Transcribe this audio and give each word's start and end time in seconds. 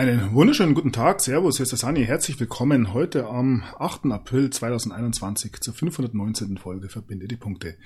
Einen 0.00 0.32
wunderschönen 0.32 0.72
guten 0.72 0.92
Tag, 0.92 1.20
Servus, 1.20 1.58
hier 1.58 1.64
ist 1.64 1.72
der 1.72 1.78
Sani, 1.78 2.06
herzlich 2.06 2.40
willkommen 2.40 2.94
heute 2.94 3.26
am 3.26 3.62
8. 3.78 4.06
April 4.06 4.48
2021 4.48 5.60
zur 5.60 5.74
519. 5.74 6.56
Folge 6.56 6.88
Verbinde 6.88 7.28
die 7.28 7.36
Punkte. 7.36 7.76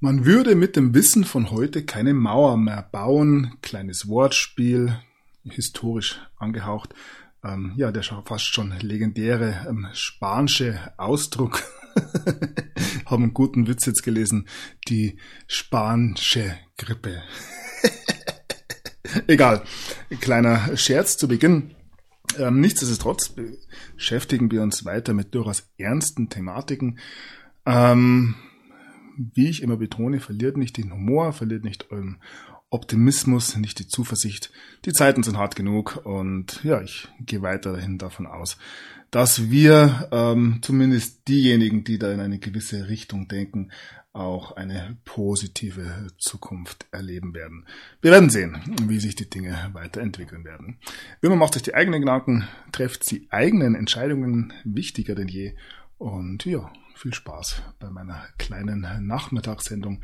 Man 0.00 0.24
würde 0.24 0.54
mit 0.54 0.74
dem 0.74 0.94
Wissen 0.94 1.22
von 1.24 1.50
heute 1.50 1.84
keine 1.84 2.14
Mauer 2.14 2.56
mehr 2.56 2.88
bauen, 2.90 3.58
kleines 3.60 4.08
Wortspiel, 4.08 4.96
historisch 5.44 6.18
angehaucht, 6.38 6.94
ähm, 7.44 7.74
ja, 7.76 7.92
der 7.92 8.02
fast 8.02 8.46
schon 8.46 8.72
legendäre 8.80 9.66
ähm, 9.68 9.86
spanische 9.92 10.94
Ausdruck, 10.96 11.62
haben 13.04 13.22
einen 13.22 13.34
guten 13.34 13.66
Witz 13.66 13.84
jetzt 13.84 14.02
gelesen, 14.02 14.48
die 14.88 15.18
spanische 15.46 16.56
Grippe. 16.78 17.22
Egal. 19.26 19.62
Kleiner 20.20 20.76
Scherz 20.76 21.16
zu 21.16 21.28
Beginn. 21.28 21.74
Ähm, 22.38 22.60
nichtsdestotrotz 22.60 23.34
beschäftigen 23.94 24.50
wir 24.50 24.62
uns 24.62 24.84
weiter 24.84 25.14
mit 25.14 25.34
durchaus 25.34 25.68
ernsten 25.78 26.28
Thematiken. 26.28 26.98
Ähm, 27.66 28.34
wie 29.16 29.48
ich 29.48 29.62
immer 29.62 29.76
betone, 29.76 30.20
verliert 30.20 30.56
nicht 30.56 30.76
den 30.76 30.92
Humor, 30.92 31.32
verliert 31.32 31.64
nicht 31.64 31.90
euren 31.90 32.18
Optimismus, 32.70 33.56
nicht 33.56 33.78
die 33.78 33.86
Zuversicht. 33.86 34.50
Die 34.84 34.92
Zeiten 34.92 35.22
sind 35.22 35.38
hart 35.38 35.54
genug 35.54 36.04
und 36.04 36.62
ja, 36.64 36.82
ich 36.82 37.08
gehe 37.20 37.42
weiterhin 37.42 37.98
davon 37.98 38.26
aus, 38.26 38.56
dass 39.12 39.50
wir 39.50 40.08
ähm, 40.10 40.58
zumindest 40.60 41.28
diejenigen, 41.28 41.84
die 41.84 41.98
da 41.98 42.10
in 42.10 42.18
eine 42.18 42.40
gewisse 42.40 42.88
Richtung 42.88 43.28
denken, 43.28 43.70
auch 44.14 44.52
eine 44.52 44.96
positive 45.04 46.06
Zukunft 46.18 46.86
erleben 46.92 47.34
werden. 47.34 47.66
Wir 48.00 48.12
werden 48.12 48.30
sehen, 48.30 48.60
wie 48.84 49.00
sich 49.00 49.16
die 49.16 49.28
Dinge 49.28 49.70
weiterentwickeln 49.72 50.44
werden. 50.44 50.78
Immer 51.20 51.36
macht 51.36 51.54
sich 51.54 51.62
die 51.62 51.74
eigenen 51.74 52.00
Gedanken, 52.00 52.48
trefft 52.72 53.10
die 53.10 53.26
eigenen 53.30 53.74
Entscheidungen 53.74 54.52
wichtiger 54.62 55.16
denn 55.16 55.28
je. 55.28 55.54
Und 55.98 56.44
ja, 56.44 56.72
viel 56.94 57.12
Spaß 57.12 57.62
bei 57.80 57.90
meiner 57.90 58.24
kleinen 58.38 58.86
Nachmittagssendung, 59.06 60.00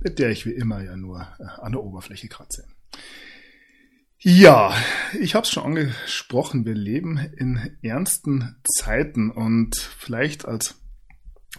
mit 0.00 0.18
der 0.18 0.30
ich 0.30 0.46
wie 0.46 0.52
immer 0.52 0.82
ja 0.82 0.96
nur 0.96 1.26
äh, 1.38 1.44
an 1.60 1.72
der 1.72 1.82
Oberfläche 1.82 2.28
kratze. 2.28 2.66
Ja, 4.18 4.74
ich 5.20 5.34
habe 5.34 5.44
es 5.44 5.50
schon 5.50 5.64
angesprochen, 5.64 6.64
wir 6.64 6.74
leben 6.74 7.18
in 7.18 7.76
ernsten 7.82 8.56
Zeiten 8.64 9.30
und 9.30 9.76
vielleicht 9.76 10.46
als 10.46 10.80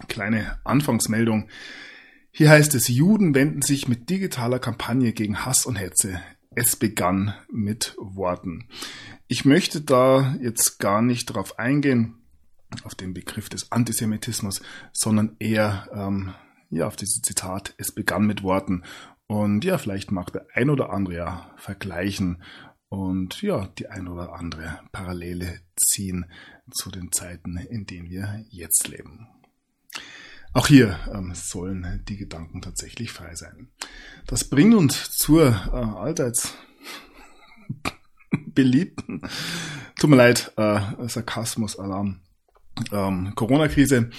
kleine 0.07 0.59
Anfangsmeldung. 0.63 1.49
Hier 2.31 2.49
heißt 2.49 2.75
es, 2.75 2.87
Juden 2.87 3.33
wenden 3.33 3.61
sich 3.61 3.87
mit 3.87 4.09
digitaler 4.09 4.59
Kampagne 4.59 5.13
gegen 5.13 5.45
Hass 5.45 5.65
und 5.65 5.77
Hetze. 5.77 6.21
Es 6.53 6.75
begann 6.75 7.33
mit 7.51 7.95
Worten. 7.97 8.67
Ich 9.27 9.45
möchte 9.45 9.81
da 9.81 10.35
jetzt 10.41 10.79
gar 10.79 11.01
nicht 11.01 11.29
darauf 11.29 11.59
eingehen, 11.59 12.15
auf 12.83 12.95
den 12.95 13.13
Begriff 13.13 13.49
des 13.49 13.71
Antisemitismus, 13.71 14.61
sondern 14.91 15.35
eher 15.39 15.87
ähm, 15.93 16.33
ja, 16.69 16.87
auf 16.87 16.95
dieses 16.95 17.21
Zitat, 17.21 17.73
es 17.77 17.93
begann 17.93 18.25
mit 18.25 18.43
Worten. 18.43 18.83
Und 19.27 19.63
ja, 19.63 19.77
vielleicht 19.77 20.11
mag 20.11 20.31
der 20.31 20.45
ein 20.53 20.69
oder 20.69 20.91
andere 20.91 21.15
ja 21.15 21.51
vergleichen 21.57 22.43
und 22.89 23.41
ja, 23.41 23.67
die 23.79 23.87
ein 23.87 24.07
oder 24.07 24.33
andere 24.33 24.79
Parallele 24.91 25.59
ziehen 25.75 26.25
zu 26.71 26.91
den 26.91 27.11
Zeiten, 27.11 27.57
in 27.57 27.85
denen 27.85 28.09
wir 28.09 28.45
jetzt 28.49 28.87
leben. 28.87 29.27
Auch 30.53 30.67
hier 30.67 30.97
ähm, 31.13 31.33
sollen 31.35 32.03
die 32.07 32.15
Gedanken 32.15 32.61
tatsächlich 32.61 33.11
frei 33.11 33.35
sein. 33.35 33.67
Das 34.25 34.45
bringt 34.45 34.73
uns 34.73 35.11
zur 35.11 35.47
äh, 35.47 35.75
allseits 35.75 36.53
beliebten, 38.47 39.21
tut 39.99 40.09
mir 40.09 40.15
leid, 40.15 40.53
äh, 40.55 40.79
Sarkasmus-Alarm. 41.07 42.21
Ähm, 42.91 43.33
Corona-Krise, 43.35 44.09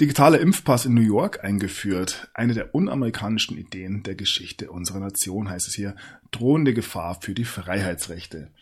digitaler 0.00 0.40
Impfpass 0.40 0.84
in 0.84 0.94
New 0.94 1.00
York 1.00 1.42
eingeführt. 1.42 2.28
Eine 2.34 2.54
der 2.54 2.74
unamerikanischen 2.74 3.56
Ideen 3.56 4.02
der 4.04 4.14
Geschichte 4.14 4.70
unserer 4.70 5.00
Nation 5.00 5.48
heißt 5.48 5.66
es 5.68 5.74
hier. 5.74 5.96
Drohende 6.30 6.74
Gefahr 6.74 7.20
für 7.20 7.34
die 7.34 7.44
Freiheitsrechte. 7.44 8.52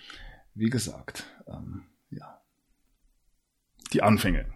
Wie 0.55 0.71
gesagt, 0.71 1.25
ähm, 1.47 1.85
ja. 2.11 2.41
Die 3.93 4.03
Anfänge. 4.03 4.47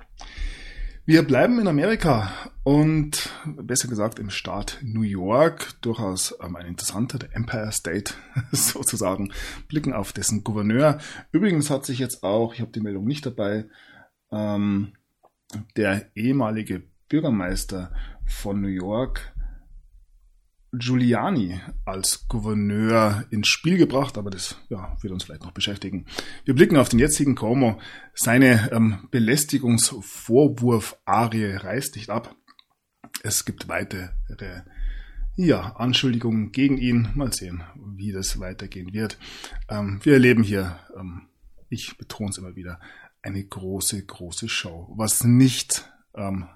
Wir 1.08 1.22
bleiben 1.22 1.60
in 1.60 1.68
Amerika 1.68 2.32
und 2.64 3.30
besser 3.44 3.86
gesagt 3.86 4.18
im 4.18 4.28
Staat 4.28 4.80
New 4.82 5.02
York, 5.02 5.80
durchaus 5.80 6.36
ähm, 6.42 6.56
ein 6.56 6.66
interessanter, 6.66 7.20
der 7.20 7.32
Empire 7.36 7.70
State 7.70 8.14
sozusagen, 8.50 9.32
blicken 9.68 9.92
auf 9.92 10.12
dessen 10.12 10.42
Gouverneur. 10.42 10.98
Übrigens 11.30 11.70
hat 11.70 11.86
sich 11.86 12.00
jetzt 12.00 12.24
auch, 12.24 12.54
ich 12.54 12.60
habe 12.60 12.72
die 12.72 12.80
Meldung 12.80 13.04
nicht 13.04 13.24
dabei, 13.24 13.66
ähm, 14.32 14.94
der 15.76 16.10
ehemalige 16.16 16.82
Bürgermeister 17.08 17.92
von 18.24 18.60
New 18.60 18.66
York, 18.66 19.32
Giuliani 20.72 21.60
als 21.84 22.26
Gouverneur 22.28 23.24
ins 23.30 23.48
Spiel 23.48 23.78
gebracht, 23.78 24.18
aber 24.18 24.30
das 24.30 24.56
ja, 24.68 24.96
wird 25.00 25.12
uns 25.12 25.24
vielleicht 25.24 25.44
noch 25.44 25.52
beschäftigen. 25.52 26.06
Wir 26.44 26.54
blicken 26.54 26.76
auf 26.76 26.88
den 26.88 26.98
jetzigen 26.98 27.34
Cuomo. 27.34 27.80
Seine 28.14 28.70
ähm, 28.72 29.08
Belästigungsvorwurf-Arie 29.10 31.56
reißt 31.56 31.96
nicht 31.96 32.10
ab. 32.10 32.34
Es 33.22 33.44
gibt 33.44 33.68
weitere 33.68 34.10
ja, 35.36 35.76
Anschuldigungen 35.76 36.52
gegen 36.52 36.78
ihn. 36.78 37.10
Mal 37.14 37.32
sehen, 37.32 37.62
wie 37.96 38.12
das 38.12 38.40
weitergehen 38.40 38.92
wird. 38.92 39.18
Ähm, 39.68 40.00
wir 40.02 40.14
erleben 40.14 40.42
hier, 40.42 40.78
ähm, 40.98 41.28
ich 41.68 41.96
betone 41.98 42.30
es 42.30 42.38
immer 42.38 42.56
wieder, 42.56 42.80
eine 43.22 43.44
große, 43.44 44.04
große 44.04 44.48
Show. 44.48 44.92
Was 44.96 45.24
nicht 45.24 45.90
ähm, 46.14 46.46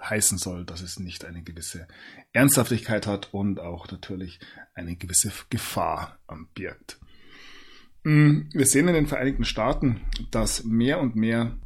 heißen 0.00 0.38
soll, 0.38 0.64
dass 0.64 0.80
es 0.80 0.98
nicht 0.98 1.24
eine 1.24 1.42
gewisse 1.42 1.88
Ernsthaftigkeit 2.32 3.06
hat 3.06 3.32
und 3.32 3.60
auch 3.60 3.90
natürlich 3.90 4.38
eine 4.74 4.96
gewisse 4.96 5.32
Gefahr 5.50 6.18
birgt. 6.54 6.98
Mm, 8.04 8.42
wir 8.52 8.66
sehen 8.66 8.88
in 8.88 8.94
den 8.94 9.06
Vereinigten 9.06 9.44
Staaten, 9.44 10.00
dass 10.30 10.64
mehr 10.64 11.00
und 11.00 11.16
mehr 11.16 11.58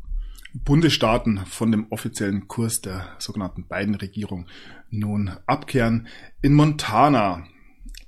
Bundesstaaten 0.54 1.47
von 1.47 1.70
dem 1.70 1.87
offiziellen 1.91 2.47
Kurs 2.48 2.81
der 2.81 3.16
sogenannten 3.19 3.66
beiden 3.66 3.94
Regierung 3.94 4.47
nun 4.91 5.31
abkehren. 5.47 6.09
In 6.43 6.54
Montana 6.54 7.47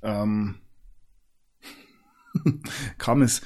ähm, 0.03 0.55
kam 2.97 3.21
es 3.21 3.41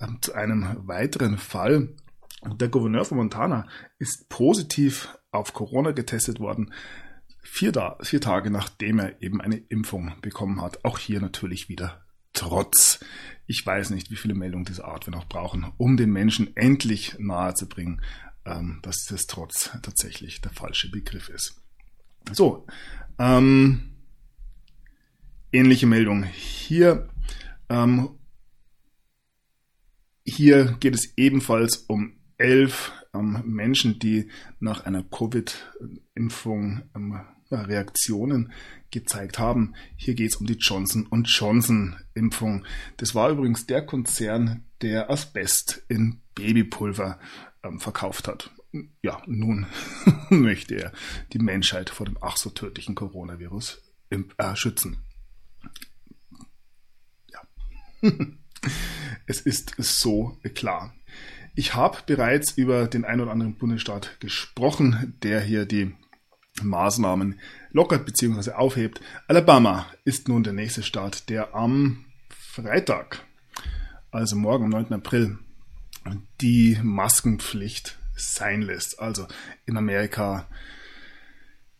ähm, 0.00 0.18
zu 0.20 0.34
einem 0.34 0.86
weiteren 0.86 1.38
Fall. 1.38 1.94
Der 2.44 2.68
Gouverneur 2.68 3.04
von 3.04 3.18
Montana 3.18 3.66
ist 3.98 4.28
positiv 4.28 5.08
auf 5.36 5.52
Corona 5.52 5.92
getestet 5.92 6.40
worden, 6.40 6.72
vier, 7.42 7.72
da 7.72 7.96
vier 8.02 8.20
Tage 8.20 8.50
nachdem 8.50 8.98
er 8.98 9.22
eben 9.22 9.40
eine 9.40 9.56
Impfung 9.56 10.12
bekommen 10.20 10.60
hat. 10.60 10.84
Auch 10.84 10.98
hier 10.98 11.20
natürlich 11.20 11.68
wieder 11.68 12.02
Trotz. 12.32 13.00
Ich 13.46 13.64
weiß 13.64 13.90
nicht, 13.90 14.10
wie 14.10 14.16
viele 14.16 14.34
Meldungen 14.34 14.66
dieser 14.66 14.86
Art 14.86 15.06
wir 15.06 15.12
noch 15.12 15.26
brauchen, 15.26 15.72
um 15.78 15.96
den 15.96 16.12
Menschen 16.12 16.54
endlich 16.54 17.16
nahezubringen, 17.18 18.02
ähm, 18.44 18.80
dass 18.82 19.06
das 19.08 19.26
Trotz 19.26 19.70
tatsächlich 19.82 20.42
der 20.42 20.52
falsche 20.52 20.90
Begriff 20.90 21.30
ist. 21.30 21.62
So, 22.32 22.66
ähm, 23.18 23.94
ähnliche 25.50 25.86
Meldung. 25.86 26.24
Hier, 26.24 27.08
ähm, 27.70 28.10
hier 30.24 30.76
geht 30.80 30.94
es 30.94 31.16
ebenfalls 31.16 31.76
um 31.88 32.18
elf 32.36 32.92
ähm, 33.18 33.42
Menschen, 33.44 33.98
die 33.98 34.28
nach 34.60 34.84
einer 34.84 35.02
Covid-Impfung 35.02 36.82
ähm, 36.94 37.20
Reaktionen 37.50 38.52
gezeigt 38.90 39.38
haben. 39.38 39.74
Hier 39.96 40.14
geht 40.14 40.30
es 40.30 40.36
um 40.36 40.46
die 40.46 40.54
Johnson 40.54 41.08
Johnson 41.24 41.96
Impfung. 42.14 42.64
Das 42.96 43.14
war 43.14 43.30
übrigens 43.30 43.66
der 43.66 43.84
Konzern, 43.84 44.64
der 44.82 45.10
Asbest 45.10 45.84
in 45.88 46.20
Babypulver 46.34 47.18
ähm, 47.62 47.80
verkauft 47.80 48.28
hat. 48.28 48.50
Ja, 49.02 49.22
nun 49.26 49.66
möchte 50.30 50.74
er 50.74 50.92
die 51.32 51.38
Menschheit 51.38 51.90
vor 51.90 52.06
dem 52.06 52.18
ach 52.20 52.36
so 52.36 52.50
tödlichen 52.50 52.94
Coronavirus 52.94 53.82
äh, 54.10 54.56
schützen. 54.56 54.98
Ja. 57.30 57.40
es 59.26 59.40
ist 59.40 59.74
so 59.78 60.38
klar. 60.54 60.95
Ich 61.58 61.74
habe 61.74 61.96
bereits 62.04 62.52
über 62.52 62.86
den 62.86 63.06
ein 63.06 63.18
oder 63.18 63.32
anderen 63.32 63.56
Bundesstaat 63.56 64.20
gesprochen, 64.20 65.14
der 65.22 65.40
hier 65.40 65.64
die 65.64 65.94
Maßnahmen 66.62 67.40
lockert 67.72 68.04
bzw. 68.04 68.52
aufhebt. 68.52 69.00
Alabama 69.26 69.86
ist 70.04 70.28
nun 70.28 70.44
der 70.44 70.52
nächste 70.52 70.82
Staat, 70.82 71.30
der 71.30 71.54
am 71.54 72.04
Freitag, 72.28 73.24
also 74.10 74.36
morgen 74.36 74.64
am 74.64 74.70
9. 74.70 74.92
April, 74.92 75.38
die 76.42 76.78
Maskenpflicht 76.82 77.96
sein 78.14 78.60
lässt. 78.60 79.00
Also 79.00 79.26
in 79.64 79.78
Amerika 79.78 80.46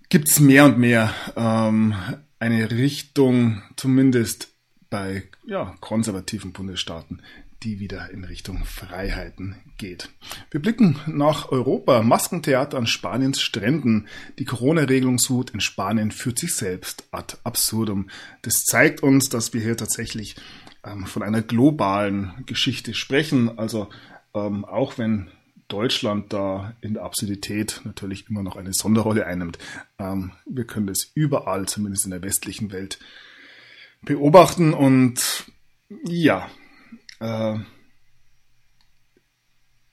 gibt 0.08 0.28
es 0.28 0.40
mehr 0.40 0.64
und 0.64 0.78
mehr 0.78 1.12
ähm, 1.37 1.94
eine 2.38 2.70
Richtung, 2.70 3.62
zumindest 3.76 4.55
bei 4.88 5.25
ja, 5.46 5.75
konservativen 5.81 6.52
Bundesstaaten, 6.52 7.20
die 7.62 7.80
wieder 7.80 8.10
in 8.10 8.24
Richtung 8.24 8.64
Freiheiten 8.64 9.56
geht. 9.78 10.10
Wir 10.50 10.60
blicken 10.60 10.98
nach 11.06 11.50
Europa. 11.50 12.02
Maskentheater 12.02 12.78
an 12.78 12.86
Spaniens 12.86 13.40
Stränden. 13.40 14.08
Die 14.38 14.44
Corona-Regelungswut 14.44 15.50
in 15.50 15.60
Spanien 15.60 16.10
führt 16.10 16.38
sich 16.38 16.54
selbst 16.54 17.04
ad 17.10 17.36
absurdum. 17.44 18.08
Das 18.42 18.64
zeigt 18.64 19.02
uns, 19.02 19.28
dass 19.28 19.54
wir 19.54 19.60
hier 19.60 19.76
tatsächlich 19.76 20.36
ähm, 20.84 21.06
von 21.06 21.22
einer 21.22 21.42
globalen 21.42 22.44
Geschichte 22.46 22.94
sprechen. 22.94 23.58
Also 23.58 23.88
ähm, 24.34 24.64
auch 24.64 24.98
wenn 24.98 25.30
Deutschland 25.68 26.32
da 26.32 26.74
in 26.80 26.94
der 26.94 27.02
Absurdität 27.02 27.80
natürlich 27.84 28.30
immer 28.30 28.42
noch 28.42 28.56
eine 28.56 28.72
Sonderrolle 28.72 29.26
einnimmt. 29.26 29.58
Ähm, 29.98 30.32
wir 30.46 30.64
können 30.64 30.86
das 30.86 31.10
überall, 31.14 31.66
zumindest 31.66 32.04
in 32.04 32.12
der 32.12 32.22
westlichen 32.22 32.70
Welt, 32.70 32.98
beobachten 34.02 34.74
und 34.74 35.50
ja, 36.04 36.48
äh, 37.20 37.58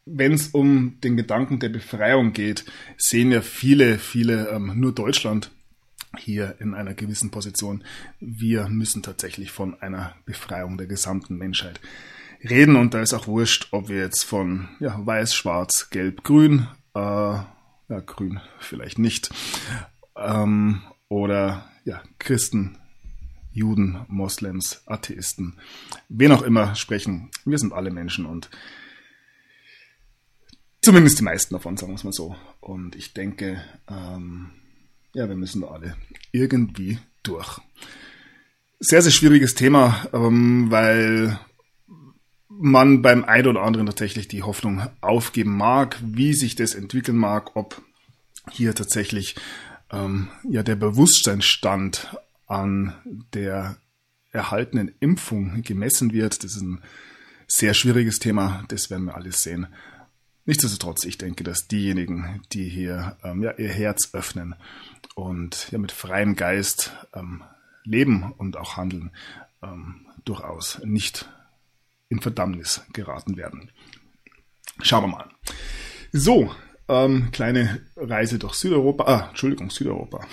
wenn 0.05 0.33
es 0.33 0.49
um 0.49 0.99
den 1.01 1.15
Gedanken 1.15 1.59
der 1.59 1.69
Befreiung 1.69 2.33
geht, 2.33 2.65
sehen 2.97 3.31
ja 3.31 3.41
viele, 3.41 3.97
viele 3.97 4.49
ähm, 4.49 4.73
nur 4.75 4.93
Deutschland 4.93 5.51
hier 6.17 6.55
in 6.59 6.73
einer 6.73 6.93
gewissen 6.93 7.31
Position. 7.31 7.83
Wir 8.19 8.67
müssen 8.67 9.01
tatsächlich 9.01 9.51
von 9.51 9.81
einer 9.81 10.15
Befreiung 10.25 10.77
der 10.77 10.87
gesamten 10.87 11.37
Menschheit 11.37 11.79
reden 12.43 12.75
und 12.75 12.93
da 12.93 13.01
ist 13.01 13.13
auch 13.13 13.27
wurscht, 13.27 13.69
ob 13.71 13.89
wir 13.89 13.97
jetzt 13.97 14.23
von 14.23 14.67
ja, 14.79 14.99
weiß, 15.03 15.33
schwarz, 15.33 15.89
gelb, 15.89 16.23
grün, 16.23 16.67
äh, 16.93 16.99
ja, 16.99 17.99
grün 18.05 18.41
vielleicht 18.59 18.99
nicht, 18.99 19.29
ähm, 20.15 20.81
oder 21.07 21.69
ja, 21.85 22.01
Christen, 22.19 22.77
Juden, 23.53 24.05
Moslems, 24.07 24.81
Atheisten, 24.85 25.59
wen 26.09 26.31
auch 26.31 26.41
immer 26.41 26.75
sprechen. 26.75 27.29
Wir 27.45 27.57
sind 27.57 27.73
alle 27.73 27.91
Menschen 27.91 28.25
und 28.25 28.49
zumindest 30.81 31.19
die 31.19 31.23
meisten 31.23 31.53
davon, 31.53 31.77
sagen 31.77 31.91
wir 31.91 31.95
es 31.95 32.03
mal 32.03 32.13
so. 32.13 32.35
Und 32.59 32.95
ich 32.95 33.13
denke, 33.13 33.63
ähm, 33.89 34.51
ja, 35.13 35.29
wir 35.29 35.35
müssen 35.35 35.61
da 35.61 35.67
alle 35.67 35.95
irgendwie 36.31 36.99
durch. 37.21 37.59
Sehr, 38.79 39.01
sehr 39.01 39.11
schwieriges 39.11 39.53
Thema, 39.53 40.07
ähm, 40.13 40.69
weil 40.71 41.39
man 42.49 43.01
beim 43.01 43.23
einen 43.23 43.47
oder 43.47 43.61
anderen 43.61 43.87
tatsächlich 43.87 44.27
die 44.27 44.43
Hoffnung 44.43 44.81
aufgeben 45.01 45.55
mag, 45.55 45.97
wie 46.03 46.33
sich 46.33 46.55
das 46.55 46.75
entwickeln 46.75 47.17
mag, 47.17 47.55
ob 47.55 47.81
hier 48.51 48.75
tatsächlich 48.75 49.35
ähm, 49.91 50.29
ja 50.49 50.63
der 50.63 50.75
Bewusstseinsstand 50.75 52.15
an 52.53 52.93
der 53.33 53.77
erhaltenen 54.31 54.93
Impfung 54.99 55.63
gemessen 55.63 56.13
wird. 56.13 56.43
Das 56.43 56.55
ist 56.55 56.61
ein 56.61 56.81
sehr 57.47 57.73
schwieriges 57.73 58.19
Thema, 58.19 58.63
das 58.67 58.89
werden 58.89 59.05
wir 59.05 59.15
alles 59.15 59.41
sehen. 59.41 59.67
Nichtsdestotrotz, 60.45 61.05
ich 61.05 61.17
denke, 61.17 61.43
dass 61.43 61.67
diejenigen, 61.67 62.41
die 62.51 62.67
hier 62.67 63.17
ähm, 63.23 63.41
ja, 63.41 63.53
ihr 63.57 63.69
Herz 63.69 64.09
öffnen 64.13 64.55
und 65.15 65.71
ja 65.71 65.77
mit 65.77 65.91
freiem 65.91 66.35
Geist 66.35 66.91
ähm, 67.13 67.43
leben 67.85 68.33
und 68.37 68.57
auch 68.57 68.77
handeln, 68.77 69.11
ähm, 69.61 70.05
durchaus 70.25 70.79
nicht 70.83 71.29
in 72.09 72.21
Verdammnis 72.21 72.81
geraten 72.93 73.37
werden. 73.37 73.71
Schauen 74.81 75.03
wir 75.05 75.07
mal. 75.07 75.29
So, 76.11 76.53
ähm, 76.87 77.31
kleine 77.31 77.81
Reise 77.95 78.37
durch 78.37 78.55
Südeuropa. 78.55 79.03
Ah, 79.05 79.29
Entschuldigung, 79.29 79.69
Südeuropa. 79.69 80.27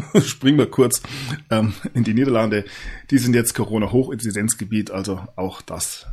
Springen 0.24 0.58
wir 0.58 0.70
kurz 0.70 1.02
ähm, 1.50 1.74
in 1.94 2.04
die 2.04 2.14
Niederlande. 2.14 2.64
Die 3.10 3.18
sind 3.18 3.34
jetzt 3.34 3.54
Corona-Hochinzidenzgebiet, 3.54 4.90
also 4.90 5.26
auch 5.36 5.62
das 5.62 6.06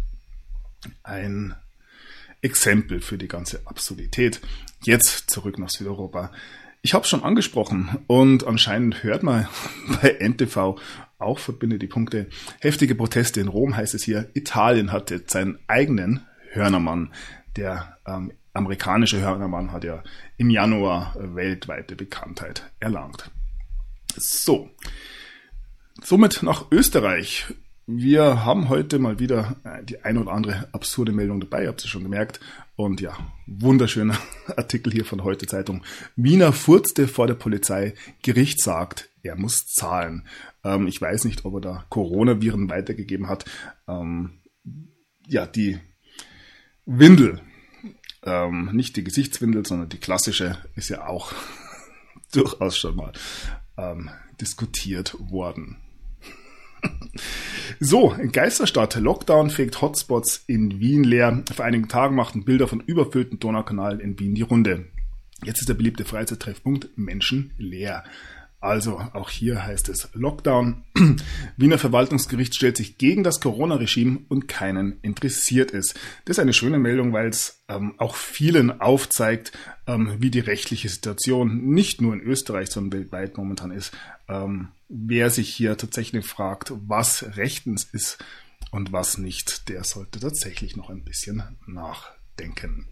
ein 1.03 1.55
Exempel 2.41 3.01
für 3.01 3.17
die 3.17 3.27
ganze 3.27 3.61
Absurdität. 3.65 4.41
Jetzt 4.83 5.29
zurück 5.29 5.57
nach 5.57 5.69
Südeuropa. 5.69 6.31
Ich 6.81 6.93
habe 6.93 7.07
schon 7.07 7.23
angesprochen 7.23 7.97
und 8.05 8.45
anscheinend 8.45 9.03
hört 9.03 9.23
man 9.23 9.47
bei 10.01 10.17
NTV 10.19 10.79
auch 11.17 11.39
verbindet 11.39 11.81
die 11.81 11.87
Punkte. 11.87 12.27
Heftige 12.59 12.93
Proteste 12.93 13.41
in 13.41 13.47
Rom 13.47 13.75
heißt 13.75 13.95
es 13.95 14.03
hier. 14.03 14.29
Italien 14.33 14.91
hat 14.91 15.09
jetzt 15.09 15.31
seinen 15.31 15.57
eigenen 15.67 16.21
Hörnermann. 16.51 17.11
Der 17.55 17.97
ähm, 18.05 18.31
amerikanische 18.53 19.21
Hörnermann 19.21 19.71
hat 19.71 19.83
ja 19.83 20.03
im 20.37 20.49
Januar 20.49 21.15
weltweite 21.17 21.95
Bekanntheit 21.95 22.69
erlangt. 22.79 23.31
So. 24.17 24.69
Somit 26.01 26.41
nach 26.41 26.71
Österreich. 26.71 27.45
Wir 27.87 28.45
haben 28.45 28.69
heute 28.69 28.97
mal 28.97 29.19
wieder 29.19 29.57
äh, 29.63 29.83
die 29.83 30.03
ein 30.03 30.17
oder 30.17 30.31
andere 30.31 30.69
absurde 30.71 31.11
Meldung 31.11 31.39
dabei, 31.39 31.67
habt 31.67 31.83
ihr 31.83 31.89
schon 31.89 32.03
gemerkt. 32.03 32.39
Und 32.75 33.01
ja, 33.01 33.15
wunderschöner 33.45 34.17
Artikel 34.57 34.91
hier 34.91 35.05
von 35.05 35.23
heute 35.23 35.45
Zeitung. 35.47 35.83
Wiener 36.15 36.53
furzte 36.53 37.07
vor 37.07 37.27
der 37.27 37.35
Polizei. 37.35 37.93
Gericht 38.23 38.61
sagt, 38.61 39.09
er 39.21 39.35
muss 39.35 39.67
zahlen. 39.67 40.25
Ähm, 40.63 40.87
ich 40.87 40.99
weiß 40.99 41.25
nicht, 41.25 41.45
ob 41.45 41.55
er 41.55 41.61
da 41.61 41.85
Coronaviren 41.89 42.69
weitergegeben 42.69 43.27
hat. 43.27 43.45
Ähm, 43.87 44.39
ja, 45.27 45.45
die 45.45 45.79
Windel, 46.85 47.41
ähm, 48.23 48.69
nicht 48.73 48.95
die 48.95 49.03
Gesichtswindel, 49.03 49.65
sondern 49.65 49.89
die 49.89 49.99
klassische, 49.99 50.57
ist 50.75 50.89
ja 50.89 51.05
auch 51.05 51.33
durchaus 52.31 52.77
schon 52.77 52.95
mal 52.95 53.13
ähm, 53.77 54.09
diskutiert 54.39 55.15
worden. 55.19 55.77
So, 57.79 58.15
Geisterstadt. 58.31 58.95
Lockdown 58.95 59.49
fegt 59.49 59.81
Hotspots 59.81 60.43
in 60.45 60.79
Wien 60.79 61.03
leer. 61.03 61.43
Vor 61.53 61.65
einigen 61.65 61.87
Tagen 61.87 62.15
machten 62.15 62.45
Bilder 62.45 62.67
von 62.67 62.79
überfüllten 62.79 63.39
Donaukanalen 63.39 63.99
in 63.99 64.19
Wien 64.19 64.35
die 64.35 64.43
Runde. 64.43 64.85
Jetzt 65.43 65.61
ist 65.61 65.69
der 65.69 65.73
beliebte 65.73 66.05
Freizeittreffpunkt 66.05 66.95
Menschen 66.95 67.53
leer. 67.57 68.03
Also 68.65 68.97
auch 69.13 69.29
hier 69.29 69.63
heißt 69.63 69.89
es 69.89 70.09
Lockdown. 70.13 70.83
Wiener 71.57 71.77
Verwaltungsgericht 71.77 72.55
stellt 72.55 72.77
sich 72.77 72.97
gegen 72.97 73.23
das 73.23 73.39
Corona-Regime 73.39 74.21
und 74.27 74.47
keinen 74.47 74.99
interessiert 75.03 75.71
es. 75.71 75.93
Das 76.25 76.37
ist 76.37 76.39
eine 76.39 76.51
schöne 76.51 76.79
Meldung, 76.79 77.13
weil 77.13 77.27
es 77.27 77.63
ähm, 77.67 77.93
auch 77.99 78.15
vielen 78.15 78.81
aufzeigt, 78.81 79.51
ähm, 79.85 80.15
wie 80.17 80.31
die 80.31 80.39
rechtliche 80.39 80.89
Situation 80.89 81.63
nicht 81.67 82.01
nur 82.01 82.15
in 82.15 82.21
Österreich, 82.21 82.71
sondern 82.71 83.01
weltweit 83.01 83.37
momentan 83.37 83.69
ist. 83.69 83.95
Ähm, 84.27 84.69
wer 84.89 85.29
sich 85.29 85.53
hier 85.53 85.77
tatsächlich 85.77 86.25
fragt, 86.25 86.73
was 86.87 87.37
rechtens 87.37 87.83
ist 87.83 88.17
und 88.71 88.91
was 88.91 89.19
nicht, 89.19 89.69
der 89.69 89.83
sollte 89.83 90.19
tatsächlich 90.19 90.75
noch 90.75 90.89
ein 90.89 91.03
bisschen 91.03 91.43
nachdenken. 91.67 92.87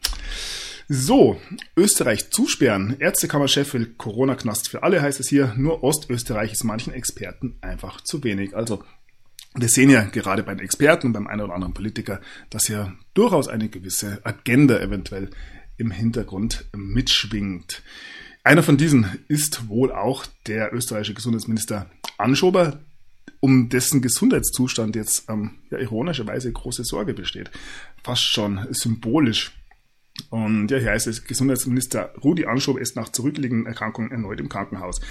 So, 0.90 1.40
Österreich 1.78 2.30
zusperren. 2.32 2.98
Ärztekammerchef 3.00 3.74
will 3.74 3.94
Corona-Knast 3.98 4.70
für 4.70 4.84
alle, 4.84 5.02
heißt 5.02 5.20
es 5.20 5.30
hier. 5.30 5.54
Nur 5.56 5.84
Ostösterreich 5.84 6.52
ist 6.52 6.63
manchen 6.63 6.94
Experten 6.94 7.56
einfach 7.62 8.02
zu 8.02 8.24
wenig. 8.24 8.56
Also, 8.56 8.84
wir 9.56 9.70
sehen 9.70 9.90
ja 9.90 10.02
gerade 10.04 10.44
bei 10.44 10.54
den 10.54 10.63
Experten 10.63 11.08
und 11.08 11.13
beim 11.13 11.28
einen 11.28 11.42
oder 11.42 11.54
anderen 11.54 11.74
Politiker, 11.74 12.20
dass 12.50 12.68
ja 12.68 12.94
durchaus 13.13 13.48
eine 13.48 13.70
gewisse 13.70 14.20
Agenda 14.25 14.80
eventuell 14.80 15.30
im 15.78 15.92
Hintergrund 15.92 16.66
mitschwingt. 16.75 17.82
Einer 18.44 18.63
von 18.63 18.78
diesen 18.78 19.06
ist 19.30 19.70
wohl 19.70 19.92
auch 19.92 20.25
der 20.48 20.74
österreichische 20.74 21.13
Gesundheitsminister 21.13 21.90
Anschober, 22.18 22.80
um 23.40 23.70
dessen 23.70 24.02
Gesundheitszustand 24.02 24.96
jetzt 24.96 25.30
ähm, 25.30 25.52
ja, 25.70 25.78
ironischerweise 25.78 26.52
große 26.52 26.84
Sorge 26.84 27.13
besteht. 27.13 27.52
Fast 28.04 28.24
schon 28.24 28.68
symbolisch 28.72 29.54
und 30.29 30.70
ja, 30.70 30.77
hier 30.77 30.91
heißt 30.91 31.08
es, 31.08 31.25
Gesundheitsminister 31.25 32.13
Rudi 32.24 32.46
Anschob 32.46 32.77
ist 32.77 32.96
nach 32.96 33.10
zurückliegenden 33.10 33.65
Erkrankungen 33.65 34.12
erneut 34.12 34.39
im 34.39 34.50
Krankenhaus. 34.50 35.01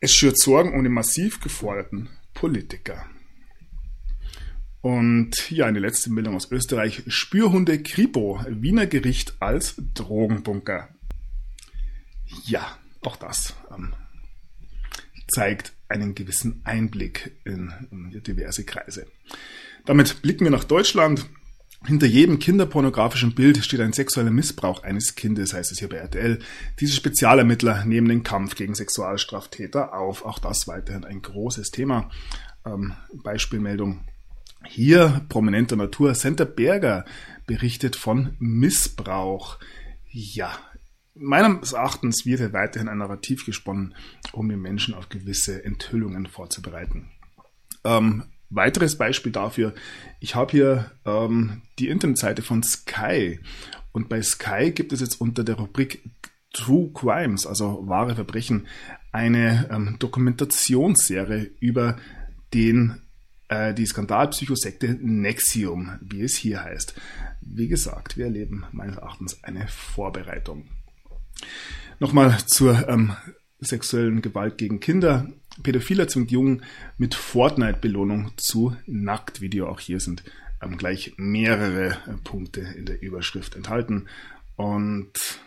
Es 0.00 0.12
schürt 0.14 0.38
Sorgen 0.38 0.74
um 0.74 0.82
den 0.82 0.92
massiv 0.92 1.40
geforderten 1.40 2.10
Politiker. 2.34 3.06
Und 4.82 5.50
ja, 5.50 5.66
eine 5.66 5.80
letzte 5.80 6.10
Meldung 6.10 6.36
aus 6.36 6.52
Österreich. 6.52 7.02
Spürhunde 7.08 7.82
Kripo, 7.82 8.40
Wiener 8.48 8.86
Gericht 8.86 9.34
als 9.40 9.74
Drogenbunker. 9.94 10.88
Ja, 12.44 12.78
auch 13.00 13.16
das 13.16 13.54
ähm, 13.74 13.94
zeigt 15.28 15.72
einen 15.88 16.14
gewissen 16.14 16.60
Einblick 16.64 17.32
in, 17.44 17.72
in 17.90 18.22
diverse 18.22 18.64
Kreise. 18.64 19.06
Damit 19.86 20.22
blicken 20.22 20.44
wir 20.44 20.50
nach 20.50 20.64
Deutschland. 20.64 21.26
Hinter 21.86 22.06
jedem 22.06 22.40
kinderpornografischen 22.40 23.34
Bild 23.34 23.64
steht 23.64 23.80
ein 23.80 23.92
sexueller 23.92 24.30
Missbrauch 24.30 24.82
eines 24.82 25.14
Kindes, 25.14 25.54
heißt 25.54 25.70
es 25.70 25.78
hier 25.78 25.88
bei 25.88 25.98
RTL. 25.98 26.40
Diese 26.80 26.94
Spezialermittler 26.94 27.84
nehmen 27.84 28.08
den 28.08 28.24
Kampf 28.24 28.56
gegen 28.56 28.74
Sexualstraftäter 28.74 29.94
auf. 29.94 30.24
Auch 30.24 30.40
das 30.40 30.66
weiterhin 30.66 31.04
ein 31.04 31.22
großes 31.22 31.70
Thema. 31.70 32.10
Ähm, 32.64 32.94
Beispielmeldung. 33.22 34.04
Hier 34.64 35.24
prominenter 35.28 35.76
Natur. 35.76 36.14
Senta 36.16 36.44
Berger 36.44 37.04
berichtet 37.46 37.94
von 37.94 38.34
Missbrauch. 38.40 39.58
Ja, 40.10 40.58
meines 41.14 41.72
Erachtens 41.72 42.26
wird 42.26 42.40
hier 42.40 42.52
weiterhin 42.52 42.88
ein 42.88 42.98
Narrativ 42.98 43.46
gesponnen, 43.46 43.94
um 44.32 44.48
den 44.48 44.60
Menschen 44.60 44.94
auf 44.94 45.08
gewisse 45.08 45.64
Enthüllungen 45.64 46.26
vorzubereiten. 46.26 47.10
Ähm, 47.84 48.24
weiteres 48.50 48.96
Beispiel 48.96 49.32
dafür, 49.32 49.74
ich 50.20 50.34
habe 50.34 50.52
hier 50.52 50.92
ähm, 51.04 51.62
die 51.78 51.88
Internetseite 51.88 52.42
von 52.42 52.62
Sky 52.62 53.40
und 53.92 54.08
bei 54.08 54.22
Sky 54.22 54.72
gibt 54.72 54.92
es 54.92 55.00
jetzt 55.00 55.20
unter 55.20 55.44
der 55.44 55.56
Rubrik 55.56 56.02
True 56.52 56.90
Crimes, 56.94 57.46
also 57.46 57.86
wahre 57.86 58.14
Verbrechen, 58.14 58.66
eine 59.12 59.68
ähm, 59.70 59.96
Dokumentationsserie 59.98 61.50
über 61.60 61.96
den 62.54 63.02
äh, 63.48 63.74
die 63.74 63.86
Skandalpsychosekte 63.86 64.98
Nexium, 65.00 65.98
wie 66.00 66.22
es 66.22 66.36
hier 66.36 66.62
heißt. 66.64 66.94
Wie 67.40 67.68
gesagt, 67.68 68.16
wir 68.16 68.26
erleben 68.26 68.64
meines 68.72 68.96
Erachtens 68.96 69.42
eine 69.44 69.68
Vorbereitung. 69.68 70.68
Nochmal 71.98 72.36
zur 72.46 72.88
ähm, 72.88 73.16
sexuellen 73.60 74.22
Gewalt 74.22 74.58
gegen 74.58 74.80
Kinder. 74.80 75.28
Pädophiler 75.62 76.08
zwingt 76.08 76.30
Jungen 76.30 76.62
mit 76.98 77.14
Fortnite-Belohnung 77.14 78.32
zu 78.36 78.76
Nacktvideo. 78.86 79.68
Auch 79.68 79.80
hier 79.80 80.00
sind 80.00 80.22
ähm, 80.62 80.76
gleich 80.76 81.14
mehrere 81.16 81.90
äh, 81.90 82.16
Punkte 82.24 82.60
in 82.60 82.86
der 82.86 83.02
Überschrift 83.02 83.54
enthalten. 83.54 84.06
Und 84.56 85.40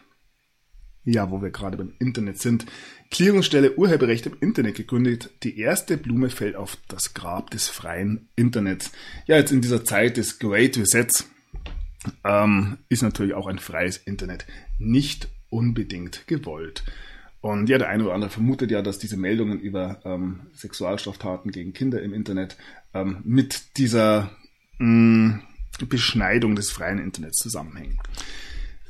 ja, 1.06 1.32
wo 1.32 1.42
wir 1.42 1.50
gerade 1.50 1.78
beim 1.78 1.94
Internet 2.00 2.40
sind. 2.40 2.66
Klärungsstelle 3.10 3.76
Urheberrecht 3.76 4.28
im 4.28 4.38
Internet 4.42 4.76
gegründet. 4.76 5.32
Die 5.44 5.58
erste 5.58 5.98
Blume 5.98 6.30
fällt 6.30 6.56
auf 6.56 6.78
das 6.88 7.14
Grab 7.14 7.50
des 7.50 7.68
freien 7.68 8.30
Internets. 8.36 8.92
Ja, 9.26 9.38
jetzt 9.38 9.52
in 9.52 9.62
dieser 9.62 9.84
Zeit 9.84 10.18
des 10.18 10.40
Great 10.40 10.78
Resets 10.78 11.28
ähm, 12.24 12.78
ist 12.90 13.02
natürlich 13.02 13.34
auch 13.34 13.48
ein 13.48 13.60
freies 13.60 13.98
Internet 13.98 14.46
nicht 14.78 15.30
unbedingt 15.50 16.28
gewollt. 16.28 16.84
Und 17.42 17.70
ja, 17.70 17.78
der 17.78 17.90
eine 17.90 18.04
oder 18.04 18.14
andere 18.14 18.30
vermutet 18.30 18.70
ja, 18.72 18.82
dass 18.82 18.98
diese 18.98 19.16
Meldungen 19.16 19.60
über 19.60 20.02
ähm, 20.04 20.42
Sexualstraftaten 20.54 21.52
gegen 21.52 21.74
Kinder 21.74 22.02
im 22.02 22.14
Internet 22.14 22.58
ähm, 22.94 23.22
mit 23.24 23.78
dieser 23.78 24.32
mh, 24.78 24.88
mm, 24.88 25.42
Beschneidung 25.88 26.56
des 26.56 26.72
freien 26.72 27.00
Internets 27.00 27.38
zusammenhängen. 27.38 27.98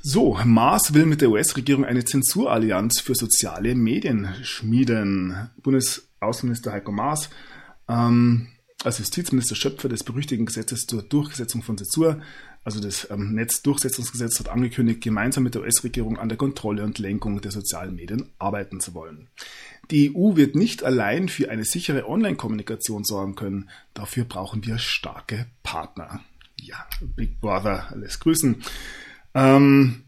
So, 0.01 0.39
Maas 0.45 0.93
will 0.93 1.05
mit 1.05 1.21
der 1.21 1.29
US-Regierung 1.29 1.85
eine 1.85 2.05
Zensurallianz 2.05 3.01
für 3.01 3.15
soziale 3.15 3.75
Medien 3.75 4.29
schmieden. 4.43 5.49
Bundesaußenminister 5.61 6.71
Heiko 6.71 6.91
Maas 6.91 7.29
ähm, 7.87 8.47
als 8.83 8.99
Justizminister 8.99 9.55
Schöpfer 9.55 9.89
des 9.89 10.03
berüchtigten 10.03 10.45
Gesetzes 10.45 10.85
zur 10.87 11.03
Durchsetzung 11.03 11.61
von 11.63 11.77
Zensur 11.77 12.21
also 12.63 12.79
das 12.79 13.09
ähm, 13.09 13.33
Netzdurchsetzungsgesetz 13.33 14.39
hat 14.39 14.49
angekündigt, 14.49 15.01
gemeinsam 15.01 15.43
mit 15.43 15.55
der 15.55 15.61
US-Regierung 15.61 16.19
an 16.19 16.29
der 16.29 16.37
Kontrolle 16.37 16.83
und 16.83 16.99
Lenkung 16.99 17.41
der 17.41 17.51
sozialen 17.51 17.95
Medien 17.95 18.29
arbeiten 18.37 18.79
zu 18.79 18.93
wollen. 18.93 19.27
Die 19.91 20.15
EU 20.15 20.35
wird 20.35 20.55
nicht 20.55 20.83
allein 20.83 21.29
für 21.29 21.49
eine 21.49 21.65
sichere 21.65 22.07
Online-Kommunikation 22.07 23.03
sorgen 23.03 23.35
können. 23.35 23.69
Dafür 23.93 24.25
brauchen 24.25 24.65
wir 24.65 24.77
starke 24.77 25.47
Partner. 25.63 26.21
Ja, 26.57 26.85
Big 27.15 27.41
Brother 27.41 27.91
lässt 27.95 28.19
grüßen. 28.19 28.61
Ähm, 29.33 30.03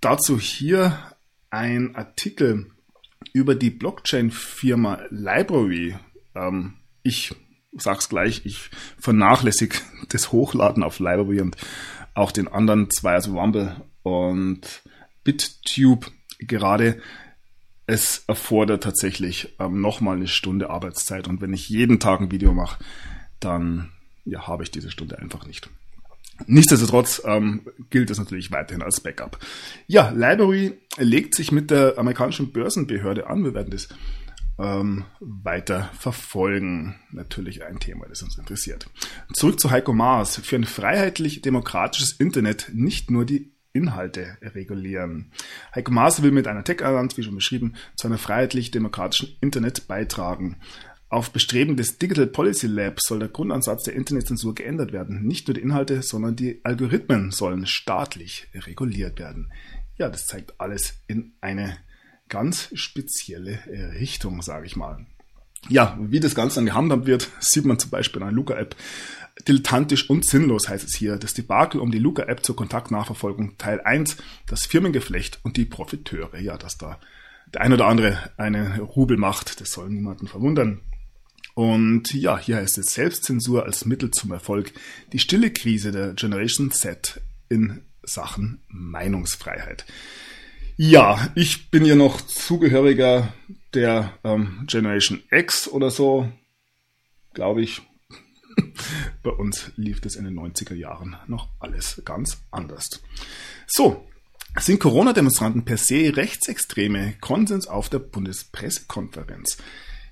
dazu 0.00 0.38
hier 0.38 0.98
ein 1.50 1.96
Artikel 1.96 2.70
über 3.32 3.54
die 3.54 3.70
Blockchain-Firma 3.70 5.00
Library. 5.10 5.96
Ähm, 6.34 6.74
ich 7.02 7.34
sag's 7.72 8.08
gleich, 8.08 8.44
ich 8.44 8.70
vernachlässige 8.98 9.78
das 10.08 10.32
Hochladen 10.32 10.82
auf 10.82 10.98
Library 10.98 11.40
und 11.40 11.56
auch 12.14 12.32
den 12.32 12.48
anderen 12.48 12.90
zwei, 12.90 13.14
also 13.14 13.38
Rumble 13.38 13.76
und 14.02 14.82
BitTube 15.24 16.10
gerade. 16.38 17.00
Es 17.86 18.24
erfordert 18.28 18.84
tatsächlich 18.84 19.54
ähm, 19.58 19.80
nochmal 19.80 20.16
eine 20.16 20.28
Stunde 20.28 20.70
Arbeitszeit 20.70 21.26
und 21.28 21.40
wenn 21.40 21.52
ich 21.52 21.68
jeden 21.68 21.98
Tag 21.98 22.20
ein 22.20 22.30
Video 22.30 22.52
mache, 22.52 22.82
dann 23.40 23.90
ja, 24.24 24.46
habe 24.46 24.62
ich 24.62 24.70
diese 24.70 24.90
Stunde 24.90 25.18
einfach 25.18 25.46
nicht. 25.46 25.68
Nichtsdestotrotz 26.46 27.22
ähm, 27.24 27.62
gilt 27.90 28.10
es 28.10 28.18
natürlich 28.18 28.50
weiterhin 28.50 28.82
als 28.82 29.00
Backup. 29.00 29.38
Ja, 29.86 30.10
Library 30.10 30.78
legt 30.96 31.34
sich 31.34 31.52
mit 31.52 31.70
der 31.70 31.98
amerikanischen 31.98 32.52
Börsenbehörde 32.52 33.26
an. 33.26 33.44
Wir 33.44 33.54
werden 33.54 33.70
das 33.70 33.88
ähm, 34.58 35.04
weiter 35.20 35.90
verfolgen. 35.98 36.96
Natürlich 37.10 37.64
ein 37.64 37.80
Thema, 37.80 38.06
das 38.08 38.22
uns 38.22 38.38
interessiert. 38.38 38.88
Zurück 39.32 39.60
zu 39.60 39.70
Heiko 39.70 39.92
Maas. 39.92 40.36
Für 40.36 40.56
ein 40.56 40.64
freiheitlich-demokratisches 40.64 42.12
Internet 42.12 42.70
nicht 42.72 43.10
nur 43.10 43.24
die 43.24 43.52
Inhalte 43.72 44.36
regulieren. 44.42 45.32
Heiko 45.74 45.92
Maas 45.92 46.22
will 46.22 46.30
mit 46.30 46.46
einer 46.46 46.64
Tech-Allianz, 46.64 47.16
wie 47.16 47.22
schon 47.22 47.34
beschrieben, 47.34 47.74
zu 47.96 48.06
einer 48.06 48.18
freiheitlich-demokratischen 48.18 49.36
Internet 49.40 49.88
beitragen. 49.88 50.58
Auf 51.08 51.30
Bestreben 51.30 51.76
des 51.76 51.98
Digital 51.98 52.26
Policy 52.26 52.66
Lab 52.66 52.98
soll 53.00 53.18
der 53.18 53.28
Grundansatz 53.28 53.82
der 53.82 53.94
Internetzensur 53.94 54.54
geändert 54.54 54.92
werden. 54.92 55.26
Nicht 55.26 55.46
nur 55.46 55.54
die 55.54 55.60
Inhalte, 55.60 56.02
sondern 56.02 56.36
die 56.36 56.60
Algorithmen 56.64 57.30
sollen 57.30 57.66
staatlich 57.66 58.48
reguliert 58.54 59.18
werden. 59.18 59.52
Ja, 59.98 60.08
das 60.08 60.26
zeigt 60.26 60.58
alles 60.58 60.94
in 61.08 61.34
eine 61.42 61.76
ganz 62.32 62.70
spezielle 62.72 63.58
äh, 63.70 63.98
Richtung, 63.98 64.40
sage 64.40 64.64
ich 64.64 64.74
mal. 64.74 65.04
Ja, 65.68 65.98
wie 66.00 66.18
das 66.18 66.34
Ganze 66.34 66.56
dann 66.56 66.66
gehandhabt 66.66 67.06
wird, 67.06 67.28
sieht 67.40 67.66
man 67.66 67.78
zum 67.78 67.90
Beispiel 67.90 68.22
in 68.22 68.28
einer 68.28 68.36
Luca-App. 68.36 68.74
Dilettantisch 69.46 70.08
und 70.08 70.24
sinnlos 70.24 70.68
heißt 70.68 70.88
es 70.88 70.94
hier. 70.94 71.16
Das 71.16 71.34
Debakel 71.34 71.78
um 71.80 71.90
die 71.90 71.98
Luca-App 71.98 72.42
zur 72.42 72.56
Kontaktnachverfolgung 72.56 73.58
Teil 73.58 73.82
1, 73.82 74.16
das 74.46 74.64
Firmengeflecht 74.64 75.40
und 75.42 75.58
die 75.58 75.66
Profiteure. 75.66 76.40
Ja, 76.40 76.56
dass 76.56 76.78
da 76.78 76.98
der 77.52 77.60
ein 77.60 77.72
oder 77.74 77.86
andere 77.86 78.30
eine 78.38 78.80
Rubel 78.80 79.18
macht, 79.18 79.60
das 79.60 79.72
soll 79.72 79.90
niemanden 79.90 80.26
verwundern. 80.26 80.80
Und 81.54 82.14
ja, 82.14 82.38
hier 82.38 82.56
heißt 82.56 82.78
es 82.78 82.94
Selbstzensur 82.94 83.64
als 83.66 83.84
Mittel 83.84 84.10
zum 84.10 84.32
Erfolg. 84.32 84.72
Die 85.12 85.18
stille 85.18 85.50
Krise 85.50 85.92
der 85.92 86.14
Generation 86.14 86.70
Z 86.70 87.20
in 87.50 87.82
Sachen 88.02 88.62
Meinungsfreiheit. 88.68 89.84
Ja, 90.76 91.30
ich 91.34 91.70
bin 91.70 91.84
ja 91.84 91.94
noch 91.94 92.20
Zugehöriger 92.22 93.32
der 93.74 94.18
ähm, 94.24 94.64
Generation 94.66 95.22
X 95.30 95.68
oder 95.68 95.90
so, 95.90 96.30
glaube 97.34 97.62
ich. 97.62 97.82
Bei 99.22 99.30
uns 99.30 99.72
lief 99.76 100.00
das 100.00 100.16
in 100.16 100.24
den 100.24 100.38
90er 100.38 100.74
Jahren 100.74 101.16
noch 101.26 101.48
alles 101.60 102.02
ganz 102.04 102.42
anders. 102.50 103.02
So, 103.66 104.06
sind 104.58 104.80
Corona-Demonstranten 104.80 105.64
per 105.64 105.78
se 105.78 106.14
Rechtsextreme? 106.14 107.14
Konsens 107.20 107.66
auf 107.66 107.88
der 107.88 108.00
Bundespressekonferenz. 108.00 109.58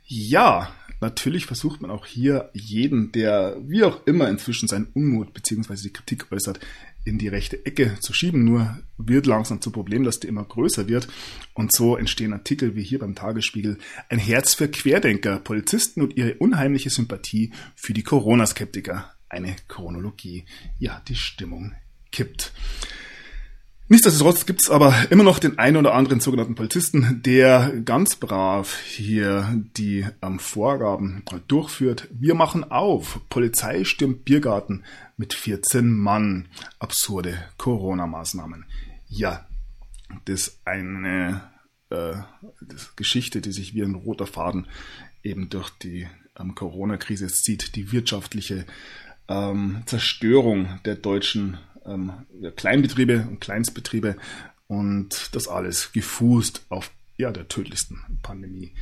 Ja, 0.05 0.75
natürlich 1.00 1.47
versucht 1.47 1.83
man 1.83 1.90
auch 1.90 2.07
hier 2.07 2.50
jeden, 2.55 3.12
der 3.12 3.57
wie 3.67 3.85
auch 3.85 4.07
immer 4.07 4.29
inzwischen 4.29 4.69
seinen 4.69 4.88
Unmut 4.95 5.35
bzw. 5.35 5.75
die 5.83 5.93
Kritik 5.93 6.33
äußert, 6.33 6.61
in 7.04 7.19
die 7.19 7.28
rechte 7.28 7.64
Ecke 7.64 7.99
zu 8.00 8.12
schieben. 8.12 8.45
Nur 8.45 8.78
wird 8.99 9.26
langsam 9.26 9.61
zum 9.61 9.73
Problem, 9.73 10.04
dass 10.04 10.21
die 10.21 10.28
immer 10.28 10.45
größer 10.45 10.88
wird. 10.88 11.09
Und 11.54 11.73
so 11.73 11.97
entstehen 11.97 12.33
Artikel 12.33 12.76
wie 12.76 12.83
hier 12.83 12.99
beim 12.99 13.14
Tagesspiegel. 13.14 13.78
Ein 14.09 14.19
Herz 14.19 14.54
für 14.54 14.69
Querdenker, 14.69 15.38
Polizisten 15.38 16.02
und 16.02 16.16
ihre 16.16 16.35
unheimliche 16.35 16.90
Sympathie 16.90 17.52
für 17.75 17.92
die 17.92 18.02
Corona-Skeptiker. 18.02 19.12
Eine 19.28 19.57
Chronologie. 19.69 20.45
Ja, 20.78 21.02
die 21.09 21.16
Stimmung 21.16 21.75
kippt. 22.11 22.52
Nichtsdestotrotz 23.93 24.47
gibt 24.47 24.63
es 24.63 24.71
aber 24.71 24.95
immer 25.11 25.25
noch 25.25 25.41
den 25.41 25.59
einen 25.59 25.77
oder 25.77 25.95
anderen 25.95 26.21
sogenannten 26.21 26.55
Polizisten, 26.55 27.23
der 27.25 27.73
ganz 27.85 28.15
brav 28.15 28.79
hier 28.79 29.61
die 29.77 30.07
ähm, 30.23 30.39
Vorgaben 30.39 31.25
durchführt. 31.49 32.07
Wir 32.13 32.37
machen 32.37 32.71
auf. 32.71 33.19
Polizei 33.31 33.83
stürmt 33.83 34.25
Biergarten 34.25 34.85
mit 35.17 35.35
14 35.35 35.91
Mann. 35.91 36.47
Absurde 36.79 37.37
Corona-Maßnahmen. 37.57 38.65
Ja, 39.09 39.45
das 40.25 40.41
ist 40.41 40.61
eine 40.65 41.41
äh, 41.91 42.13
Geschichte, 42.95 43.41
die 43.41 43.51
sich 43.51 43.75
wie 43.75 43.83
ein 43.83 43.97
roter 43.97 44.29
Faden 44.29 44.69
eben 45.25 45.49
durch 45.49 45.69
die 45.71 46.07
ähm, 46.39 46.55
Corona-Krise 46.55 47.27
zieht. 47.27 47.75
Die 47.75 47.91
wirtschaftliche 47.91 48.67
ähm, 49.27 49.83
Zerstörung 49.87 50.79
der 50.85 50.95
deutschen 50.95 51.59
ähm, 51.87 52.13
Kleinbetriebe 52.57 53.27
und 53.29 53.41
Kleinstbetriebe 53.41 54.17
und 54.69 55.35
das 55.35 55.49
alles 55.49 55.93
gefußt 55.93 56.67
auf 56.69 56.91
ja, 57.17 57.31
der 57.33 57.49
tödlichsten 57.49 58.01
Pandemie, 58.23 58.73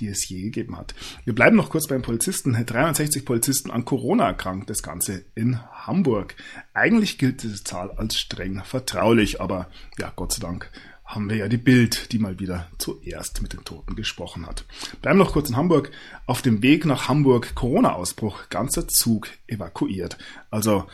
die 0.00 0.08
es 0.08 0.28
je 0.28 0.42
gegeben 0.42 0.76
hat. 0.76 0.94
Wir 1.24 1.34
bleiben 1.34 1.56
noch 1.56 1.70
kurz 1.70 1.86
beim 1.86 2.02
Polizisten. 2.02 2.52
360 2.52 3.24
Polizisten 3.24 3.70
an 3.70 3.84
Corona 3.84 4.26
erkrankt, 4.26 4.68
das 4.68 4.82
Ganze 4.82 5.24
in 5.34 5.60
Hamburg. 5.86 6.34
Eigentlich 6.74 7.16
gilt 7.16 7.42
diese 7.42 7.64
Zahl 7.64 7.90
als 7.92 8.18
streng 8.18 8.62
vertraulich, 8.64 9.40
aber 9.40 9.70
ja, 9.98 10.12
Gott 10.14 10.32
sei 10.32 10.40
Dank 10.40 10.70
haben 11.06 11.30
wir 11.30 11.36
ja 11.36 11.48
die 11.48 11.56
Bild, 11.56 12.12
die 12.12 12.18
mal 12.18 12.40
wieder 12.40 12.66
zuerst 12.78 13.40
mit 13.40 13.52
den 13.52 13.64
Toten 13.64 13.94
gesprochen 13.94 14.46
hat. 14.46 14.64
Bleiben 15.02 15.18
noch 15.18 15.32
kurz 15.32 15.48
in 15.48 15.56
Hamburg. 15.56 15.92
Auf 16.26 16.42
dem 16.42 16.62
Weg 16.62 16.84
nach 16.84 17.08
Hamburg 17.08 17.54
Corona-Ausbruch, 17.54 18.48
ganzer 18.50 18.88
Zug 18.88 19.28
evakuiert. 19.46 20.18
Also 20.50 20.86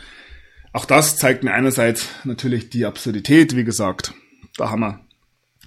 auch 0.73 0.85
das 0.85 1.17
zeigt 1.17 1.43
mir 1.43 1.53
einerseits 1.53 2.09
natürlich 2.23 2.69
die 2.69 2.85
Absurdität, 2.85 3.55
wie 3.55 3.63
gesagt. 3.63 4.13
Da 4.57 4.69
haben 4.69 4.81
wir 4.81 4.99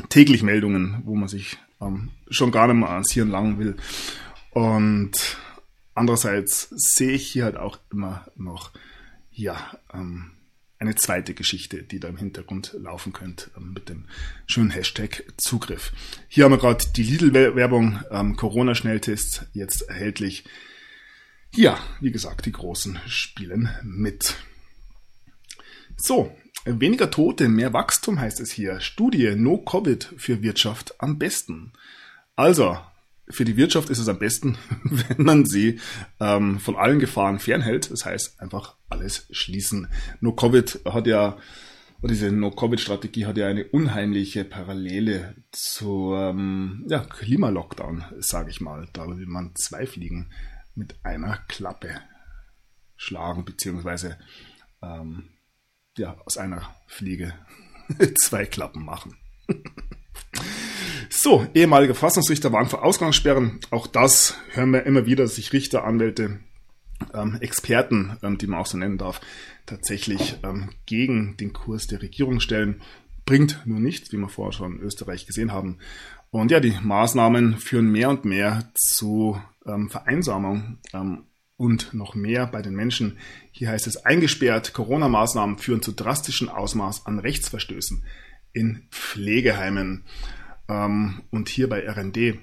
täglich 0.08 0.42
Meldungen, 0.42 1.02
wo 1.04 1.14
man 1.14 1.28
sich 1.28 1.56
ähm, 1.80 2.10
schon 2.28 2.52
gar 2.52 2.66
nicht 2.66 2.76
mehr 2.76 2.90
ans 2.90 3.12
Hirn 3.12 3.30
langen 3.30 3.58
will. 3.58 3.76
Und 4.50 5.38
andererseits 5.94 6.68
sehe 6.70 7.12
ich 7.12 7.26
hier 7.26 7.44
halt 7.44 7.56
auch 7.56 7.78
immer 7.90 8.26
noch, 8.36 8.72
ja, 9.30 9.78
ähm, 9.92 10.32
eine 10.78 10.94
zweite 10.94 11.34
Geschichte, 11.34 11.82
die 11.82 12.00
da 12.00 12.08
im 12.08 12.16
Hintergrund 12.16 12.74
laufen 12.78 13.12
könnte 13.12 13.50
ähm, 13.56 13.72
mit 13.72 13.88
dem 13.88 14.06
schönen 14.46 14.70
Hashtag 14.70 15.24
Zugriff. 15.36 15.92
Hier 16.28 16.44
haben 16.44 16.52
wir 16.52 16.58
gerade 16.58 16.84
die 16.94 17.02
Lidl-Werbung, 17.02 18.00
ähm, 18.10 18.36
Corona-Schnelltests 18.36 19.46
jetzt 19.52 19.82
erhältlich. 19.88 20.44
Ja, 21.54 21.78
wie 22.00 22.10
gesagt, 22.10 22.46
die 22.46 22.52
Großen 22.52 22.98
spielen 23.06 23.70
mit. 23.82 24.36
So, 25.96 26.36
weniger 26.64 27.10
Tote, 27.10 27.48
mehr 27.48 27.72
Wachstum 27.72 28.20
heißt 28.20 28.40
es 28.40 28.50
hier. 28.50 28.80
Studie 28.80 29.34
No 29.36 29.58
Covid 29.58 30.14
für 30.16 30.42
Wirtschaft 30.42 30.94
am 30.98 31.18
besten. 31.18 31.72
Also, 32.36 32.76
für 33.28 33.44
die 33.44 33.56
Wirtschaft 33.56 33.90
ist 33.90 33.98
es 33.98 34.08
am 34.08 34.18
besten, 34.18 34.56
wenn 34.84 35.24
man 35.24 35.46
sie 35.46 35.80
ähm, 36.20 36.60
von 36.60 36.76
allen 36.76 37.00
Gefahren 37.00 37.38
fernhält. 37.38 37.90
Das 37.90 38.04
heißt, 38.04 38.40
einfach 38.40 38.76
alles 38.88 39.26
schließen. 39.30 39.88
No-Covid 40.20 40.80
hat 40.84 41.06
ja, 41.06 41.38
diese 42.02 42.30
No-Covid-Strategie 42.30 43.26
hat 43.26 43.36
ja 43.36 43.48
eine 43.48 43.64
unheimliche 43.64 44.44
Parallele 44.44 45.34
zur 45.50 46.30
ähm, 46.30 46.84
ja, 46.88 47.00
Klimalockdown, 47.00 48.04
sage 48.18 48.50
ich 48.50 48.60
mal. 48.60 48.88
Da 48.92 49.06
will 49.08 49.26
man 49.26 49.54
zwei 49.56 49.86
Fliegen 49.86 50.30
mit 50.74 50.94
einer 51.02 51.38
Klappe 51.48 52.00
schlagen, 52.96 53.44
beziehungsweise 53.44 54.18
ähm, 54.82 55.30
ja, 55.96 56.16
aus 56.24 56.36
einer 56.36 56.74
Fliege 56.86 57.34
zwei 58.22 58.46
Klappen 58.46 58.84
machen. 58.84 59.16
So, 61.08 61.46
ehemalige 61.54 61.94
Verfassungsrichter 61.94 62.52
waren 62.52 62.68
für 62.68 62.82
Ausgangssperren. 62.82 63.60
Auch 63.70 63.86
das 63.86 64.36
hören 64.52 64.72
wir 64.72 64.84
immer 64.84 65.06
wieder, 65.06 65.24
dass 65.24 65.36
sich 65.36 65.52
Richter, 65.52 65.84
Anwälte, 65.84 66.40
ähm, 67.14 67.38
Experten, 67.40 68.16
ähm, 68.22 68.38
die 68.38 68.46
man 68.46 68.60
auch 68.60 68.66
so 68.66 68.76
nennen 68.76 68.98
darf, 68.98 69.20
tatsächlich 69.66 70.36
ähm, 70.42 70.70
gegen 70.84 71.36
den 71.36 71.52
Kurs 71.52 71.86
der 71.86 72.02
Regierung 72.02 72.40
stellen. 72.40 72.82
Bringt 73.24 73.62
nur 73.64 73.80
nichts, 73.80 74.12
wie 74.12 74.18
wir 74.18 74.28
vorher 74.28 74.52
schon 74.52 74.76
in 74.76 74.82
Österreich 74.82 75.26
gesehen 75.26 75.52
haben. 75.52 75.78
Und 76.30 76.50
ja, 76.50 76.60
die 76.60 76.76
Maßnahmen 76.82 77.58
führen 77.58 77.90
mehr 77.90 78.10
und 78.10 78.24
mehr 78.24 78.70
zu 78.74 79.40
ähm, 79.64 79.90
Vereinsamung 79.90 80.78
ähm, 80.92 81.24
und 81.56 81.94
noch 81.94 82.14
mehr 82.14 82.46
bei 82.46 82.62
den 82.62 82.74
Menschen. 82.74 83.18
Hier 83.50 83.70
heißt 83.70 83.86
es 83.86 84.04
eingesperrt, 84.04 84.72
Corona-Maßnahmen 84.72 85.58
führen 85.58 85.82
zu 85.82 85.92
drastischen 85.92 86.48
Ausmaß 86.48 87.06
an 87.06 87.18
Rechtsverstößen 87.18 88.04
in 88.52 88.86
Pflegeheimen. 88.90 90.04
Ähm, 90.68 91.22
und 91.30 91.48
hier 91.48 91.68
bei 91.68 91.88
RND. 91.88 92.38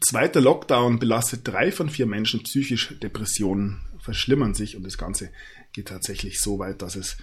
Zweiter 0.00 0.40
Lockdown 0.40 0.98
belastet 0.98 1.40
drei 1.44 1.72
von 1.72 1.88
vier 1.88 2.06
Menschen 2.06 2.42
psychisch. 2.42 2.94
Depressionen 3.02 3.80
verschlimmern 4.00 4.54
sich 4.54 4.76
und 4.76 4.84
das 4.84 4.98
Ganze 4.98 5.30
geht 5.72 5.88
tatsächlich 5.88 6.40
so 6.40 6.58
weit, 6.58 6.82
dass 6.82 6.96
es 6.96 7.16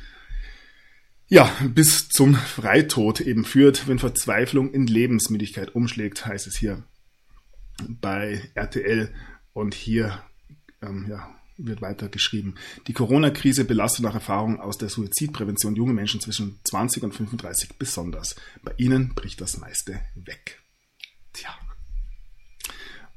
ja, 1.28 1.50
bis 1.68 2.10
zum 2.10 2.36
Freitod 2.36 3.22
eben 3.22 3.46
führt, 3.46 3.88
wenn 3.88 3.98
Verzweiflung 3.98 4.72
in 4.72 4.86
Lebensmüdigkeit 4.86 5.74
umschlägt, 5.74 6.26
heißt 6.26 6.48
es 6.48 6.58
hier 6.58 6.84
bei 7.88 8.42
RTL. 8.54 9.12
Und 9.54 9.74
hier 9.74 10.22
ähm, 10.84 11.08
ja, 11.10 11.34
wird 11.58 11.82
weiter 11.82 12.10
geschrieben. 12.10 12.56
Die 12.88 12.94
Corona-Krise 12.94 13.66
belastet 13.66 14.04
nach 14.04 14.16
Erfahrung 14.16 14.60
aus 14.60 14.78
der 14.78 14.90
Suizidprävention 14.90 15.76
junge 15.76 15.94
Menschen 15.94 16.20
zwischen 16.20 16.60
20 16.64 17.04
und 17.04 17.14
35 17.14 17.78
besonders. 17.78 18.36
Bei 18.64 18.74
ihnen 18.78 19.14
bricht 19.14 19.42
das 19.42 19.58
meiste 19.58 20.00
weg. 20.16 20.62
Tja. 21.34 21.56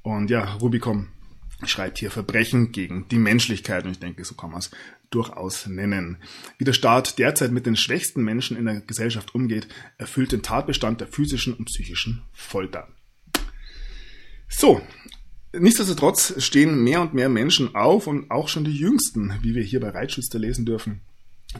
Und 0.03 0.31
ja, 0.31 0.55
Rubicon 0.55 1.09
schreibt 1.65 1.99
hier 1.99 2.11
Verbrechen 2.11 2.73
gegen 2.73 3.09
die 3.09 3.19
Menschlichkeit 3.19 3.85
und 3.85 3.93
ich 3.93 3.99
denke, 3.99 4.25
so 4.25 4.35
kann 4.35 4.51
man 4.51 4.59
es 4.59 4.71
durchaus 5.11 5.67
nennen. 5.67 6.19
Wie 6.59 6.65
der 6.65 6.75
Staat 6.75 7.19
derzeit 7.19 7.53
mit 7.53 7.65
den 7.65 7.77
schwächsten 7.77 8.23
Menschen 8.23 8.57
in 8.57 8.67
der 8.67 8.81
Gesellschaft 8.81 9.35
umgeht, 9.35 9.69
erfüllt 9.97 10.33
den 10.33 10.43
Tatbestand 10.43 11.01
der 11.01 11.09
physischen 11.09 11.55
und 11.55 11.67
psychischen 11.67 12.23
Folter. 12.33 12.89
So, 14.49 14.83
Nichtsdestotrotz 15.53 16.43
stehen 16.43 16.83
mehr 16.83 17.01
und 17.01 17.15
mehr 17.15 17.29
Menschen 17.29 17.75
auf 17.75 18.07
und 18.07 18.31
auch 18.31 18.49
schon 18.49 18.65
die 18.65 18.77
Jüngsten, 18.77 19.33
wie 19.43 19.55
wir 19.55 19.63
hier 19.63 19.81
bei 19.81 19.91
Reitschüster 19.91 20.39
lesen 20.39 20.67
dürfen. 20.67 21.01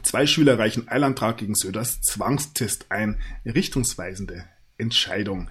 Zwei 0.03 0.27
Schüler 0.27 0.59
reichen 0.59 0.87
Eilantrag 0.87 1.37
gegen 1.37 1.55
Söders 1.55 2.01
Zwangstest 2.01 2.87
ein. 2.89 3.19
Richtungsweisende 3.45 4.45
Entscheidung. 4.77 5.49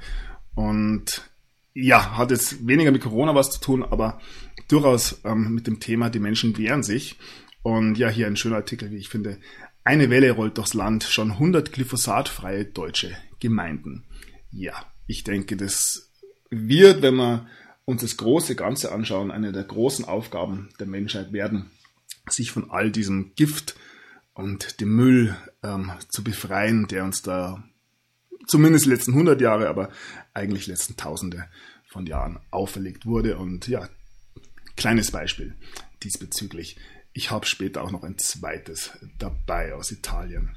Und 0.54 1.28
ja, 1.74 2.16
hat 2.16 2.30
jetzt 2.30 2.66
weniger 2.66 2.90
mit 2.90 3.02
Corona 3.02 3.34
was 3.34 3.50
zu 3.50 3.60
tun, 3.60 3.82
aber 3.82 4.20
durchaus 4.68 5.20
ähm, 5.24 5.54
mit 5.54 5.66
dem 5.66 5.80
Thema, 5.80 6.08
die 6.10 6.20
Menschen 6.20 6.56
wehren 6.56 6.82
sich. 6.82 7.16
Und 7.62 7.98
ja, 7.98 8.08
hier 8.08 8.26
ein 8.26 8.36
schöner 8.36 8.56
Artikel, 8.56 8.90
wie 8.90 8.96
ich 8.96 9.08
finde. 9.08 9.38
Eine 9.84 10.08
Welle 10.10 10.30
rollt 10.32 10.56
durchs 10.56 10.74
Land, 10.74 11.04
schon 11.04 11.32
100 11.32 11.72
glyphosatfreie 11.72 12.64
deutsche 12.64 13.16
Gemeinden. 13.40 14.04
Ja, 14.50 14.74
ich 15.06 15.24
denke, 15.24 15.56
das 15.56 16.10
wird, 16.50 17.02
wenn 17.02 17.14
man 17.14 17.46
uns 17.86 18.02
das 18.02 18.18
große 18.18 18.56
Ganze 18.56 18.92
anschauen, 18.92 19.30
eine 19.30 19.52
der 19.52 19.64
großen 19.64 20.04
Aufgaben 20.04 20.68
der 20.78 20.86
Menschheit 20.86 21.32
werden, 21.32 21.70
sich 22.28 22.50
von 22.50 22.70
all 22.70 22.90
diesem 22.90 23.34
Gift 23.36 23.76
und 24.34 24.80
dem 24.80 24.94
Müll 24.94 25.34
ähm, 25.62 25.92
zu 26.08 26.22
befreien, 26.22 26.88
der 26.88 27.04
uns 27.04 27.22
da 27.22 27.64
zumindest 28.46 28.84
die 28.84 28.90
letzten 28.90 29.12
100 29.12 29.40
Jahre, 29.40 29.68
aber 29.68 29.90
eigentlich 30.34 30.66
letzten 30.66 30.96
Tausende 30.96 31.48
von 31.88 32.06
Jahren 32.06 32.38
auferlegt 32.50 33.06
wurde. 33.06 33.38
Und 33.38 33.68
ja, 33.68 33.88
kleines 34.76 35.12
Beispiel 35.12 35.54
diesbezüglich. 36.02 36.76
Ich 37.12 37.30
habe 37.30 37.46
später 37.46 37.82
auch 37.82 37.92
noch 37.92 38.02
ein 38.02 38.18
zweites 38.18 38.90
dabei 39.18 39.74
aus 39.74 39.90
Italien. 39.90 40.56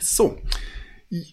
So, 0.00 0.40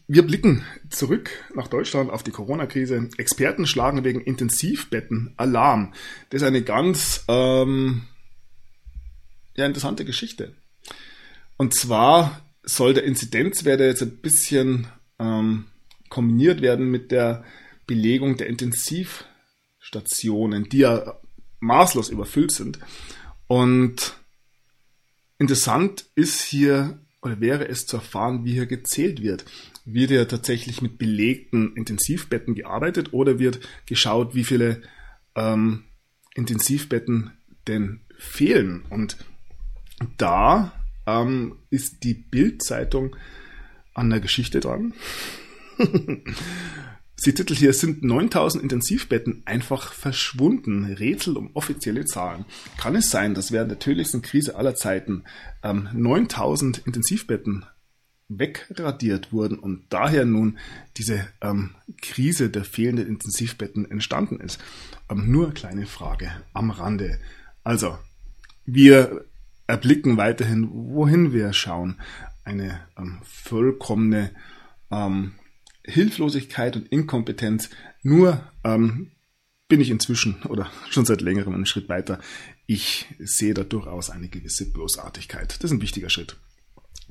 wir 0.07 0.23
blicken 0.23 0.63
zurück 0.89 1.29
nach 1.55 1.67
Deutschland 1.67 2.09
auf 2.11 2.23
die 2.23 2.31
Corona-Krise. 2.31 3.09
Experten 3.17 3.65
schlagen 3.65 4.03
wegen 4.03 4.19
Intensivbetten 4.21 5.33
Alarm. 5.37 5.93
Das 6.29 6.41
ist 6.41 6.47
eine 6.47 6.61
ganz 6.61 7.23
ähm, 7.27 8.03
ja, 9.55 9.65
interessante 9.65 10.05
Geschichte. 10.05 10.55
Und 11.57 11.73
zwar 11.73 12.45
soll 12.63 12.93
der 12.93 13.05
Inzidenzwert 13.05 13.79
jetzt 13.79 14.03
ein 14.03 14.17
bisschen 14.17 14.87
ähm, 15.19 15.65
kombiniert 16.09 16.61
werden 16.61 16.91
mit 16.91 17.11
der 17.11 17.43
Belegung 17.87 18.37
der 18.37 18.45
Intensivstationen, 18.47 20.69
die 20.69 20.79
ja 20.79 21.19
maßlos 21.59 22.09
überfüllt 22.09 22.51
sind. 22.51 22.79
Und 23.47 24.13
interessant 25.39 26.05
ist 26.15 26.41
hier 26.41 26.99
oder 27.21 27.39
wäre 27.39 27.67
es 27.67 27.85
zu 27.85 27.97
erfahren, 27.97 28.45
wie 28.45 28.53
hier 28.53 28.65
gezählt 28.65 29.21
wird. 29.21 29.45
Wird 29.85 30.11
ja 30.11 30.25
tatsächlich 30.25 30.81
mit 30.81 30.97
belegten 30.97 31.75
Intensivbetten 31.75 32.55
gearbeitet 32.55 33.13
oder 33.13 33.39
wird 33.39 33.59
geschaut, 33.85 34.35
wie 34.35 34.43
viele 34.43 34.81
ähm, 35.35 35.83
Intensivbetten 36.35 37.31
denn 37.67 38.01
fehlen? 38.17 38.83
Und 38.89 39.17
da 40.17 40.73
ähm, 41.05 41.57
ist 41.69 42.03
die 42.03 42.13
Bildzeitung 42.13 43.15
an 43.93 44.09
der 44.09 44.19
Geschichte 44.19 44.59
dran. 44.59 44.93
Sie 47.23 47.35
titelt 47.35 47.59
hier, 47.59 47.71
sind 47.73 48.03
9000 48.03 48.63
Intensivbetten 48.63 49.43
einfach 49.45 49.93
verschwunden. 49.93 50.85
Rätsel 50.85 51.37
um 51.37 51.51
offizielle 51.53 52.05
Zahlen. 52.05 52.45
Kann 52.77 52.95
es 52.95 53.11
sein, 53.11 53.35
dass 53.35 53.51
während 53.51 53.69
der 53.69 53.77
tödlichsten 53.77 54.23
Krise 54.23 54.55
aller 54.55 54.73
Zeiten 54.73 55.23
ähm, 55.61 55.87
9000 55.93 56.79
Intensivbetten 56.79 57.63
wegradiert 58.37 59.31
wurden 59.33 59.59
und 59.59 59.83
daher 59.89 60.25
nun 60.25 60.57
diese 60.97 61.27
ähm, 61.41 61.75
Krise 62.01 62.49
der 62.49 62.63
fehlenden 62.63 63.07
Intensivbetten 63.07 63.89
entstanden 63.89 64.39
ist? 64.39 64.59
Ähm, 65.09 65.31
nur 65.31 65.53
kleine 65.53 65.85
Frage 65.85 66.31
am 66.53 66.71
Rande. 66.71 67.19
Also, 67.63 67.97
wir 68.65 69.25
erblicken 69.67 70.17
weiterhin, 70.17 70.69
wohin 70.71 71.33
wir 71.33 71.53
schauen. 71.53 71.99
Eine 72.43 72.81
ähm, 72.97 73.19
vollkommene 73.23 74.31
ähm, 74.91 75.33
Hilflosigkeit 75.83 76.75
und 76.75 76.87
Inkompetenz. 76.87 77.69
Nur 78.01 78.43
ähm, 78.63 79.11
bin 79.67 79.81
ich 79.81 79.89
inzwischen 79.89 80.41
oder 80.43 80.71
schon 80.89 81.05
seit 81.05 81.21
längerem 81.21 81.53
einen 81.53 81.65
Schritt 81.65 81.89
weiter. 81.89 82.19
Ich 82.65 83.07
sehe 83.19 83.53
da 83.53 83.63
durchaus 83.63 84.09
eine 84.09 84.29
gewisse 84.29 84.71
Bösartigkeit. 84.71 85.55
Das 85.55 85.63
ist 85.65 85.71
ein 85.71 85.81
wichtiger 85.81 86.09
Schritt 86.09 86.37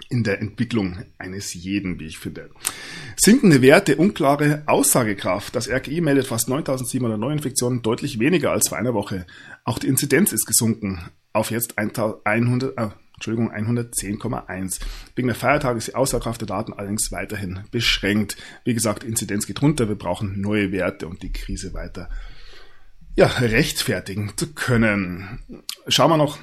in 0.09 0.25
der 0.25 0.41
Entwicklung 0.41 1.05
eines 1.19 1.55
jeden, 1.55 2.01
wie 2.01 2.07
ich 2.07 2.19
finde. 2.19 2.51
Sinkende 3.17 3.63
Werte, 3.63 3.97
unklare 3.97 4.63
Aussagekraft. 4.67 5.55
Das 5.55 5.69
RKI 5.69 6.01
meldet 6.01 6.27
fast 6.27 6.49
9700 6.49 7.19
Neuinfektionen, 7.19 7.83
deutlich 7.83 8.19
weniger 8.19 8.53
als 8.53 8.69
vor 8.69 8.79
einer 8.79 8.95
Woche. 8.95 9.27
Auch 9.65 9.79
die 9.79 9.89
Inzidenz 9.89 10.33
ist 10.33 10.47
gesunken 10.47 11.11
auf 11.33 11.51
jetzt 11.51 11.79
100, 11.79 12.79
äh, 12.79 12.89
Entschuldigung, 13.15 13.53
110,1. 13.53 14.81
Wegen 15.15 15.29
der 15.29 15.37
Feiertage 15.37 15.79
ist 15.79 15.89
die 15.89 15.95
Aussagekraft 15.95 16.41
der 16.41 16.49
Daten 16.49 16.73
allerdings 16.73 17.13
weiterhin 17.13 17.61
beschränkt. 17.71 18.37
Wie 18.65 18.75
gesagt, 18.75 19.05
Inzidenz 19.05 19.47
geht 19.47 19.61
runter, 19.63 19.89
wir 19.89 19.97
brauchen 19.97 20.41
neue 20.41 20.73
Werte, 20.73 21.07
um 21.07 21.19
die 21.19 21.33
Krise 21.33 21.75
weiter 21.75 22.09
ja, 23.17 23.27
rechtfertigen 23.27 24.33
zu 24.37 24.53
können. 24.55 25.41
Schauen 25.89 26.11
wir 26.11 26.17
noch 26.17 26.39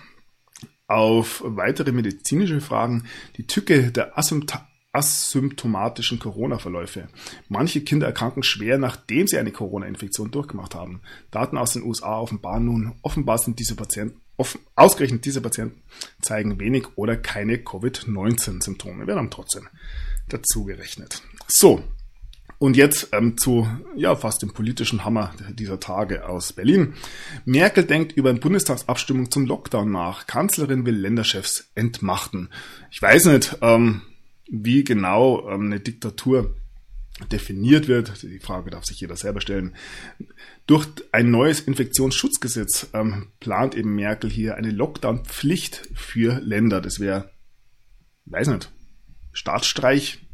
auf 0.88 1.44
weitere 1.46 1.92
medizinische 1.92 2.62
Fragen. 2.62 3.04
Die 3.38 3.46
Tücke 3.46 3.92
der 3.92 4.18
Asymptomatik 4.18 4.68
asymptomatischen 4.98 6.18
Corona-Verläufe. 6.18 7.10
Manche 7.50 7.82
Kinder 7.82 8.08
erkranken 8.08 8.42
schwer, 8.42 8.78
nachdem 8.78 9.28
sie 9.28 9.38
eine 9.38 9.52
Corona-Infektion 9.52 10.32
durchgemacht 10.32 10.74
haben. 10.74 11.02
Daten 11.30 11.58
aus 11.58 11.74
den 11.74 11.84
USA 11.84 12.20
offenbaren 12.20 12.66
nun, 12.66 12.96
offenbar 13.04 13.38
sind 13.38 13.60
diese 13.60 13.76
Patienten, 13.76 14.22
offen, 14.38 14.62
ausgerechnet 14.76 15.26
diese 15.26 15.42
Patienten 15.42 15.84
zeigen 16.22 16.60
wenig 16.60 16.88
oder 16.96 17.16
keine 17.16 17.60
Covid-19-Symptome, 17.60 19.06
werden 19.06 19.20
aber 19.20 19.30
trotzdem 19.30 19.68
dazu 20.30 20.66
gerechnet. 20.66 21.22
So. 21.48 21.84
Und 22.60 22.76
jetzt 22.76 23.10
ähm, 23.12 23.38
zu 23.38 23.68
ja 23.96 24.16
fast 24.16 24.42
dem 24.42 24.52
politischen 24.52 25.06
Hammer 25.06 25.34
dieser 25.52 25.80
Tage 25.80 26.28
aus 26.28 26.54
Berlin. 26.54 26.96
Merkel 27.46 27.84
denkt 27.84 28.14
über 28.14 28.32
eine 28.32 28.40
Bundestagsabstimmung 28.40 29.30
zum 29.30 29.46
Lockdown 29.46 29.92
nach. 29.92 30.26
Kanzlerin 30.26 30.86
will 30.86 30.96
Länderchefs 30.96 31.70
entmachten. 31.76 32.50
Ich 32.90 33.02
weiß 33.02 33.26
nicht, 33.26 33.58
ähm, 33.62 34.02
wie 34.50 34.84
genau 34.84 35.48
ähm, 35.50 35.68
eine 35.68 35.80
Diktatur 35.80 36.56
definiert 37.32 37.88
wird, 37.88 38.22
die 38.22 38.40
Frage 38.40 38.70
darf 38.70 38.86
sich 38.86 39.00
jeder 39.00 39.16
selber 39.16 39.42
stellen. 39.42 39.76
Durch 40.68 40.88
ein 41.12 41.32
neues 41.32 41.62
Infektionsschutzgesetz 41.62 42.90
ähm, 42.94 43.32
plant 43.40 43.76
eben 43.76 43.96
Merkel 43.96 44.30
hier 44.30 44.56
eine 44.56 44.70
Lockdown-Pflicht 44.72 45.90
für 45.96 46.40
Länder. 46.42 46.80
Das 46.80 47.00
wäre, 47.00 47.32
weiß 48.26 48.50
nicht, 48.50 48.72
Staatsstreich, 49.34 50.27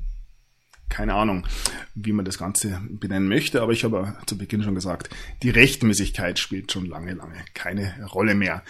keine 0.94 1.16
Ahnung, 1.16 1.48
wie 1.96 2.14
man 2.14 2.24
das 2.24 2.38
Ganze 2.38 2.80
benennen 2.88 3.28
möchte, 3.28 3.64
aber 3.64 3.72
ich 3.72 3.84
habe 3.84 4.16
zu 4.28 4.38
Beginn 4.38 4.62
schon 4.62 4.76
gesagt, 4.76 5.10
die 5.42 5.50
Rechtmäßigkeit 5.50 6.38
spielt 6.38 6.72
schon 6.72 6.86
lange, 6.86 7.14
lange 7.16 7.44
keine 7.56 7.96
Rolle 8.14 8.36
mehr. 8.36 8.64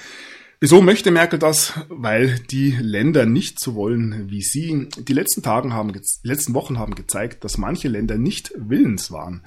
Wieso 0.62 0.82
möchte 0.82 1.12
Merkel 1.12 1.38
das? 1.38 1.74
Weil 1.90 2.40
die 2.40 2.72
Länder 2.72 3.26
nicht 3.26 3.60
so 3.60 3.76
wollen 3.76 4.32
wie 4.32 4.42
sie. 4.42 4.88
Die 4.98 5.12
letzten 5.12 5.44
Tagen 5.44 5.74
haben, 5.74 5.92
die 5.92 6.00
letzten 6.24 6.54
Wochen 6.54 6.80
haben 6.80 6.96
gezeigt, 6.96 7.44
dass 7.44 7.58
manche 7.58 7.90
Länder 7.90 8.18
nicht 8.18 8.54
willens 8.56 9.12
waren. 9.12 9.44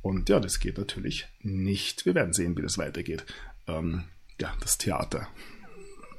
Und 0.00 0.28
ja, 0.28 0.38
das 0.38 0.60
geht 0.60 0.78
natürlich 0.78 1.26
nicht. 1.40 2.06
Wir 2.06 2.14
werden 2.14 2.32
sehen, 2.32 2.56
wie 2.56 2.62
das 2.62 2.78
weitergeht. 2.78 3.24
Ähm, 3.66 4.04
ja, 4.40 4.54
das 4.60 4.78
Theater 4.78 5.26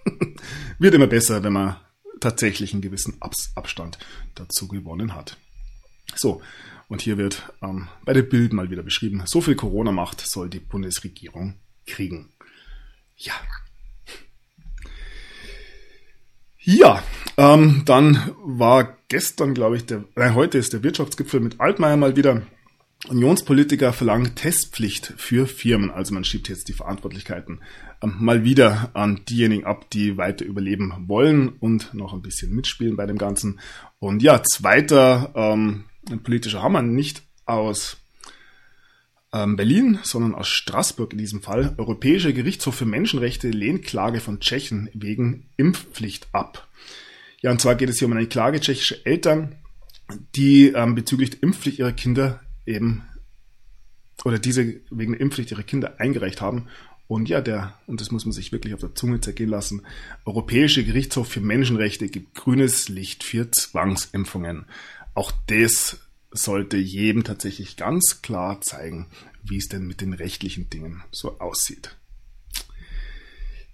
wird 0.80 0.94
immer 0.94 1.08
besser, 1.08 1.44
wenn 1.44 1.54
man 1.54 1.78
tatsächlich 2.20 2.74
einen 2.74 2.82
gewissen 2.82 3.16
Abstand 3.22 3.98
dazu 4.36 4.68
gewonnen 4.68 5.16
hat. 5.16 5.38
So, 6.16 6.42
und 6.88 7.02
hier 7.02 7.18
wird 7.18 7.52
ähm, 7.62 7.88
bei 8.06 8.14
der 8.14 8.24
Bild 8.24 8.54
mal 8.54 8.70
wieder 8.70 8.84
beschrieben, 8.84 9.24
so 9.26 9.42
viel 9.42 9.56
Corona-Macht 9.56 10.22
soll 10.22 10.50
die 10.50 10.60
Bundesregierung 10.60 11.56
kriegen. 11.86 12.30
Ja, 13.16 13.34
ja, 16.64 17.02
ähm, 17.38 17.82
dann 17.86 18.36
war 18.44 18.98
gestern, 19.08 19.56
glaube 19.56 19.78
ich, 19.78 19.86
der, 19.88 20.04
äh, 20.16 20.32
heute 20.34 20.60
ist 20.60 20.74
der 20.74 20.84
Wirtschaftsgipfel 20.84 21.40
mit 21.40 21.60
Altmaier 21.60 21.98
mal 21.98 22.16
wieder. 22.16 22.44
Unionspolitiker 23.10 23.94
verlangen 23.94 24.36
Testpflicht 24.36 25.16
für 25.18 25.48
Firmen. 25.48 25.90
Also 25.90 26.14
man 26.14 26.24
schiebt 26.24 26.50
jetzt 26.50 26.68
die 26.70 26.74
Verantwortlichkeiten 26.74 27.62
ähm, 28.04 28.14
mal 28.20 28.44
wieder 28.44 28.92
an 28.94 29.22
diejenigen 29.28 29.66
ab, 29.66 29.90
die 29.90 30.18
weiter 30.18 30.46
überleben 30.46 30.94
wollen 31.08 31.50
und 31.50 31.96
noch 31.96 32.14
ein 32.14 32.22
bisschen 32.22 32.54
mitspielen 32.54 32.96
bei 32.96 33.08
dem 33.08 33.18
Ganzen. 33.18 33.60
Und 33.98 34.22
ja, 34.22 34.44
zweiter 34.44 35.32
ähm, 35.34 35.86
politischer 36.24 36.62
Hammer, 36.62 36.82
nicht 36.82 37.22
aus 37.46 37.98
ähm, 39.34 39.56
Berlin, 39.56 40.00
sondern 40.04 40.36
aus 40.36 40.48
Straßburg 40.48 41.14
in 41.14 41.18
diesem 41.18 41.42
Fall. 41.42 41.74
Europäischer 41.78 42.34
Gerichtshof 42.34 42.76
für 42.76 42.86
Menschenrechte 42.86 43.50
lehnt 43.50 43.84
Klage 43.84 44.20
von 44.20 44.40
Tschechen 44.40 44.90
wegen 44.94 45.50
Impfpflicht 45.58 46.28
ab. 46.34 46.68
Ja, 47.42 47.52
und 47.52 47.62
zwar 47.62 47.76
geht 47.76 47.90
es 47.90 48.00
hier 48.00 48.08
um 48.08 48.14
eine 48.14 48.28
Klage 48.28 48.60
tschechischer 48.60 48.98
Eltern, 49.06 49.56
die 50.36 50.68
ähm, 50.68 50.96
bezüglich 50.96 51.32
der 51.32 51.44
Impfpflicht 51.44 51.80
ihrer 51.80 51.94
Kinder 51.94 52.42
eben 52.66 53.04
oder 54.24 54.38
diese 54.38 54.82
wegen 54.92 55.14
der 55.14 55.22
Impfpflicht 55.22 55.52
ihrer 55.52 55.64
Kinder 55.64 56.00
eingereicht 56.00 56.42
haben. 56.42 56.68
Und 57.08 57.28
ja, 57.28 57.42
der, 57.42 57.78
und 57.88 58.00
das 58.00 58.12
muss 58.12 58.26
man 58.26 58.32
sich 58.32 58.52
wirklich 58.52 58.74
auf 58.74 58.80
der 58.80 58.96
Zunge 58.96 59.20
zergehen 59.20 59.50
lassen, 59.50 59.82
Europäische 60.24 60.86
Gerichtshof 60.86 61.28
für 61.28 61.42
Menschenrechte 61.42 62.08
gibt 62.08 62.36
grünes 62.36 62.88
Licht 62.88 63.24
für 63.24 63.52
Zwangsimpfungen. 63.52 64.66
Auch 65.14 65.32
das 65.48 66.00
sollte 66.32 66.78
jedem 66.78 67.24
tatsächlich 67.24 67.76
ganz 67.76 68.22
klar 68.22 68.62
zeigen, 68.62 69.08
wie 69.44 69.58
es 69.58 69.68
denn 69.68 69.86
mit 69.86 70.02
den 70.02 70.14
rechtlichen 70.14 70.70
Dingen 70.70 71.04
so 71.12 71.40
aussieht. 71.40 71.96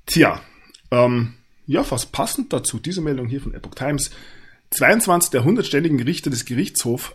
Tja, 0.06 0.42
ähm, 0.90 1.34
ja, 1.66 1.84
fast 1.84 2.12
passend 2.12 2.54
dazu, 2.54 2.80
diese 2.80 3.02
Meldung 3.02 3.28
hier 3.28 3.42
von 3.42 3.54
Epoch 3.54 3.76
Times. 3.76 4.10
22 4.72 5.32
der 5.32 5.42
100 5.42 5.66
ständigen 5.66 6.02
Richter 6.02 6.30
des 6.30 6.46
Gerichtshofs 6.46 7.12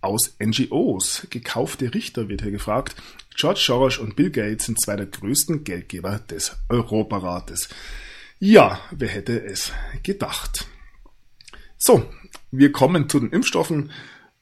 aus 0.00 0.34
NGOs. 0.40 1.28
Gekaufte 1.30 1.94
Richter 1.94 2.28
wird 2.28 2.42
hier 2.42 2.50
gefragt. 2.50 2.96
George 3.36 3.60
Soros 3.64 3.98
und 3.98 4.16
Bill 4.16 4.30
Gates 4.30 4.66
sind 4.66 4.80
zwei 4.80 4.96
der 4.96 5.06
größten 5.06 5.64
Geldgeber 5.64 6.18
des 6.18 6.56
Europarates. 6.68 7.68
Ja, 8.38 8.80
wer 8.90 9.08
hätte 9.08 9.42
es 9.44 9.72
gedacht? 10.02 10.66
So, 11.78 12.08
wir 12.52 12.70
kommen 12.70 13.08
zu 13.08 13.18
den 13.18 13.30
Impfstoffen. 13.30 13.90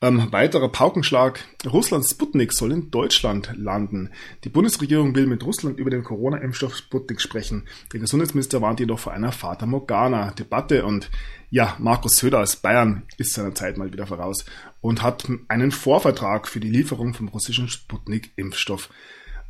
Ähm, 0.03 0.33
weiterer 0.33 0.71
Paukenschlag. 0.71 1.45
Russlands 1.67 2.11
Sputnik 2.11 2.55
soll 2.55 2.73
in 2.73 2.91
Deutschland 2.91 3.53
landen. 3.55 4.11
Die 4.45 4.49
Bundesregierung 4.49 5.15
will 5.15 5.27
mit 5.27 5.45
Russland 5.45 5.79
über 5.79 5.91
den 5.91 6.05
Corona-Impfstoff 6.05 6.75
Sputnik 6.75 7.21
sprechen. 7.21 7.67
Der 7.93 8.01
Gesundheitsminister 8.01 8.63
warnt 8.63 8.81
jedoch 8.81 8.99
vor 8.99 9.13
einer 9.13 9.31
Fata 9.31 9.67
Morgana-Debatte 9.67 10.87
und 10.87 11.11
ja, 11.51 11.77
Markus 11.79 12.17
Söder 12.17 12.41
aus 12.41 12.57
Bayern 12.57 13.03
ist 13.19 13.35
seiner 13.35 13.55
Zeit 13.55 13.77
mal 13.77 13.93
wieder 13.93 14.07
voraus 14.07 14.47
und 14.81 15.03
hat 15.03 15.29
einen 15.49 15.71
Vorvertrag 15.71 16.49
für 16.49 16.61
die 16.61 16.71
Lieferung 16.71 17.13
vom 17.13 17.29
russischen 17.29 17.69
Sputnik-Impfstoff 17.69 18.89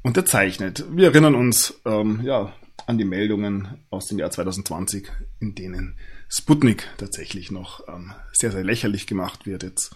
unterzeichnet. 0.03 0.85
Wir 0.91 1.09
erinnern 1.09 1.37
uns 1.37 1.81
ähm, 1.85 2.23
ja, 2.25 2.53
an 2.87 2.99
die 2.99 3.05
Meldungen 3.05 3.69
aus 3.91 4.09
dem 4.09 4.19
Jahr 4.19 4.31
2020, 4.31 5.09
in 5.39 5.55
denen 5.55 5.97
Sputnik 6.31 6.89
tatsächlich 6.97 7.51
noch 7.51 7.87
ähm, 7.89 8.13
sehr, 8.33 8.53
sehr 8.53 8.65
lächerlich 8.65 9.07
gemacht 9.07 9.47
wird 9.47 9.65
jetzt 9.65 9.95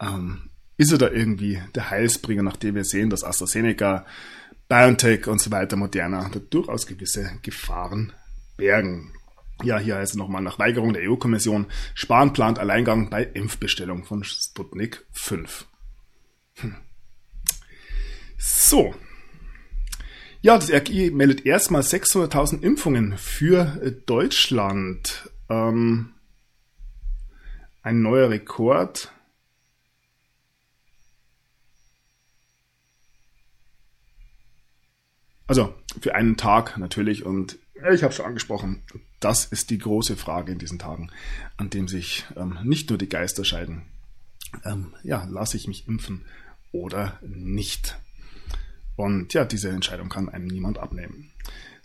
ähm, 0.00 0.50
ist 0.76 0.92
er 0.92 0.98
da 0.98 1.10
irgendwie 1.10 1.60
der 1.74 1.90
Heilsbringer, 1.90 2.42
nachdem 2.42 2.76
wir 2.76 2.84
sehen, 2.84 3.10
dass 3.10 3.24
AstraZeneca, 3.24 4.06
BioNTech 4.68 5.26
und 5.26 5.40
so 5.40 5.50
weiter, 5.50 5.76
Moderna, 5.76 6.28
da 6.32 6.38
durchaus 6.38 6.86
gewisse 6.86 7.32
Gefahren 7.42 8.12
bergen. 8.56 9.12
Ja, 9.64 9.78
hier 9.78 9.96
heißt 9.96 10.12
es 10.12 10.16
nochmal 10.16 10.42
nach 10.42 10.60
Weigerung 10.60 10.92
der 10.92 11.02
EU-Kommission, 11.10 11.66
Spahn 11.94 12.32
plant 12.32 12.60
Alleingang 12.60 13.10
bei 13.10 13.24
Impfbestellung 13.24 14.04
von 14.04 14.22
Sputnik 14.22 15.04
5. 15.10 15.66
Hm. 16.60 16.76
So. 18.38 18.94
Ja, 20.40 20.56
das 20.56 20.70
RKI 20.70 21.10
meldet 21.10 21.44
erstmal 21.44 21.82
600.000 21.82 22.62
Impfungen 22.62 23.18
für 23.18 23.64
Deutschland. 24.06 25.28
Ähm, 25.48 26.14
ein 27.82 28.02
neuer 28.02 28.30
Rekord. 28.30 29.12
Also 35.46 35.74
für 36.00 36.14
einen 36.14 36.36
Tag 36.36 36.76
natürlich 36.76 37.24
und 37.24 37.58
ich 37.92 38.02
habe 38.02 38.12
schon 38.12 38.26
angesprochen, 38.26 38.82
das 39.20 39.44
ist 39.46 39.70
die 39.70 39.78
große 39.78 40.16
Frage 40.16 40.52
in 40.52 40.58
diesen 40.58 40.78
Tagen, 40.78 41.10
an 41.56 41.70
dem 41.70 41.88
sich 41.88 42.26
ähm, 42.36 42.58
nicht 42.64 42.90
nur 42.90 42.98
die 42.98 43.08
Geister 43.08 43.44
scheiden. 43.44 43.82
Ähm, 44.64 44.94
ja, 45.02 45.24
lasse 45.30 45.56
ich 45.56 45.68
mich 45.68 45.86
impfen 45.88 46.24
oder 46.72 47.18
nicht? 47.22 47.98
Und 48.96 49.32
ja, 49.32 49.44
diese 49.44 49.70
Entscheidung 49.70 50.08
kann 50.08 50.28
einem 50.28 50.48
niemand 50.48 50.78
abnehmen. 50.78 51.30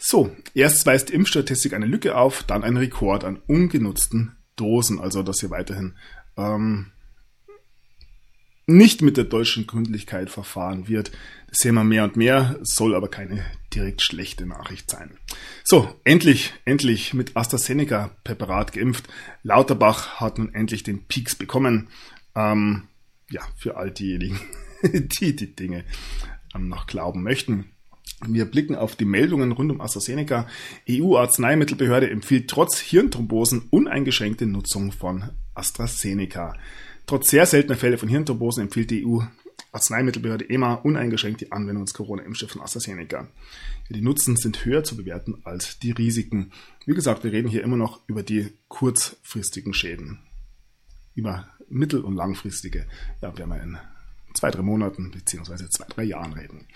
So, 0.06 0.36
erst 0.54 0.86
weist 0.86 1.08
die 1.08 1.14
Impfstatistik 1.14 1.72
eine 1.72 1.86
Lücke 1.86 2.18
auf, 2.18 2.44
dann 2.44 2.66
ein 2.66 2.76
Rekord 2.76 3.24
an 3.24 3.42
ungenutzten 3.48 4.36
Dosen, 4.58 5.00
also 5.00 5.24
dass 5.24 5.40
hier 5.40 5.50
weiterhin 5.50 5.96
ähm, 6.36 6.92
nicht 8.68 9.02
mit 9.02 9.16
der 9.16 9.24
deutschen 9.24 9.66
Gründlichkeit 9.66 10.30
verfahren 10.30 10.90
wird. 10.90 11.14
Das 11.48 11.60
sehen 11.60 11.76
wir 11.76 11.86
mehr 11.86 12.04
und 12.04 12.18
mehr, 12.18 12.60
soll 12.64 12.96
aber 12.96 13.08
keine 13.08 13.46
direkt 13.74 14.02
schlechte 14.02 14.46
Nachricht 14.46 14.92
sein. 14.92 15.18
So, 15.64 15.96
endlich, 16.04 16.54
endlich 16.66 17.14
mit 17.14 17.38
AstraZeneca-Präparat 17.38 18.74
geimpft. 18.74 19.08
Lauterbach 19.42 20.20
hat 20.20 20.38
nun 20.38 20.54
endlich 20.54 20.84
den 20.84 21.08
Peaks 21.08 21.36
bekommen. 21.36 21.88
Ähm, 22.36 22.90
ja, 23.30 23.42
für 23.56 23.78
all 23.78 23.90
diejenigen, 23.90 24.38
die 24.84 25.34
die 25.34 25.56
Dinge 25.56 25.86
ähm, 26.54 26.68
noch 26.68 26.88
glauben 26.88 27.24
möchten. 27.24 27.73
Wir 28.28 28.46
blicken 28.46 28.76
auf 28.76 28.96
die 28.96 29.06
Meldungen 29.06 29.52
rund 29.52 29.72
um 29.72 29.82
AstraZeneca. 29.82 30.48
EU-Arzneimittelbehörde 30.90 32.10
empfiehlt 32.10 32.50
trotz 32.50 32.80
Hirnthrombosen 32.80 33.68
uneingeschränkte 33.70 34.46
Nutzung 34.46 34.92
von 34.92 35.32
AstraZeneca. 35.56 36.56
Trotz 37.06 37.30
sehr 37.30 37.46
seltener 37.46 37.76
Fälle 37.76 37.98
von 37.98 38.10
Hirnthrombosen 38.10 38.64
empfiehlt 38.64 38.92
die 38.92 39.06
EU 39.06 39.20
Arzneimittelbehörde 39.74 40.50
EMA 40.50 40.76
uneingeschränkt 40.76 41.42
die 41.42 41.52
Anwendung 41.52 41.86
des 41.86 41.96
Corona-Impfstoffs 41.96 42.54
von 42.54 42.62
AstraZeneca. 42.62 43.28
Die 43.90 44.02
Nutzen 44.02 44.38
sind 44.38 44.66
höher 44.66 44.84
zu 44.84 44.96
bewerten 44.96 45.42
als 45.44 45.80
die 45.80 45.92
Risiken. 45.92 46.52
Wie 46.86 46.94
gesagt, 46.94 47.24
wir 47.24 47.32
reden 47.32 47.50
hier 47.50 47.64
immer 47.64 47.78
noch 47.78 48.00
über 48.08 48.24
die 48.24 48.54
kurzfristigen 48.68 49.74
Schäden. 49.74 50.20
Über 51.16 51.48
mittel- 51.70 52.04
und 52.04 52.16
langfristige, 52.16 52.86
ja, 53.22 53.36
werden 53.38 53.50
wir 53.50 53.62
in 53.62 53.78
zwei, 54.34 54.52
drei 54.52 54.62
Monaten 54.62 55.12
beziehungsweise 55.12 55.70
zwei, 55.70 55.86
drei 55.88 56.04
Jahren 56.04 56.34
reden. 56.34 56.68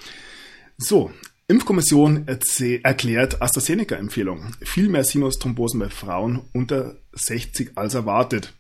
So, 0.77 1.11
Impfkommission 1.49 2.27
erklärt 2.27 3.41
AstraZeneca-Empfehlung. 3.41 4.51
Viel 4.61 4.89
mehr 4.89 5.05
Sinusthrombosen 5.05 5.79
bei 5.79 5.89
Frauen 5.89 6.41
unter 6.51 6.97
60 7.13 7.77
als 7.77 7.93
erwartet. 7.93 8.53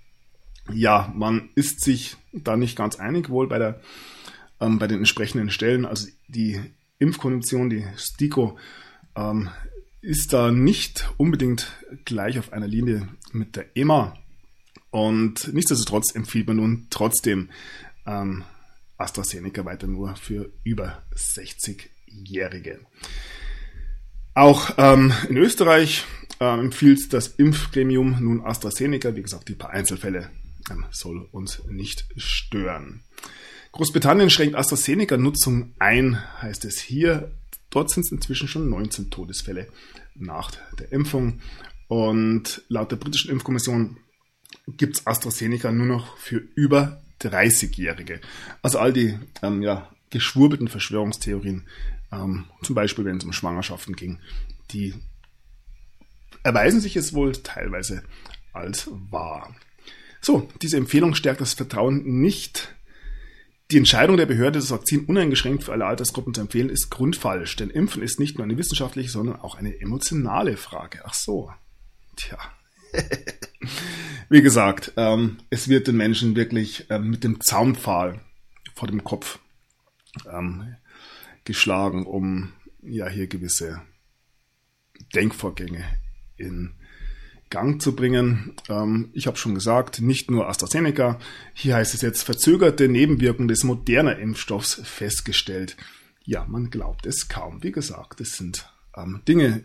Ja, 0.71 1.13
man 1.13 1.49
ist 1.55 1.81
sich 1.81 2.15
da 2.31 2.55
nicht 2.55 2.77
ganz 2.77 2.97
einig, 2.97 3.29
wohl 3.29 3.47
bei, 3.47 3.59
der, 3.59 3.81
ähm, 4.61 4.79
bei 4.79 4.87
den 4.87 4.99
entsprechenden 4.99 5.49
Stellen. 5.49 5.85
Also 5.85 6.07
die 6.29 6.61
Impfkommission, 6.99 7.69
die 7.69 7.85
STIKO, 7.97 8.57
ähm, 9.17 9.49
ist 9.99 10.31
da 10.31 10.51
nicht 10.53 11.09
unbedingt 11.17 11.73
gleich 12.05 12.39
auf 12.39 12.53
einer 12.53 12.67
Linie 12.67 13.09
mit 13.33 13.57
der 13.57 13.75
EMA. 13.75 14.17
Und 14.91 15.53
nichtsdestotrotz 15.53 16.15
empfiehlt 16.15 16.47
man 16.47 16.55
nun 16.55 16.87
trotzdem 16.89 17.49
ähm, 18.05 18.45
AstraZeneca 18.97 19.65
weiter 19.65 19.87
nur 19.87 20.15
für 20.15 20.53
über 20.63 21.03
60-Jährige. 22.07 22.79
Auch 24.33 24.71
ähm, 24.77 25.13
in 25.29 25.37
Österreich 25.37 26.05
äh, 26.39 26.45
empfiehlt 26.45 27.11
das 27.13 27.27
Impfgremium 27.27 28.17
nun 28.19 28.45
AstraZeneca. 28.45 29.15
Wie 29.15 29.23
gesagt, 29.23 29.49
die 29.49 29.55
paar 29.55 29.71
Einzelfälle 29.71 30.29
ähm, 30.69 30.85
soll 30.91 31.27
uns 31.31 31.63
nicht 31.69 32.05
stören. 32.17 33.01
Großbritannien 33.71 34.29
schränkt 34.29 34.55
AstraZeneca-Nutzung 34.55 35.73
ein, 35.79 36.21
heißt 36.41 36.65
es 36.65 36.79
hier. 36.79 37.31
Dort 37.69 37.89
sind 37.91 38.05
es 38.05 38.11
inzwischen 38.11 38.47
schon 38.47 38.69
19 38.69 39.09
Todesfälle 39.09 39.67
nach 40.15 40.51
der 40.79 40.91
Impfung. 40.91 41.41
Und 41.87 42.63
laut 42.69 42.91
der 42.91 42.97
britischen 42.97 43.31
Impfkommission 43.31 43.97
gibt 44.67 44.97
es 44.97 45.07
AstraZeneca 45.07 45.71
nur 45.71 45.85
noch 45.85 46.17
für 46.17 46.37
über 46.55 47.01
30-Jährige. 47.21 48.21
Also 48.61 48.79
all 48.79 48.93
die 48.93 49.17
ähm, 49.41 49.61
ja, 49.61 49.89
geschwurbelten 50.09 50.67
Verschwörungstheorien, 50.67 51.65
ähm, 52.11 52.45
zum 52.63 52.75
Beispiel 52.75 53.05
wenn 53.05 53.17
es 53.17 53.23
um 53.23 53.33
Schwangerschaften 53.33 53.95
ging, 53.95 54.19
die 54.71 54.93
erweisen 56.43 56.79
sich 56.79 56.95
es 56.95 57.13
wohl 57.13 57.33
teilweise 57.33 58.03
als 58.53 58.89
wahr. 58.91 59.55
So, 60.21 60.49
diese 60.61 60.77
Empfehlung 60.77 61.15
stärkt 61.15 61.41
das 61.41 61.53
Vertrauen 61.53 62.21
nicht. 62.21 62.75
Die 63.71 63.77
Entscheidung 63.77 64.17
der 64.17 64.25
Behörde, 64.25 64.59
das 64.59 64.71
Vakzin 64.71 65.05
uneingeschränkt 65.05 65.65
für 65.65 65.73
alle 65.73 65.85
Altersgruppen 65.85 66.33
zu 66.33 66.41
empfehlen, 66.41 66.69
ist 66.69 66.89
grundfalsch, 66.89 67.57
denn 67.57 67.69
Impfen 67.69 68.01
ist 68.01 68.19
nicht 68.19 68.37
nur 68.37 68.45
eine 68.45 68.57
wissenschaftliche, 68.57 69.09
sondern 69.09 69.41
auch 69.41 69.55
eine 69.55 69.79
emotionale 69.81 70.55
Frage. 70.55 71.01
Ach 71.03 71.13
so. 71.13 71.51
Tja. 72.15 72.37
Wie 74.29 74.41
gesagt, 74.41 74.93
ähm, 74.95 75.37
es 75.49 75.67
wird 75.67 75.87
den 75.87 75.97
Menschen 75.97 76.35
wirklich 76.35 76.85
ähm, 76.89 77.09
mit 77.09 77.23
dem 77.23 77.41
Zaunpfahl 77.41 78.21
vor 78.73 78.87
dem 78.87 79.03
Kopf 79.03 79.39
ähm, 80.31 80.75
geschlagen, 81.47 82.05
um 82.05 82.53
ja 82.83 83.07
hier 83.07 83.27
gewisse 83.27 83.81
Denkvorgänge 85.15 85.83
in 86.37 86.73
Gang 87.49 87.81
zu 87.81 87.95
bringen. 87.95 88.53
Ähm, 88.69 89.09
ich 89.13 89.25
habe 89.25 89.37
schon 89.37 89.55
gesagt, 89.55 90.01
nicht 90.01 90.29
nur 90.29 90.49
AstraZeneca. 90.49 91.19
Hier 91.53 91.75
heißt 91.75 91.93
es 91.93 92.01
jetzt 92.01 92.23
verzögerte 92.23 92.89
Nebenwirkungen 92.89 93.47
des 93.47 93.63
modernen 93.63 94.19
Impfstoffs 94.19 94.81
festgestellt. 94.83 95.77
Ja, 96.23 96.45
man 96.45 96.69
glaubt 96.69 97.05
es 97.05 97.29
kaum. 97.29 97.63
Wie 97.63 97.71
gesagt, 97.71 98.19
es 98.19 98.37
sind 98.37 98.69
ähm, 98.95 99.21
Dinge, 99.27 99.63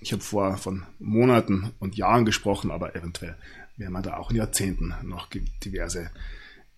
ich 0.00 0.12
habe 0.12 0.22
vor 0.22 0.56
von 0.58 0.86
Monaten 0.98 1.72
und 1.78 1.96
Jahren 1.96 2.24
gesprochen, 2.24 2.70
aber 2.70 2.94
eventuell 2.94 3.36
werden 3.76 3.92
wir 3.92 4.02
da 4.02 4.16
auch 4.18 4.30
in 4.30 4.36
Jahrzehnten 4.36 4.94
noch 5.02 5.28
diverse 5.64 6.10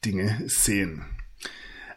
Dinge 0.04 0.42
sehen. 0.46 1.04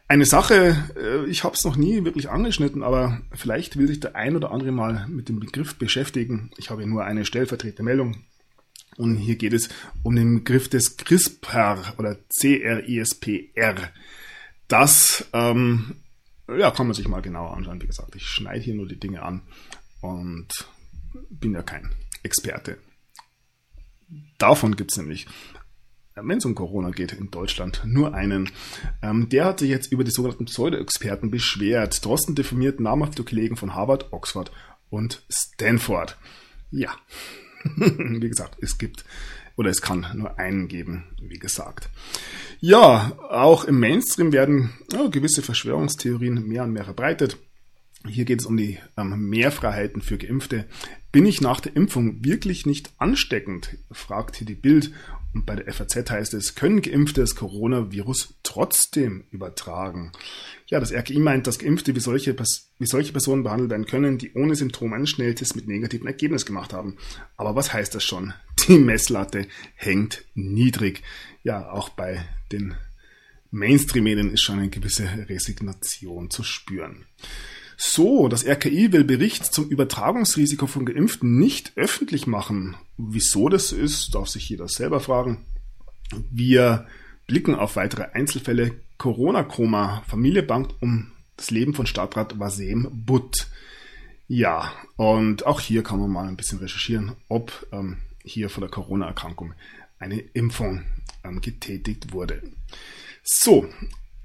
Eine 0.08 0.26
Sache, 0.26 0.78
äh, 0.96 1.26
ich 1.30 1.44
habe 1.44 1.56
es 1.56 1.64
noch 1.64 1.76
nie 1.76 2.04
wirklich 2.04 2.30
angeschnitten, 2.30 2.84
aber 2.84 3.22
vielleicht 3.34 3.78
will 3.78 3.88
sich 3.88 4.00
der 4.00 4.16
ein 4.16 4.36
oder 4.36 4.52
andere 4.52 4.72
mal 4.72 5.08
mit 5.08 5.30
dem 5.30 5.40
Begriff 5.40 5.76
beschäftigen. 5.76 6.52
Ich 6.58 6.70
habe 6.70 6.86
nur 6.86 7.04
eine 7.04 7.26
stellvertretende 7.26 7.84
Meldung. 7.84 8.24
Und 8.98 9.18
hier 9.18 9.38
geht 9.38 9.54
es 9.54 9.70
um 10.04 10.16
den 10.16 10.40
Begriff 10.40 10.70
des 10.70 10.98
CRISPR 10.98 11.96
oder 11.98 12.18
C-R-I-S-P-R. 12.30 13.76
Das 14.68 15.26
ähm, 15.34 15.96
ja, 16.48 16.72
kann 16.72 16.88
man 16.88 16.94
sich 16.94 17.08
mal 17.08 17.22
genauer 17.22 17.56
anschauen. 17.56 17.82
Wie 17.82 17.88
gesagt, 17.88 18.16
ich 18.16 18.26
schneide 18.26 18.62
hier 18.62 18.76
nur 18.76 18.88
die 18.88 19.00
Dinge 19.00 19.24
an 19.24 19.42
und 20.02 20.50
bin 21.30 21.54
ja 21.54 21.64
kein 21.64 21.90
Experte. 22.22 22.78
Davon 24.38 24.76
gibt 24.76 24.92
es 24.92 24.98
nämlich 24.98 25.28
wenn 26.16 26.38
es 26.38 26.46
um 26.46 26.56
Corona 26.56 26.92
geht 26.92 27.14
in 27.14 27.32
Deutschland, 27.32 27.82
nur 27.86 28.14
einen. 28.14 28.50
Ähm, 29.02 29.30
der 29.30 29.46
hat 29.46 29.60
sich 29.60 29.70
jetzt 29.70 29.92
über 29.92 30.04
die 30.04 30.12
sogenannten 30.12 30.46
Pseudo-Experten 30.46 31.32
beschwert. 31.32 32.06
Drosten 32.06 32.36
diffamiert 32.36 32.80
namhafte 32.80 33.24
Kollegen 33.24 33.56
von 33.56 33.74
Harvard, 33.74 34.12
Oxford 34.12 34.52
und 34.90 35.24
Stanford. 35.30 36.18
Ja, 36.72 36.96
wie 37.76 38.30
gesagt, 38.30 38.58
es 38.62 38.78
gibt 38.78 39.06
oder 39.56 39.70
es 39.70 39.82
kann 39.82 40.08
nur 40.16 40.40
einen 40.40 40.68
geben, 40.68 41.06
wie 41.22 41.40
gesagt. 41.40 41.90
Ja, 42.60 43.14
auch 43.30 43.66
im 43.66 43.80
Mainstream 43.80 44.32
werden 44.32 44.72
ja, 44.92 45.08
gewisse 45.08 45.42
Verschwörungstheorien 45.42 46.48
mehr 46.48 46.64
und 46.64 46.74
mehr 46.74 46.86
verbreitet. 46.86 47.38
Hier 48.06 48.26
geht 48.26 48.42
es 48.42 48.46
um 48.46 48.58
die 48.58 48.80
ähm, 48.98 49.30
Mehrfreiheiten 49.30 50.02
für 50.02 50.18
Geimpfte. 50.18 50.66
Bin 51.12 51.26
ich 51.26 51.40
nach 51.40 51.62
der 51.62 51.76
Impfung 51.76 52.26
wirklich 52.26 52.66
nicht 52.66 52.92
ansteckend? 52.98 53.78
fragt 53.92 54.36
hier 54.36 54.48
die 54.48 54.56
Bild. 54.56 54.92
Und 55.34 55.46
bei 55.46 55.56
der 55.56 55.74
FAZ 55.74 56.10
heißt 56.10 56.34
es, 56.36 56.56
können 56.56 56.82
Geimpfte 56.82 57.22
das 57.22 57.36
Coronavirus 57.36 58.36
trotzdem 58.44 59.26
übertragen? 59.32 60.12
Ja, 60.68 60.80
das 60.80 60.92
RKI 60.94 61.20
meint, 61.20 61.48
dass 61.48 61.58
Geimpfte 61.58 61.96
wie 61.96 62.00
solche, 62.00 62.36
wie 62.80 62.86
solche 62.86 63.12
Personen 63.12 63.44
behandelt 63.44 63.72
werden 63.72 63.88
können, 63.88 64.18
die 64.18 64.34
ohne 64.34 64.56
Symptome 64.56 64.96
einen 64.96 65.08
Schnelltest 65.08 65.56
mit 65.56 65.68
negativem 65.68 66.06
Ergebnis 66.06 66.46
gemacht 66.46 66.74
haben. 66.74 66.98
Aber 67.36 67.56
was 67.56 67.74
heißt 67.74 67.96
das 67.96 68.04
schon? 68.04 68.34
Die 68.68 68.78
Messlatte 68.78 69.48
hängt 69.76 70.26
niedrig. 70.36 71.02
Ja, 71.44 71.72
auch 71.72 71.90
bei 71.90 72.24
den 72.52 72.76
Mainstream-Medien 73.50 74.32
ist 74.32 74.42
schon 74.42 74.60
eine 74.60 74.70
gewisse 74.70 75.08
Resignation 75.30 76.30
zu 76.30 76.44
spüren. 76.44 77.06
So, 77.78 78.28
das 78.28 78.46
RKI 78.46 78.92
will 78.92 79.04
Bericht 79.04 79.46
zum 79.46 79.68
Übertragungsrisiko 79.68 80.68
von 80.68 80.86
Geimpften 80.86 81.38
nicht 81.40 81.74
öffentlich 81.76 82.28
machen. 82.28 82.76
Wieso 82.98 83.50
das 83.50 83.72
ist, 83.72 84.16
darf 84.16 84.28
sich 84.28 84.50
jeder 84.50 84.68
selber 84.68 85.00
fragen. 85.00 85.46
Wir 86.32 86.88
blicken 87.28 87.56
auf 87.56 87.76
weitere 87.76 88.04
Einzelfälle. 88.14 88.80
Corona-Koma. 88.98 90.04
Familie 90.08 90.44
bangt 90.44 90.76
um 90.82 91.12
das 91.36 91.52
Leben 91.52 91.74
von 91.74 91.86
Stadtrat 91.86 92.40
Wasem 92.40 92.88
Butt. 92.92 93.48
Ja, 94.28 94.72
und 94.96 95.46
auch 95.46 95.60
hier 95.60 95.84
kann 95.84 96.00
man 96.00 96.10
mal 96.10 96.28
ein 96.28 96.38
bisschen 96.38 96.60
recherchieren, 96.60 97.14
ob 97.28 97.68
ähm, 97.72 97.98
hier 98.24 98.50
vor 98.50 98.62
der 98.62 98.70
Corona-Erkrankung 98.70 99.54
eine 100.00 100.20
Impfung 100.20 100.84
ähm, 101.24 101.42
getätigt 101.42 102.14
wurde. 102.14 102.42
So, 103.24 103.68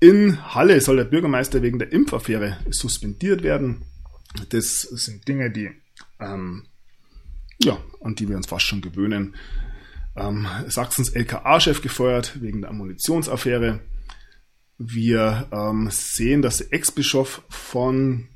in 0.01 0.55
Halle 0.55 0.81
soll 0.81 0.97
der 0.97 1.05
Bürgermeister 1.05 1.63
wegen 1.63 1.79
der 1.79 1.93
Impfaffäre 1.93 2.59
suspendiert 2.71 3.43
werden. 3.43 3.85
Das 4.51 4.83
sind 4.83 5.27
Dinge, 5.27 5.51
die, 5.51 5.71
ähm, 6.21 6.67
ja, 7.63 7.79
an 8.03 8.15
die 8.15 8.29
wir 8.29 8.37
uns 8.37 8.47
fast 8.47 8.67
schon 8.67 8.81
gewöhnen. 8.81 9.35
Ähm, 10.17 10.47
Sachsens 10.69 11.11
LKA-Chef 11.11 11.83
gefeuert 11.83 12.41
wegen 12.41 12.61
der 12.61 12.71
Ammunitionsaffäre. 12.71 13.81
Wir 14.79 15.49
ähm, 15.51 15.89
sehen, 15.91 16.43
dass 16.43 16.59
der 16.59 16.73
Ex-Bischof 16.73 17.43
von 17.49 18.29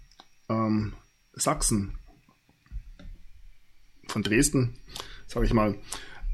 ähm, 0.48 0.94
Sachsen, 1.34 1.98
von 4.08 4.22
Dresden, 4.22 4.76
sage 5.26 5.46
ich 5.46 5.52
mal, 5.52 5.78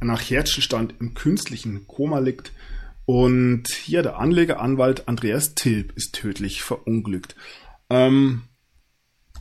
nach 0.01 0.21
Herzstillstand 0.23 0.95
im 1.01 1.15
künstlichen 1.15 1.87
Koma 1.87 2.19
liegt. 2.19 2.53
Und 3.09 3.69
hier 3.69 4.03
der 4.03 4.19
Anlegeranwalt 4.19 5.09
Andreas 5.09 5.55
Tilp 5.55 5.97
ist 5.97 6.15
tödlich 6.15 6.63
verunglückt. 6.63 7.37
Ähm, 7.89 8.43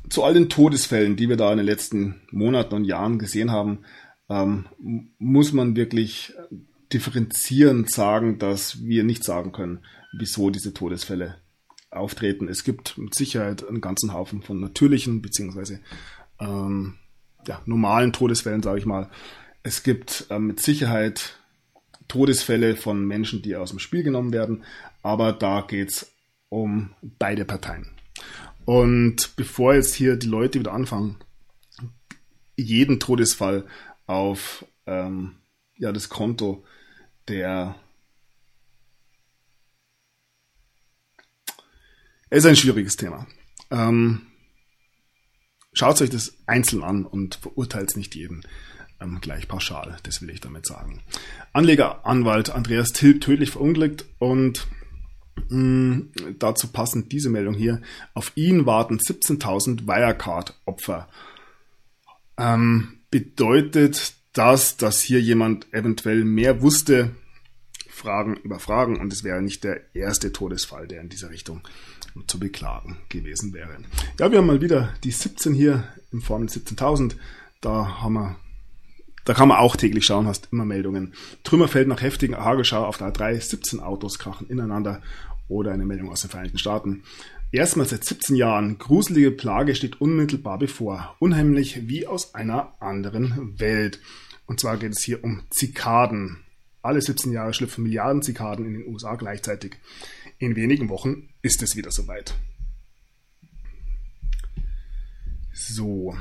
zu 0.09 0.23
all 0.23 0.33
den 0.33 0.47
Todesfällen, 0.47 1.17
die 1.17 1.27
wir 1.27 1.35
da 1.35 1.51
in 1.51 1.57
den 1.57 1.65
letzten 1.65 2.21
Monaten 2.31 2.75
und 2.75 2.85
Jahren 2.85 3.19
gesehen 3.19 3.51
haben, 3.51 3.79
ähm, 4.29 4.67
muss 5.19 5.51
man 5.51 5.75
wirklich 5.75 6.33
differenzierend 6.93 7.91
sagen, 7.91 8.39
dass 8.39 8.85
wir 8.85 9.03
nicht 9.03 9.25
sagen 9.25 9.51
können, 9.51 9.79
wieso 10.17 10.49
diese 10.49 10.73
Todesfälle 10.73 11.35
auftreten. 11.91 12.47
Es 12.47 12.63
gibt 12.63 12.97
mit 12.97 13.15
Sicherheit 13.15 13.67
einen 13.67 13.81
ganzen 13.81 14.13
Haufen 14.13 14.43
von 14.43 14.61
natürlichen 14.61 15.21
beziehungsweise 15.21 15.81
ähm, 16.39 16.93
ja, 17.45 17.61
normalen 17.65 18.13
Todesfällen, 18.13 18.63
sage 18.63 18.79
ich 18.79 18.85
mal. 18.85 19.09
Es 19.61 19.83
gibt 19.83 20.27
ähm, 20.29 20.47
mit 20.47 20.61
Sicherheit 20.61 21.37
Todesfälle 22.07 22.75
von 22.75 23.05
Menschen, 23.05 23.41
die 23.41 23.55
aus 23.55 23.69
dem 23.69 23.79
Spiel 23.79 24.03
genommen 24.03 24.33
werden. 24.33 24.63
Aber 25.03 25.33
da 25.33 25.61
geht's 25.61 26.11
um 26.49 26.91
beide 27.01 27.45
Parteien. 27.45 27.89
Und 28.65 29.35
bevor 29.35 29.75
jetzt 29.75 29.93
hier 29.93 30.15
die 30.15 30.27
Leute 30.27 30.59
wieder 30.59 30.73
anfangen, 30.73 31.17
jeden 32.55 32.99
Todesfall 32.99 33.65
auf 34.07 34.65
ähm, 34.85 35.35
ja, 35.75 35.91
das 35.91 36.09
Konto 36.09 36.63
der 37.27 37.75
Es 42.29 42.39
ist 42.39 42.45
ein 42.45 42.55
schwieriges 42.57 42.97
Thema. 42.97 43.25
Ähm, 43.71 44.27
schaut 45.71 46.01
euch 46.01 46.09
das 46.09 46.33
einzeln 46.45 46.83
an 46.83 47.05
und 47.05 47.35
verurteilt 47.35 47.95
nicht 47.95 48.15
jeden 48.15 48.43
ähm, 48.99 49.19
gleich 49.21 49.47
pauschal. 49.47 49.97
Das 50.03 50.21
will 50.21 50.29
ich 50.29 50.41
damit 50.41 50.65
sagen. 50.65 51.01
Anlegeranwalt 51.53 52.49
Andreas 52.49 52.93
Till 52.93 53.19
tödlich 53.19 53.51
verunglückt 53.51 54.05
und 54.19 54.67
mh, 55.49 55.95
mm, 55.95 56.11
dazu 56.39 56.67
passend 56.67 57.11
diese 57.11 57.29
Meldung 57.29 57.53
hier. 57.53 57.81
Auf 58.13 58.31
ihn 58.35 58.65
warten 58.65 58.97
17.000 58.97 59.87
Wirecard-Opfer. 59.87 61.07
Ähm, 62.37 62.99
bedeutet 63.09 64.15
das, 64.33 64.77
dass 64.77 65.01
hier 65.01 65.21
jemand 65.21 65.73
eventuell 65.73 66.23
mehr 66.23 66.61
wusste, 66.61 67.11
Fragen 67.89 68.37
über 68.37 68.59
Fragen 68.59 68.99
und 68.99 69.11
es 69.11 69.23
wäre 69.23 69.41
nicht 69.41 69.63
der 69.63 69.95
erste 69.95 70.31
Todesfall, 70.31 70.87
der 70.87 71.01
in 71.01 71.09
dieser 71.09 71.31
Richtung 71.31 71.61
zu 72.27 72.39
beklagen 72.39 72.97
gewesen 73.09 73.53
wäre. 73.53 73.77
Ja, 74.19 74.31
wir 74.31 74.37
haben 74.37 74.45
mal 74.45 74.61
wieder 74.61 74.93
die 75.03 75.11
17 75.11 75.53
hier 75.55 75.87
im 76.11 76.21
Formel 76.21 76.47
17.000. 76.47 77.15
Da 77.59 78.01
haben 78.01 78.13
wir 78.13 78.35
da 79.27 79.33
kann 79.33 79.49
man 79.49 79.57
auch 79.57 79.75
täglich 79.75 80.05
schauen, 80.05 80.25
hast 80.25 80.47
immer 80.53 80.63
Meldungen. 80.63 81.13
Trümmerfeld 81.43 81.89
nach 81.89 82.01
heftigen 82.01 82.37
Hagelschau 82.37 82.85
auf 82.85 82.97
der 82.97 83.11
A3, 83.11 83.41
17 83.41 83.81
Autos 83.81 84.19
krachen 84.19 84.47
ineinander 84.47 85.01
oder 85.49 85.73
eine 85.73 85.85
Meldung 85.85 86.09
aus 86.09 86.21
den 86.21 86.29
Vereinigten 86.29 86.57
Staaten. 86.57 87.03
Erstmals 87.51 87.89
seit 87.89 88.05
17 88.05 88.37
Jahren, 88.37 88.77
gruselige 88.77 89.31
Plage 89.31 89.75
steht 89.75 89.99
unmittelbar 89.99 90.57
bevor. 90.57 91.17
Unheimlich 91.19 91.89
wie 91.89 92.07
aus 92.07 92.35
einer 92.35 92.81
anderen 92.81 93.59
Welt. 93.59 93.99
Und 94.45 94.61
zwar 94.61 94.77
geht 94.77 94.93
es 94.93 95.03
hier 95.03 95.21
um 95.25 95.43
Zikaden. 95.49 96.45
Alle 96.81 97.01
17 97.01 97.33
Jahre 97.33 97.53
schlüpfen 97.53 97.83
Milliarden 97.83 98.21
Zikaden 98.21 98.65
in 98.65 98.73
den 98.75 98.87
USA 98.87 99.15
gleichzeitig. 99.15 99.75
In 100.37 100.55
wenigen 100.55 100.87
Wochen 100.87 101.27
ist 101.41 101.61
es 101.61 101.75
wieder 101.75 101.91
soweit. 101.91 102.33
So. 105.51 106.15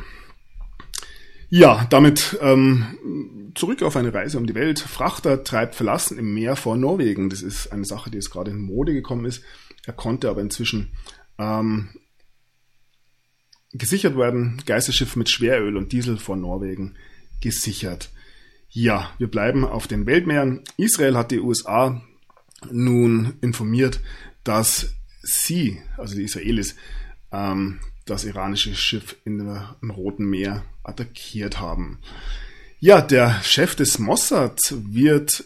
Ja, 1.48 1.87
damit 1.90 2.38
ähm, 2.40 3.52
zurück 3.54 3.82
auf 3.82 3.96
eine 3.96 4.12
Reise 4.12 4.38
um 4.38 4.46
die 4.46 4.54
Welt. 4.54 4.80
Frachter 4.80 5.44
treibt 5.44 5.74
verlassen 5.74 6.18
im 6.18 6.35
Meer 6.35 6.56
vor 6.56 6.76
Norwegen. 6.76 7.30
Das 7.30 7.42
ist 7.42 7.72
eine 7.72 7.85
Sache, 7.85 8.11
die 8.11 8.16
jetzt 8.16 8.30
gerade 8.30 8.50
in 8.50 8.59
Mode 8.59 8.92
gekommen 8.92 9.24
ist. 9.24 9.42
Er 9.87 9.92
konnte 9.92 10.28
aber 10.28 10.40
inzwischen 10.40 10.90
ähm, 11.38 11.90
gesichert 13.72 14.16
werden. 14.16 14.61
Geisterschiff 14.66 15.16
mit 15.16 15.30
Schweröl 15.30 15.76
und 15.76 15.92
Diesel 15.92 16.16
vor 16.18 16.37
Norwegen 16.37 16.96
gesichert. 17.40 18.11
Ja, 18.68 19.11
wir 19.18 19.28
bleiben 19.28 19.64
auf 19.64 19.87
den 19.87 20.06
Weltmeeren. 20.06 20.62
Israel 20.76 21.16
hat 21.16 21.30
die 21.30 21.40
USA 21.40 22.02
nun 22.70 23.35
informiert, 23.40 24.00
dass 24.44 24.94
sie, 25.22 25.80
also 25.96 26.14
die 26.14 26.24
Israelis, 26.24 26.76
ähm, 27.32 27.80
das 28.07 28.25
iranische 28.25 28.75
Schiff 28.75 29.16
in 29.25 29.40
im 29.83 29.90
Roten 29.90 30.25
Meer 30.25 30.64
attackiert 30.83 31.61
haben. 31.61 31.99
Ja, 32.79 33.01
der 33.01 33.42
Chef 33.42 33.75
des 33.75 33.99
Mossad 33.99 34.61
wird 34.71 35.45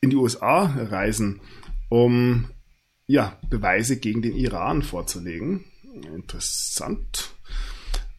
in 0.00 0.10
die 0.10 0.16
USA 0.16 0.64
reisen, 0.64 1.40
um 1.88 2.50
ja, 3.06 3.38
Beweise 3.48 3.98
gegen 3.98 4.22
den 4.22 4.36
Iran 4.36 4.82
vorzulegen. 4.82 5.64
Interessant. 6.14 7.30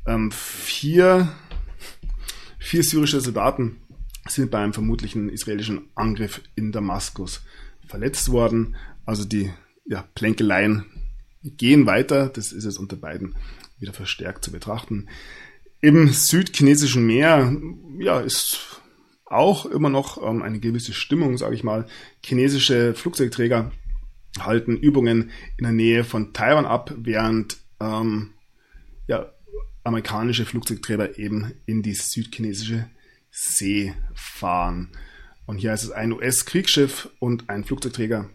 Ähm, 0.06 0.32
vier, 0.32 1.34
vier 2.60 2.84
syrische 2.84 3.22
Soldaten 3.22 3.82
sind 4.28 4.52
bei 4.52 4.60
einem 4.60 4.74
vermutlichen 4.74 5.30
israelischen 5.30 5.89
Angriff 5.96 6.42
in 6.56 6.72
Damaskus 6.72 7.44
verletzt 7.88 8.32
worden. 8.32 8.76
Also 9.06 9.26
die 9.26 9.52
ja, 9.86 10.08
Plänkeleien 10.16 10.86
gehen 11.43 11.86
weiter. 11.86 12.29
Das 12.29 12.51
ist 12.51 12.65
jetzt 12.65 12.79
unter 12.79 12.95
beiden 12.95 13.36
wieder 13.79 13.93
verstärkt 13.93 14.43
zu 14.43 14.51
betrachten. 14.51 15.08
Im 15.82 16.08
südchinesischen 16.10 17.06
Meer 17.06 17.56
ja, 17.99 18.19
ist 18.19 18.82
auch 19.25 19.65
immer 19.65 19.89
noch 19.89 20.21
ähm, 20.21 20.41
eine 20.41 20.60
gewisse 20.60 20.93
Stimmung, 20.93 21.38
sage 21.38 21.56
ich 21.56 21.63
mal. 21.63 21.86
Chinesische 22.23 22.93
Flugzeugträger 22.93 23.71
halten 24.39 24.77
Übungen 24.77 25.32
in 25.58 25.63
der 25.63 25.73
Nähe 25.73 26.03
von 26.03 26.34
Taiwan 26.34 26.65
ab, 26.65 26.93
während 26.97 27.58
ähm, 27.79 28.32
ja, 29.08 29.32
amerikanische 29.84 30.45
Flugzeugträger 30.45 31.17
eben 31.17 31.53
in 31.65 31.82
die 31.82 31.93
südchinesische 31.93 32.89
See 33.32 33.93
fahren. 34.13 34.89
Und 35.45 35.58
hier 35.58 35.73
ist 35.73 35.84
es 35.84 35.91
ein 35.91 36.13
US-Kriegsschiff 36.13 37.10
und 37.19 37.49
ein 37.49 37.65
Flugzeugträger 37.65 38.29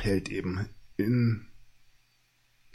hält 0.00 0.28
eben 0.28 0.68
in 0.96 1.46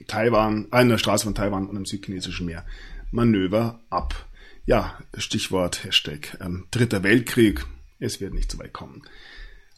Taiwan, 0.05 0.67
an 0.71 0.89
der 0.89 0.97
Straße 0.97 1.23
von 1.23 1.35
Taiwan 1.35 1.67
und 1.67 1.75
im 1.75 1.85
südchinesischen 1.85 2.45
Meer 2.45 2.65
Manöver 3.11 3.79
ab. 3.89 4.27
Ja, 4.65 4.99
Stichwort 5.17 5.83
Hashtag 5.83 6.37
ähm, 6.41 6.67
Dritter 6.71 7.03
Weltkrieg. 7.03 7.65
Es 7.99 8.19
wird 8.21 8.33
nicht 8.33 8.51
so 8.51 8.59
weit 8.59 8.73
kommen. 8.73 9.03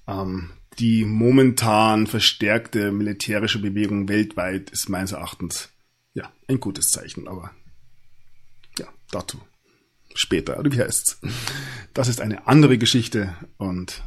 Ähm, 0.08 0.52
die 0.80 1.06
momentan 1.06 2.08
verstärkte 2.08 2.92
militärische 2.92 3.60
Bewegung 3.60 4.08
weltweit 4.10 4.70
ist 4.70 4.90
meines 4.90 5.12
Erachtens 5.12 5.70
ja 6.14 6.32
ein 6.48 6.60
gutes 6.60 6.90
Zeichen, 6.90 7.28
aber 7.28 7.52
ja, 8.78 8.88
dazu 9.12 9.40
später, 10.16 10.60
oder 10.60 10.72
wie 10.72 10.82
heißt's? 10.82 11.20
Das 11.94 12.08
ist 12.08 12.22
eine 12.22 12.48
andere 12.48 12.78
Geschichte 12.78 13.36
und 13.58 14.04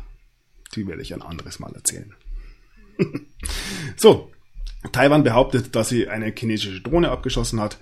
die 0.74 0.86
werde 0.86 1.02
ich 1.02 1.14
ein 1.14 1.22
anderes 1.22 1.58
Mal 1.58 1.74
erzählen. 1.74 2.14
so, 3.96 4.30
Taiwan 4.90 5.22
behauptet, 5.22 5.76
dass 5.76 5.88
sie 5.88 6.08
eine 6.08 6.32
chinesische 6.36 6.80
Drohne 6.80 7.10
abgeschossen 7.10 7.60
hat 7.60 7.78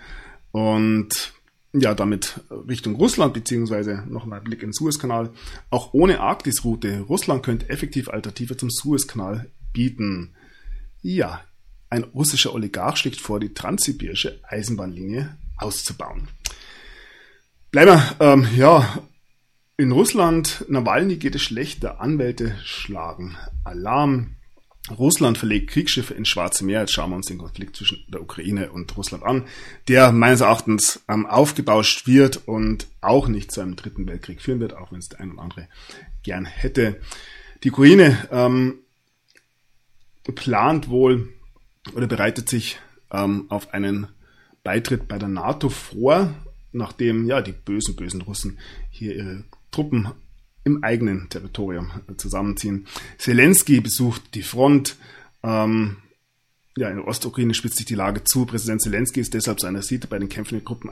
und 0.52 1.32
ja, 1.72 1.94
damit 1.94 2.40
Richtung 2.68 2.96
Russland, 2.96 3.32
beziehungsweise 3.32 4.04
noch 4.08 4.26
mal 4.26 4.40
Blick 4.40 4.62
in 4.62 4.68
den 4.68 4.72
Suezkanal. 4.72 5.30
Auch 5.70 5.94
ohne 5.94 6.20
Arktisroute, 6.20 7.00
Russland 7.02 7.44
könnte 7.44 7.68
effektiv 7.68 8.08
Alternative 8.08 8.56
zum 8.56 8.70
Suezkanal 8.70 9.50
bieten. 9.72 10.34
Ja, 11.00 11.42
ein 11.88 12.04
russischer 12.04 12.54
Oligarch 12.54 12.96
schlägt 12.96 13.20
vor, 13.20 13.38
die 13.40 13.54
transsibirische 13.54 14.40
Eisenbahnlinie 14.42 15.36
auszubauen. 15.56 16.28
Bleiben 17.70 17.92
wir, 17.92 18.16
ähm, 18.18 18.48
ja, 18.56 19.02
in 19.76 19.92
Russland, 19.92 20.64
Nawalny 20.68 21.16
geht 21.16 21.36
es 21.36 21.42
schlechter, 21.42 22.00
Anwälte 22.00 22.56
schlagen 22.64 23.36
Alarm. 23.64 24.36
Russland 24.90 25.38
verlegt 25.38 25.70
Kriegsschiffe 25.70 26.14
ins 26.14 26.28
Schwarze 26.28 26.64
Meer. 26.64 26.80
Jetzt 26.80 26.92
schauen 26.92 27.10
wir 27.10 27.16
uns 27.16 27.26
den 27.26 27.38
Konflikt 27.38 27.76
zwischen 27.76 28.04
der 28.08 28.22
Ukraine 28.22 28.72
und 28.72 28.96
Russland 28.96 29.22
an, 29.22 29.44
der 29.88 30.10
meines 30.10 30.40
Erachtens 30.40 31.02
ähm, 31.08 31.26
aufgebauscht 31.26 32.06
wird 32.06 32.48
und 32.48 32.86
auch 33.00 33.28
nicht 33.28 33.52
zu 33.52 33.60
einem 33.60 33.76
dritten 33.76 34.06
Weltkrieg 34.08 34.40
führen 34.40 34.60
wird, 34.60 34.74
auch 34.74 34.90
wenn 34.90 34.98
es 34.98 35.08
der 35.08 35.20
ein 35.20 35.32
oder 35.32 35.42
andere 35.42 35.68
gern 36.22 36.44
hätte. 36.44 37.00
Die 37.62 37.70
Ukraine 37.70 38.28
ähm, 38.32 38.78
plant 40.34 40.88
wohl 40.88 41.28
oder 41.94 42.06
bereitet 42.06 42.48
sich 42.48 42.78
ähm, 43.12 43.46
auf 43.48 43.74
einen 43.74 44.08
Beitritt 44.64 45.08
bei 45.08 45.18
der 45.18 45.28
NATO 45.28 45.68
vor 45.68 46.34
nachdem 46.72 47.26
ja 47.26 47.40
die 47.42 47.52
bösen, 47.52 47.96
bösen 47.96 48.22
Russen 48.22 48.58
hier 48.90 49.14
ihre 49.14 49.44
Truppen 49.70 50.08
im 50.64 50.84
eigenen 50.84 51.28
Territorium 51.28 51.90
zusammenziehen. 52.16 52.86
Zelensky 53.18 53.80
besucht 53.80 54.34
die 54.34 54.42
Front. 54.42 54.96
Ähm, 55.42 55.96
ja, 56.76 56.88
in 56.88 56.96
der 56.96 57.08
Ostukraine 57.08 57.54
spitzt 57.54 57.76
sich 57.76 57.86
die 57.86 57.94
Lage 57.94 58.24
zu. 58.24 58.46
Präsident 58.46 58.82
Zelensky 58.82 59.20
ist 59.20 59.34
deshalb 59.34 59.60
seiner 59.60 59.82
Siete 59.82 60.06
bei 60.06 60.18
den 60.18 60.28
kämpfenden 60.28 60.64
Gruppen 60.64 60.90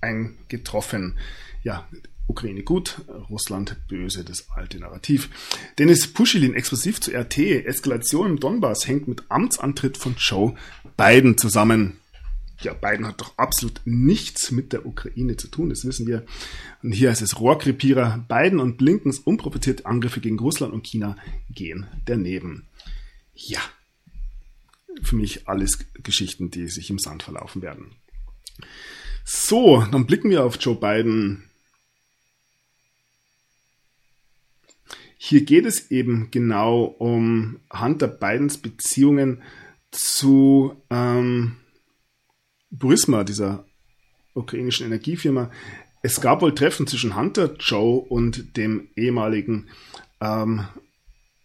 eingetroffen. 0.00 1.14
Ja, 1.62 1.86
Ukraine 2.28 2.62
gut, 2.62 3.02
Russland 3.30 3.76
böse, 3.88 4.24
das 4.24 4.50
alte 4.50 4.78
Narrativ. 4.78 5.30
Dennis 5.78 6.12
Puschilin 6.12 6.54
explosiv 6.54 7.00
zu 7.00 7.12
RT. 7.12 7.38
Eskalation 7.38 8.30
im 8.30 8.40
Donbass 8.40 8.86
hängt 8.86 9.08
mit 9.08 9.22
Amtsantritt 9.28 9.96
von 9.96 10.16
Joe 10.18 10.54
Biden 10.96 11.38
zusammen 11.38 11.98
ja, 12.60 12.72
Biden 12.72 13.06
hat 13.06 13.20
doch 13.20 13.36
absolut 13.36 13.80
nichts 13.84 14.50
mit 14.50 14.72
der 14.72 14.86
Ukraine 14.86 15.36
zu 15.36 15.48
tun, 15.48 15.68
das 15.68 15.84
wissen 15.84 16.06
wir. 16.06 16.24
Und 16.82 16.92
hier 16.92 17.10
heißt 17.10 17.22
es 17.22 17.38
Rohrkrepierer, 17.38 18.24
Biden 18.28 18.60
und 18.60 18.78
Blinkens 18.78 19.18
unprovozierte 19.18 19.84
Angriffe 19.86 20.20
gegen 20.20 20.38
Russland 20.38 20.72
und 20.72 20.86
China 20.86 21.16
gehen 21.50 21.86
daneben. 22.06 22.66
Ja, 23.34 23.60
für 25.02 25.16
mich 25.16 25.46
alles 25.48 25.78
Geschichten, 26.02 26.50
die 26.50 26.68
sich 26.68 26.88
im 26.88 26.98
Sand 26.98 27.22
verlaufen 27.22 27.60
werden. 27.60 27.92
So, 29.24 29.84
dann 29.90 30.06
blicken 30.06 30.30
wir 30.30 30.44
auf 30.44 30.56
Joe 30.58 30.76
Biden. 30.76 31.50
Hier 35.18 35.44
geht 35.44 35.66
es 35.66 35.90
eben 35.90 36.30
genau 36.30 36.84
um 36.84 37.60
Hunter 37.72 38.08
Bidens 38.08 38.58
Beziehungen 38.58 39.42
zu 39.90 40.80
ähm, 40.88 41.56
Burisma, 42.70 43.24
dieser 43.24 43.64
ukrainischen 44.34 44.86
Energiefirma. 44.86 45.50
Es 46.02 46.20
gab 46.20 46.42
wohl 46.42 46.54
Treffen 46.54 46.86
zwischen 46.86 47.16
Hunter 47.16 47.54
Joe 47.58 47.98
und 48.00 48.56
dem 48.56 48.88
ehemaligen 48.96 49.68
ähm, 50.20 50.66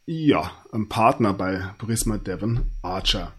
ja, 0.06 0.52
Partner 0.90 1.34
bei 1.34 1.74
Burisma 1.78 2.18
Devon 2.18 2.66
Archer. 2.82 3.34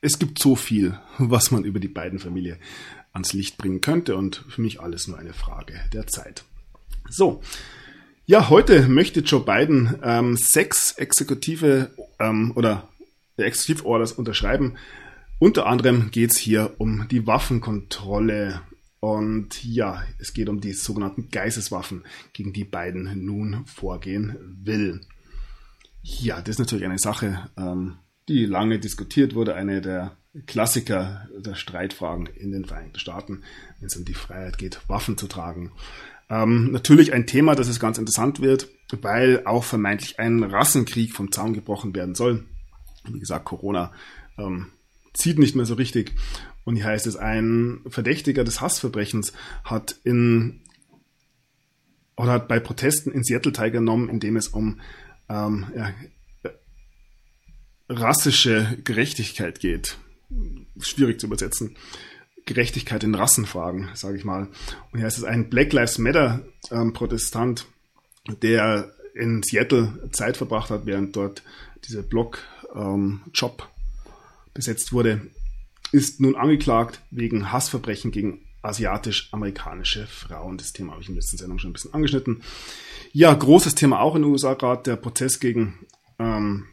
Es 0.00 0.18
gibt 0.18 0.38
so 0.38 0.56
viel, 0.56 0.98
was 1.18 1.50
man 1.50 1.64
über 1.64 1.78
die 1.78 1.88
beiden 1.88 2.18
Familien 2.18 2.58
ans 3.12 3.32
Licht 3.32 3.58
bringen 3.58 3.80
könnte 3.80 4.16
und 4.16 4.44
für 4.48 4.62
mich 4.62 4.80
alles 4.80 5.08
nur 5.08 5.18
eine 5.18 5.34
Frage 5.34 5.80
der 5.92 6.06
Zeit. 6.06 6.44
So, 7.08 7.42
ja, 8.24 8.48
heute 8.48 8.88
möchte 8.88 9.20
Joe 9.20 9.40
Biden 9.40 9.98
ähm, 10.02 10.36
sechs 10.36 10.92
exekutive 10.92 11.90
ähm, 12.18 12.52
oder 12.54 12.88
Executive 13.36 13.82
unterschreiben. 14.16 14.76
Unter 15.40 15.64
anderem 15.64 16.10
geht 16.10 16.32
es 16.32 16.38
hier 16.38 16.74
um 16.76 17.08
die 17.08 17.26
Waffenkontrolle. 17.26 18.60
Und 19.00 19.64
ja, 19.64 20.04
es 20.18 20.34
geht 20.34 20.50
um 20.50 20.60
die 20.60 20.74
sogenannten 20.74 21.30
Geisteswaffen, 21.30 22.04
gegen 22.34 22.52
die 22.52 22.64
Biden 22.64 23.24
nun 23.24 23.64
vorgehen 23.64 24.36
will. 24.62 25.00
Ja, 26.02 26.42
das 26.42 26.56
ist 26.56 26.58
natürlich 26.58 26.84
eine 26.84 26.98
Sache, 26.98 27.48
ähm, 27.56 27.96
die 28.28 28.44
lange 28.44 28.78
diskutiert 28.78 29.34
wurde, 29.34 29.54
eine 29.54 29.80
der 29.80 30.18
Klassiker 30.46 31.26
der 31.34 31.54
Streitfragen 31.54 32.26
in 32.26 32.52
den 32.52 32.66
Vereinigten 32.66 32.98
Staaten, 32.98 33.42
wenn 33.78 33.86
es 33.86 33.96
um 33.96 34.04
die 34.04 34.12
Freiheit 34.12 34.58
geht, 34.58 34.86
Waffen 34.88 35.16
zu 35.16 35.26
tragen. 35.26 35.72
Ähm, 36.28 36.70
natürlich 36.70 37.14
ein 37.14 37.26
Thema, 37.26 37.54
das 37.54 37.68
es 37.68 37.80
ganz 37.80 37.96
interessant 37.96 38.40
wird, 38.40 38.68
weil 39.00 39.46
auch 39.46 39.64
vermeintlich 39.64 40.20
ein 40.20 40.42
Rassenkrieg 40.42 41.14
vom 41.14 41.32
Zaun 41.32 41.54
gebrochen 41.54 41.94
werden 41.94 42.14
soll. 42.14 42.44
Wie 43.08 43.18
gesagt, 43.18 43.46
Corona 43.46 43.90
ähm, 44.36 44.66
zieht 45.12 45.38
nicht 45.38 45.56
mehr 45.56 45.66
so 45.66 45.74
richtig. 45.74 46.12
Und 46.64 46.76
hier 46.76 46.84
heißt 46.84 47.06
es, 47.06 47.16
ein 47.16 47.80
Verdächtiger 47.88 48.44
des 48.44 48.60
Hassverbrechens 48.60 49.32
hat 49.64 49.96
in 50.04 50.60
oder 52.16 52.32
hat 52.32 52.48
bei 52.48 52.60
Protesten 52.60 53.12
in 53.12 53.24
Seattle 53.24 53.52
teilgenommen, 53.52 54.10
indem 54.10 54.36
es 54.36 54.48
um 54.48 54.80
ähm, 55.30 55.66
ja, 55.74 55.94
rassische 57.88 58.78
Gerechtigkeit 58.84 59.58
geht. 59.60 59.96
Schwierig 60.80 61.18
zu 61.18 61.26
übersetzen. 61.26 61.76
Gerechtigkeit 62.46 63.04
in 63.04 63.14
Rassenfragen, 63.14 63.90
sage 63.94 64.16
ich 64.16 64.24
mal. 64.24 64.48
Und 64.92 64.98
hier 64.98 65.08
ist 65.08 65.18
es 65.18 65.24
ein 65.24 65.50
Black 65.50 65.72
Lives 65.72 65.98
Matter 65.98 66.44
ähm, 66.70 66.92
Protestant, 66.92 67.66
der 68.42 68.92
in 69.14 69.42
Seattle 69.42 70.08
Zeit 70.12 70.36
verbracht 70.36 70.70
hat, 70.70 70.86
während 70.86 71.16
dort 71.16 71.42
dieser 71.88 72.02
Block-Job 72.02 72.74
ähm, 72.74 73.20
besetzt 74.54 74.92
wurde, 74.92 75.20
ist 75.92 76.20
nun 76.20 76.36
angeklagt 76.36 77.00
wegen 77.10 77.52
Hassverbrechen 77.52 78.10
gegen 78.10 78.46
asiatisch-amerikanische 78.62 80.06
Frauen. 80.06 80.58
Das 80.58 80.72
Thema 80.72 80.92
habe 80.92 81.02
ich 81.02 81.08
in 81.08 81.14
der 81.14 81.22
letzten 81.22 81.38
Sendung 81.38 81.58
schon 81.58 81.70
ein 81.70 81.74
bisschen 81.74 81.94
angeschnitten. 81.94 82.42
Ja, 83.12 83.32
großes 83.32 83.74
Thema 83.74 84.00
auch 84.00 84.14
in 84.14 84.22
den 84.22 84.30
USA 84.30 84.54
gerade, 84.54 84.82
der 84.82 84.96
Protest 84.96 85.40
gegen 85.40 85.86
ähm, 86.18 86.66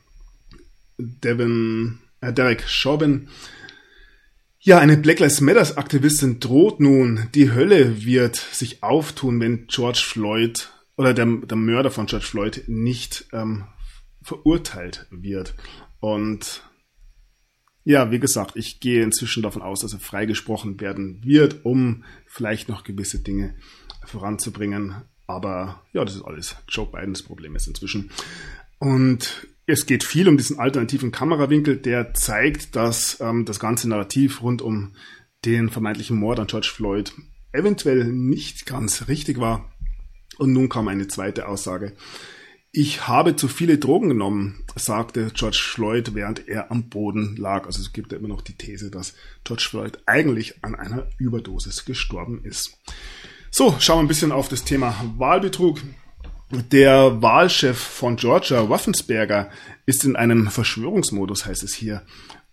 Devin, 0.97 1.99
äh, 2.21 2.33
Derek 2.33 2.67
Chauvin. 2.67 3.29
Ja, 4.59 4.79
eine 4.79 4.97
Black 4.97 5.19
Lives 5.19 5.39
Matters 5.39 5.77
Aktivistin 5.77 6.39
droht 6.39 6.79
nun, 6.79 7.29
die 7.33 7.51
Hölle 7.51 8.03
wird 8.03 8.35
sich 8.35 8.83
auftun, 8.83 9.39
wenn 9.39 9.67
George 9.67 10.01
Floyd 10.03 10.69
oder 10.97 11.13
der, 11.13 11.25
der 11.25 11.57
Mörder 11.57 11.91
von 11.91 12.07
George 12.07 12.25
Floyd 12.25 12.63
nicht 12.67 13.27
ähm, 13.31 13.65
verurteilt 14.21 15.07
wird. 15.09 15.55
Und 15.99 16.63
ja, 17.87 18.11
wie 18.11 18.19
gesagt, 18.19 18.57
ich 18.57 18.81
gehe 18.81 19.01
inzwischen 19.01 19.43
davon 19.43 19.61
aus, 19.61 19.79
dass 19.79 19.93
er 19.93 19.99
freigesprochen 19.99 20.81
werden 20.81 21.21
wird, 21.23 21.63
um 21.63 22.03
vielleicht 22.25 22.67
noch 22.67 22.83
gewisse 22.83 23.19
Dinge 23.19 23.55
voranzubringen. 24.03 25.03
Aber 25.25 25.83
ja, 25.93 26.03
das 26.03 26.15
ist 26.15 26.21
alles 26.23 26.57
Joe 26.67 26.85
Bidens 26.85 27.23
Problem 27.23 27.55
ist 27.55 27.65
inzwischen. 27.65 28.11
Und 28.77 29.47
es 29.67 29.85
geht 29.85 30.03
viel 30.03 30.27
um 30.27 30.35
diesen 30.35 30.59
alternativen 30.59 31.13
Kamerawinkel, 31.13 31.77
der 31.77 32.13
zeigt, 32.13 32.75
dass 32.75 33.21
ähm, 33.21 33.45
das 33.45 33.57
ganze 33.57 33.87
Narrativ 33.87 34.41
rund 34.41 34.61
um 34.61 34.91
den 35.45 35.69
vermeintlichen 35.69 36.17
Mord 36.17 36.41
an 36.41 36.47
George 36.47 36.71
Floyd 36.75 37.13
eventuell 37.53 38.03
nicht 38.03 38.65
ganz 38.65 39.07
richtig 39.07 39.39
war. 39.39 39.71
Und 40.37 40.51
nun 40.51 40.67
kam 40.67 40.89
eine 40.89 41.07
zweite 41.07 41.47
Aussage. 41.47 41.93
Ich 42.71 43.07
habe 43.07 43.35
zu 43.35 43.47
viele 43.47 43.77
Drogen 43.77 44.09
genommen, 44.09 44.63
sagte 44.75 45.31
George 45.33 45.59
Floyd, 45.63 46.13
während 46.13 46.47
er 46.47 46.69
am 46.69 46.89
Boden 46.89 47.35
lag. 47.37 47.65
Also 47.65 47.81
es 47.81 47.93
gibt 47.93 48.11
ja 48.11 48.17
immer 48.17 48.27
noch 48.27 48.41
die 48.41 48.53
These, 48.53 48.91
dass 48.91 49.15
George 49.43 49.65
Floyd 49.69 49.99
eigentlich 50.05 50.63
an 50.63 50.75
einer 50.75 51.07
Überdosis 51.17 51.85
gestorben 51.85 52.41
ist. 52.43 52.77
So, 53.49 53.75
schauen 53.79 53.97
wir 53.97 54.03
ein 54.03 54.07
bisschen 54.07 54.31
auf 54.31 54.49
das 54.49 54.63
Thema 54.63 54.95
Wahlbetrug. 55.17 55.81
Der 56.71 57.21
Wahlchef 57.21 57.77
von 57.77 58.15
Georgia, 58.15 58.69
Waffensberger, 58.69 59.49
ist 59.85 60.05
in 60.05 60.15
einem 60.15 60.47
Verschwörungsmodus, 60.47 61.45
heißt 61.45 61.63
es 61.63 61.73
hier. 61.73 62.03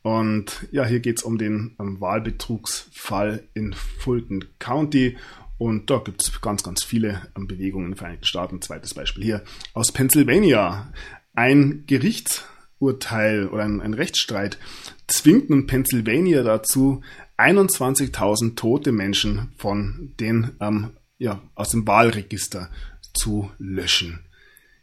Und 0.03 0.67
ja, 0.71 0.85
hier 0.85 1.01
geht 1.01 1.19
es 1.19 1.23
um 1.23 1.39
den 1.39 1.75
Wahlbetrugsfall 1.79 3.49
in 3.55 3.73
Fulton 3.73 4.45
County. 4.59 5.17
Und 5.65 5.89
da 5.89 5.97
gibt 5.97 6.21
es 6.21 6.43
ganz, 6.43 6.63
ganz 6.63 6.83
viele 6.83 7.23
ähm, 7.35 7.47
Bewegungen 7.47 7.87
in 7.87 7.93
den 7.93 7.97
Vereinigten 7.97 8.27
Staaten. 8.27 8.61
Zweites 8.61 8.93
Beispiel 8.93 9.25
hier 9.25 9.45
aus 9.73 9.93
Pennsylvania. 9.93 10.93
Ein 11.33 11.85
Gerichtsurteil 11.87 13.49
oder 13.49 13.65
ein, 13.65 13.81
ein 13.81 13.95
Rechtsstreit 13.95 14.59
zwingt 15.07 15.49
nun 15.49 15.67
Pennsylvania 15.67 16.43
dazu, 16.43 17.01
21.000 17.39 18.57
tote 18.57 18.93
Menschen 18.93 19.53
von 19.57 20.13
den 20.21 20.51
ähm, 20.61 20.91
ja, 21.17 21.41
aus 21.55 21.71
dem 21.71 21.87
Wahlregister 21.87 22.71
zu 23.15 23.51
löschen. 23.57 24.21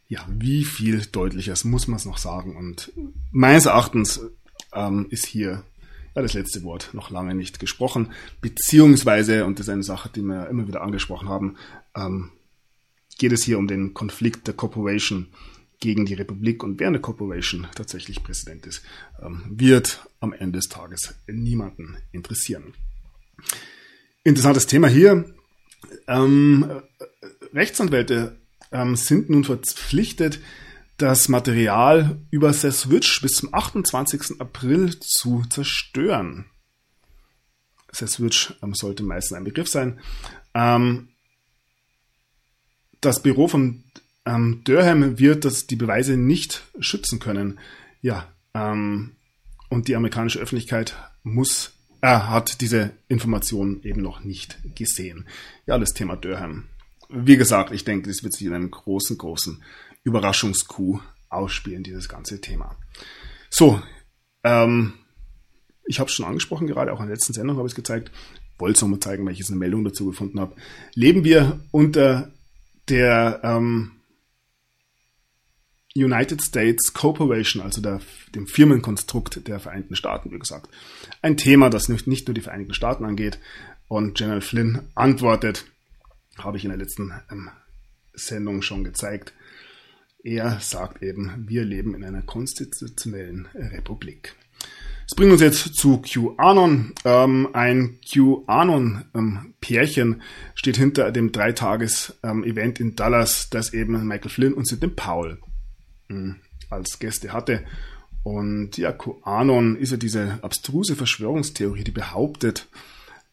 Ja, 0.08 0.26
wie 0.28 0.64
viel 0.64 1.06
deutlicher 1.06 1.54
muss 1.62 1.86
man 1.86 1.98
es 1.98 2.06
noch 2.06 2.18
sagen? 2.18 2.56
Und 2.56 2.92
meines 3.30 3.66
Erachtens 3.66 4.20
ähm, 4.74 5.06
ist 5.10 5.26
hier 5.26 5.62
ja, 6.14 6.22
das 6.22 6.34
letzte 6.34 6.62
Wort 6.62 6.90
noch 6.92 7.10
lange 7.10 7.34
nicht 7.34 7.60
gesprochen, 7.60 8.12
beziehungsweise, 8.40 9.44
und 9.44 9.58
das 9.58 9.66
ist 9.66 9.72
eine 9.72 9.82
Sache, 9.82 10.10
die 10.14 10.22
wir 10.22 10.48
immer 10.48 10.66
wieder 10.66 10.82
angesprochen 10.82 11.28
haben, 11.28 11.56
ähm, 11.96 12.30
geht 13.18 13.32
es 13.32 13.44
hier 13.44 13.58
um 13.58 13.68
den 13.68 13.94
Konflikt 13.94 14.46
der 14.46 14.54
Corporation 14.54 15.28
gegen 15.80 16.06
die 16.06 16.14
Republik 16.14 16.62
und 16.62 16.78
wer 16.78 16.88
eine 16.88 17.00
Corporation 17.00 17.66
tatsächlich 17.74 18.22
Präsident 18.22 18.66
ist, 18.66 18.82
ähm, 19.20 19.42
wird 19.48 20.06
am 20.20 20.32
Ende 20.32 20.58
des 20.58 20.68
Tages 20.68 21.14
niemanden 21.26 21.96
interessieren. 22.12 22.74
Interessantes 24.22 24.66
Thema 24.66 24.88
hier. 24.88 25.34
Ähm, 26.06 26.82
Rechtsanwälte 27.52 28.36
ähm, 28.70 28.94
sind 28.94 29.28
nun 29.28 29.44
verpflichtet, 29.44 30.38
das 31.02 31.28
Material 31.28 32.20
über 32.30 32.52
The 32.52 32.70
Switch 32.70 33.20
bis 33.20 33.32
zum 33.32 33.52
28. 33.52 34.40
April 34.40 34.98
zu 35.00 35.42
zerstören. 35.50 36.44
The 37.92 38.06
Switch 38.06 38.54
ähm, 38.62 38.72
sollte 38.74 39.02
meistens 39.02 39.36
ein 39.36 39.42
Begriff 39.42 39.68
sein. 39.68 39.98
Ähm, 40.54 41.08
das 43.00 43.20
Büro 43.20 43.48
von 43.48 43.82
ähm, 44.24 44.60
Durham 44.62 45.18
wird 45.18 45.44
das, 45.44 45.66
die 45.66 45.74
Beweise 45.74 46.16
nicht 46.16 46.62
schützen 46.78 47.18
können. 47.18 47.58
Ja, 48.00 48.32
ähm, 48.54 49.16
und 49.68 49.88
die 49.88 49.96
amerikanische 49.96 50.38
Öffentlichkeit 50.38 50.94
muss, 51.24 51.72
äh, 52.00 52.06
hat 52.06 52.60
diese 52.60 52.92
Informationen 53.08 53.82
eben 53.82 54.02
noch 54.02 54.22
nicht 54.22 54.56
gesehen. 54.76 55.26
Ja, 55.66 55.78
das 55.78 55.94
Thema 55.94 56.14
Durham 56.14 56.68
wie 57.12 57.36
gesagt, 57.36 57.72
ich 57.72 57.84
denke, 57.84 58.08
das 58.08 58.22
wird 58.22 58.32
sich 58.32 58.46
in 58.46 58.54
einem 58.54 58.70
großen, 58.70 59.18
großen 59.18 59.62
Überraschungskuh 60.04 61.00
ausspielen, 61.28 61.82
dieses 61.82 62.08
ganze 62.08 62.40
Thema. 62.40 62.76
So, 63.50 63.80
ähm, 64.44 64.94
ich 65.84 66.00
habe 66.00 66.08
es 66.08 66.14
schon 66.14 66.26
angesprochen, 66.26 66.66
gerade 66.66 66.92
auch 66.92 67.00
in 67.00 67.06
der 67.06 67.16
letzten 67.16 67.32
Sendung 67.32 67.56
habe 67.56 67.66
ich 67.66 67.72
es 67.72 67.76
gezeigt. 67.76 68.10
Wollte 68.58 68.76
es 68.76 68.82
nochmal 68.82 69.00
zeigen, 69.00 69.24
weil 69.24 69.32
ich 69.32 69.38
jetzt 69.38 69.50
eine 69.50 69.58
Meldung 69.58 69.84
dazu 69.84 70.06
gefunden 70.06 70.38
habe. 70.38 70.54
Leben 70.94 71.24
wir 71.24 71.60
unter 71.70 72.30
der 72.88 73.40
ähm, 73.42 73.92
United 75.94 76.42
States 76.42 76.92
Corporation, 76.92 77.62
also 77.62 77.80
der, 77.80 78.00
dem 78.34 78.46
Firmenkonstrukt 78.46 79.46
der 79.46 79.60
Vereinigten 79.60 79.96
Staaten, 79.96 80.30
wie 80.30 80.38
gesagt. 80.38 80.70
Ein 81.20 81.36
Thema, 81.36 81.70
das 81.70 81.88
nicht, 81.88 82.06
nicht 82.06 82.26
nur 82.26 82.34
die 82.34 82.40
Vereinigten 82.40 82.74
Staaten 82.74 83.04
angeht. 83.04 83.38
Und 83.88 84.16
General 84.16 84.40
Flynn 84.40 84.88
antwortet, 84.94 85.66
habe 86.38 86.56
ich 86.56 86.64
in 86.64 86.70
der 86.70 86.78
letzten 86.78 87.12
ähm, 87.30 87.50
Sendung 88.14 88.62
schon 88.62 88.84
gezeigt. 88.84 89.34
Er 90.24 90.60
sagt 90.60 91.02
eben, 91.02 91.46
wir 91.48 91.64
leben 91.64 91.94
in 91.94 92.04
einer 92.04 92.22
konstitutionellen 92.22 93.48
Republik. 93.54 94.36
Das 95.08 95.16
bringt 95.16 95.32
uns 95.32 95.40
jetzt 95.40 95.74
zu 95.74 96.00
QAnon. 96.00 96.94
Ähm, 97.04 97.48
ein 97.52 97.98
QAnon-Pärchen 98.08 100.12
ähm, 100.12 100.22
steht 100.54 100.76
hinter 100.76 101.10
dem 101.10 101.32
Dreitages-Event 101.32 102.80
ähm, 102.80 102.86
in 102.86 102.96
Dallas, 102.96 103.50
das 103.50 103.74
eben 103.74 104.06
Michael 104.06 104.30
Flynn 104.30 104.54
und 104.54 104.68
Sidney 104.68 104.88
Powell 104.88 105.38
ähm, 106.08 106.36
als 106.70 107.00
Gäste 107.00 107.32
hatte. 107.32 107.64
Und 108.22 108.78
ja, 108.78 108.92
QAnon 108.92 109.76
ist 109.76 109.90
ja 109.90 109.96
diese 109.96 110.38
abstruse 110.42 110.94
Verschwörungstheorie, 110.94 111.82
die 111.82 111.90
behauptet, 111.90 112.68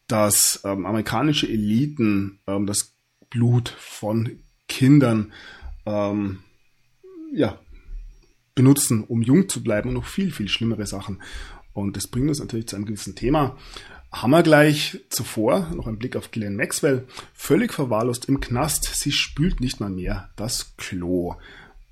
dass 0.08 0.60
ähm, 0.64 0.84
amerikanische 0.84 1.48
Eliten 1.48 2.40
das 2.44 2.96
Blut 3.30 3.68
von 3.78 4.40
Kindern 4.66 5.32
ähm, 5.86 6.40
ja, 7.32 7.58
benutzen, 8.54 9.04
um 9.04 9.22
jung 9.22 9.48
zu 9.48 9.62
bleiben 9.62 9.88
und 9.88 9.94
noch 9.94 10.06
viel, 10.06 10.32
viel 10.32 10.48
schlimmere 10.48 10.86
Sachen. 10.86 11.22
Und 11.72 11.96
das 11.96 12.08
bringt 12.08 12.28
uns 12.28 12.40
natürlich 12.40 12.66
zu 12.66 12.76
einem 12.76 12.86
gewissen 12.86 13.14
Thema. 13.14 13.56
Haben 14.12 14.32
wir 14.32 14.42
gleich 14.42 14.98
zuvor 15.08 15.70
noch 15.74 15.86
einen 15.86 15.98
Blick 15.98 16.16
auf 16.16 16.32
Glenn 16.32 16.56
Maxwell. 16.56 17.06
Völlig 17.32 17.72
verwahrlost 17.72 18.24
im 18.24 18.40
Knast. 18.40 18.84
Sie 18.84 19.12
spült 19.12 19.60
nicht 19.60 19.78
mal 19.78 19.90
mehr 19.90 20.30
das 20.36 20.76
Klo. 20.76 21.36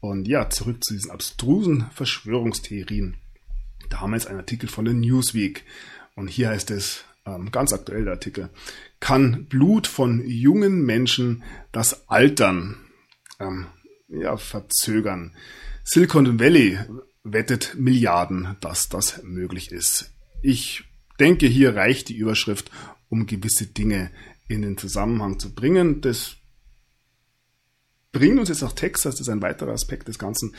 Und 0.01 0.27
ja, 0.27 0.51
zurück 0.51 0.83
zu 0.83 0.95
diesen 0.95 1.11
abstrusen 1.11 1.87
Verschwörungstheorien. 1.93 3.17
Da 3.89 4.01
haben 4.01 4.11
wir 4.11 4.17
jetzt 4.17 4.27
einen 4.27 4.41
Artikel 4.41 4.69
von 4.69 4.85
der 4.85 4.95
Newsweek. 4.95 5.65
Und 6.17 6.29
hier 6.29 6.49
heißt 6.49 6.73
es, 6.73 7.05
ähm, 7.25 7.51
ganz 7.53 7.73
aktuell 7.73 8.05
der 8.05 8.15
Artikel, 8.15 8.51
kann 9.01 9.47
Blut 9.47 9.87
von 9.87 10.23
jungen 10.27 10.85
Menschen 10.85 11.45
das 11.71 12.09
Altern 12.09 12.77
ähm, 13.39 13.67
ja, 14.09 14.37
verzögern. 14.37 15.37
Silicon 15.85 16.39
Valley 16.41 16.79
wettet 17.25 17.75
Milliarden, 17.79 18.57
dass 18.61 18.89
das 18.89 19.23
möglich 19.23 19.71
ist. 19.71 20.13
Ich 20.43 20.85
denke, 21.21 21.47
hier 21.47 21.77
reicht 21.77 22.09
die 22.09 22.17
Überschrift, 22.17 22.71
um 23.09 23.27
gewisse 23.27 23.67
Dinge 23.67 24.11
in 24.49 24.63
den 24.63 24.77
Zusammenhang 24.79 25.39
zu 25.39 25.55
bringen. 25.55 26.01
Das 26.01 26.37
bringt 28.13 28.39
uns 28.39 28.49
jetzt 28.49 28.63
nach 28.63 28.73
Texas, 28.73 29.17
das 29.17 29.23
ist 29.23 29.29
ein 29.29 29.43
weiterer 29.43 29.73
Aspekt 29.73 30.09
des 30.09 30.19
Ganzen, 30.19 30.55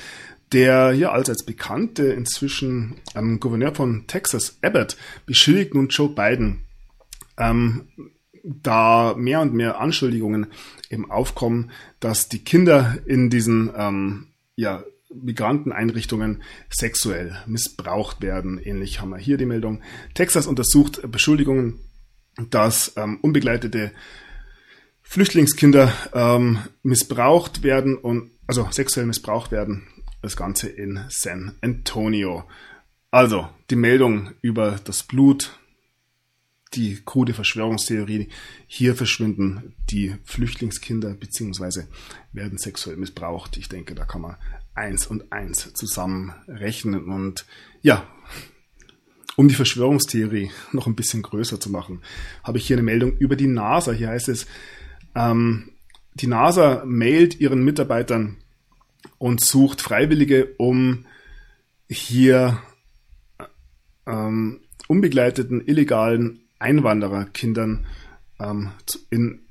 der 0.52 0.92
hier 0.92 1.12
als 1.12 1.46
bekannte 1.46 2.08
inzwischen 2.08 3.02
ähm, 3.16 3.40
Gouverneur 3.40 3.74
von 3.74 4.06
Texas, 4.08 4.58
Abbott, 4.62 4.98
beschuldigt 5.26 5.74
nun 5.74 5.90
Joe 5.90 6.10
Biden, 6.10 6.66
ähm, 7.38 7.88
da 8.64 9.14
mehr 9.18 9.42
und 9.42 9.54
mehr 9.54 9.80
Anschuldigungen 9.80 10.48
eben 10.90 11.10
aufkommen, 11.10 11.72
dass 12.00 12.30
die 12.30 12.44
Kinder 12.44 12.98
in 13.06 13.30
diesen 13.30 13.72
ähm, 13.76 14.28
ja, 14.56 14.84
Migranteneinrichtungen 15.14 16.44
sexuell 16.70 17.38
missbraucht 17.46 18.22
werden. 18.22 18.60
Ähnlich 18.60 19.02
haben 19.02 19.10
wir 19.10 19.18
hier 19.18 19.38
die 19.38 19.46
Meldung. 19.46 19.82
Texas 20.14 20.48
untersucht 20.48 21.02
Beschuldigungen, 21.12 21.80
dass 22.50 22.94
ähm, 22.96 23.18
unbegleitete 23.22 23.92
Flüchtlingskinder 25.02 25.92
ähm, 26.14 26.60
missbraucht 26.84 27.64
werden 27.64 27.98
und 27.98 28.32
also 28.46 28.68
sexuell 28.72 29.06
missbraucht 29.06 29.52
werden. 29.52 29.88
Das 30.22 30.36
Ganze 30.36 30.70
in 30.70 31.04
San 31.10 31.56
Antonio. 31.62 32.44
Also 33.10 33.50
die 33.70 33.76
Meldung 33.76 34.32
über 34.42 34.80
das 34.84 35.04
Blut, 35.04 35.58
die 36.74 37.02
krude 37.04 37.34
Verschwörungstheorie. 37.34 38.30
Hier 38.68 38.96
verschwinden 38.96 39.74
die 39.90 40.16
Flüchtlingskinder 40.24 41.14
beziehungsweise 41.14 41.88
werden 42.32 42.58
sexuell 42.58 42.98
missbraucht. 42.98 43.58
Ich 43.58 43.70
denke, 43.70 43.96
da 43.96 44.06
kann 44.06 44.22
man 44.22 44.36
eins 44.76 45.08
und 45.08 45.32
eins 45.32 45.74
zusammenrechnen 45.74 47.10
und 47.12 47.46
ja, 47.82 48.08
um 49.36 49.48
die 49.48 49.56
Verschwörungstheorie 49.56 50.52
noch 50.74 50.86
ein 50.86 50.96
bisschen 50.96 51.22
größer 51.22 51.60
zu 51.60 51.70
machen, 51.70 52.02
habe 52.44 52.58
ich 52.58 52.68
hier 52.68 52.76
eine 52.76 52.84
Meldung 52.84 53.18
über 53.18 53.36
die 53.36 53.48
NASA. 53.48 53.94
Hier 53.94 54.10
heißt 54.10 54.30
es, 54.30 54.46
ähm, 55.16 55.72
die 56.16 56.28
NASA 56.28 56.84
mailt 56.86 57.40
ihren 57.40 57.64
Mitarbeitern 57.64 58.38
und 59.18 59.42
sucht 59.42 59.82
Freiwillige, 59.82 60.56
um 60.58 61.06
hier 61.88 62.62
ähm, 64.06 64.60
unbegleiteten 64.88 65.66
illegalen 65.66 66.42
Einwandererkindern 66.60 67.86
ähm, 68.40 68.72
in 69.10 69.42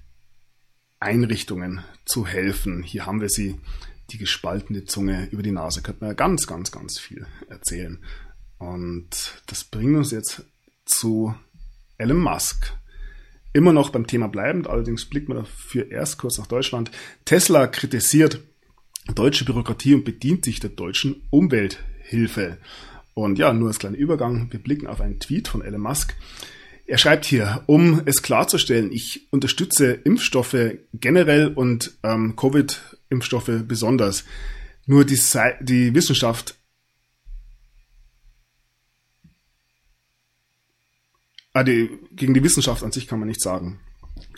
Einrichtungen 1.01 1.85
zu 2.05 2.27
helfen. 2.27 2.83
Hier 2.83 3.07
haben 3.07 3.21
wir 3.21 3.29
sie 3.29 3.61
die 4.11 4.19
gespaltene 4.19 4.85
Zunge 4.85 5.29
über 5.31 5.43
die 5.43 5.53
Nase. 5.53 5.83
Könnte 5.83 6.01
man 6.01 6.11
ja 6.11 6.15
ganz, 6.15 6.47
ganz, 6.47 6.73
ganz 6.73 6.99
viel 6.99 7.27
erzählen. 7.49 8.03
Und 8.59 9.43
das 9.47 9.65
bringt 9.65 9.97
uns 9.97 10.11
jetzt 10.11 10.45
zu 10.85 11.35
Elon 11.99 12.19
Musk. 12.19 12.73
Immer 13.53 13.73
noch 13.73 13.91
beim 13.91 14.07
Thema 14.07 14.29
bleibend, 14.29 14.67
allerdings 14.67 15.05
blickt 15.05 15.29
man 15.29 15.39
dafür 15.39 15.91
erst 15.91 16.19
kurz 16.19 16.39
nach 16.39 16.47
Deutschland. 16.47 16.91
Tesla 17.25 17.67
kritisiert 17.67 18.41
deutsche 19.15 19.45
Bürokratie 19.45 19.95
und 19.95 20.05
bedient 20.05 20.45
sich 20.45 20.61
der 20.61 20.71
deutschen 20.71 21.23
Umwelthilfe. 21.31 22.59
Und 23.15 23.39
ja, 23.39 23.53
nur 23.53 23.69
als 23.69 23.79
kleiner 23.79 23.97
Übergang, 23.97 24.53
wir 24.53 24.63
blicken 24.63 24.87
auf 24.87 25.01
einen 25.01 25.19
Tweet 25.19 25.49
von 25.49 25.63
Elon 25.63 25.81
Musk. 25.81 26.15
Er 26.89 26.97
schreibt 26.97 27.27
hier, 27.27 27.65
um 27.67 28.01
es 28.07 28.23
klarzustellen, 28.23 28.91
ich 28.91 29.31
unterstütze 29.31 29.93
Impfstoffe 29.93 30.79
generell 30.95 31.49
und 31.49 31.99
ähm, 32.03 32.35
Covid 32.35 32.81
Impfstoffe 33.11 33.63
besonders. 33.67 34.25
Nur 34.87 35.05
die, 35.05 35.21
die 35.61 35.95
Wissenschaft 35.95 36.57
ah, 41.53 41.63
die, 41.63 41.91
gegen 42.13 42.33
die 42.33 42.43
Wissenschaft 42.43 42.83
an 42.83 42.91
sich 42.91 43.07
kann 43.07 43.19
man 43.19 43.29
nicht 43.29 43.43
sagen. 43.43 43.81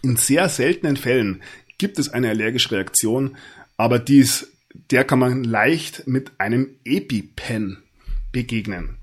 In 0.02 0.16
sehr 0.16 0.48
seltenen 0.48 0.96
Fällen 0.96 1.44
gibt 1.78 2.00
es 2.00 2.08
eine 2.08 2.30
allergische 2.30 2.72
Reaktion, 2.72 3.36
aber 3.76 4.00
dies, 4.00 4.48
der 4.90 5.04
kann 5.04 5.20
man 5.20 5.44
leicht 5.44 6.08
mit 6.08 6.32
einem 6.38 6.74
EpiPen 6.84 7.84
begegnen. 8.32 8.99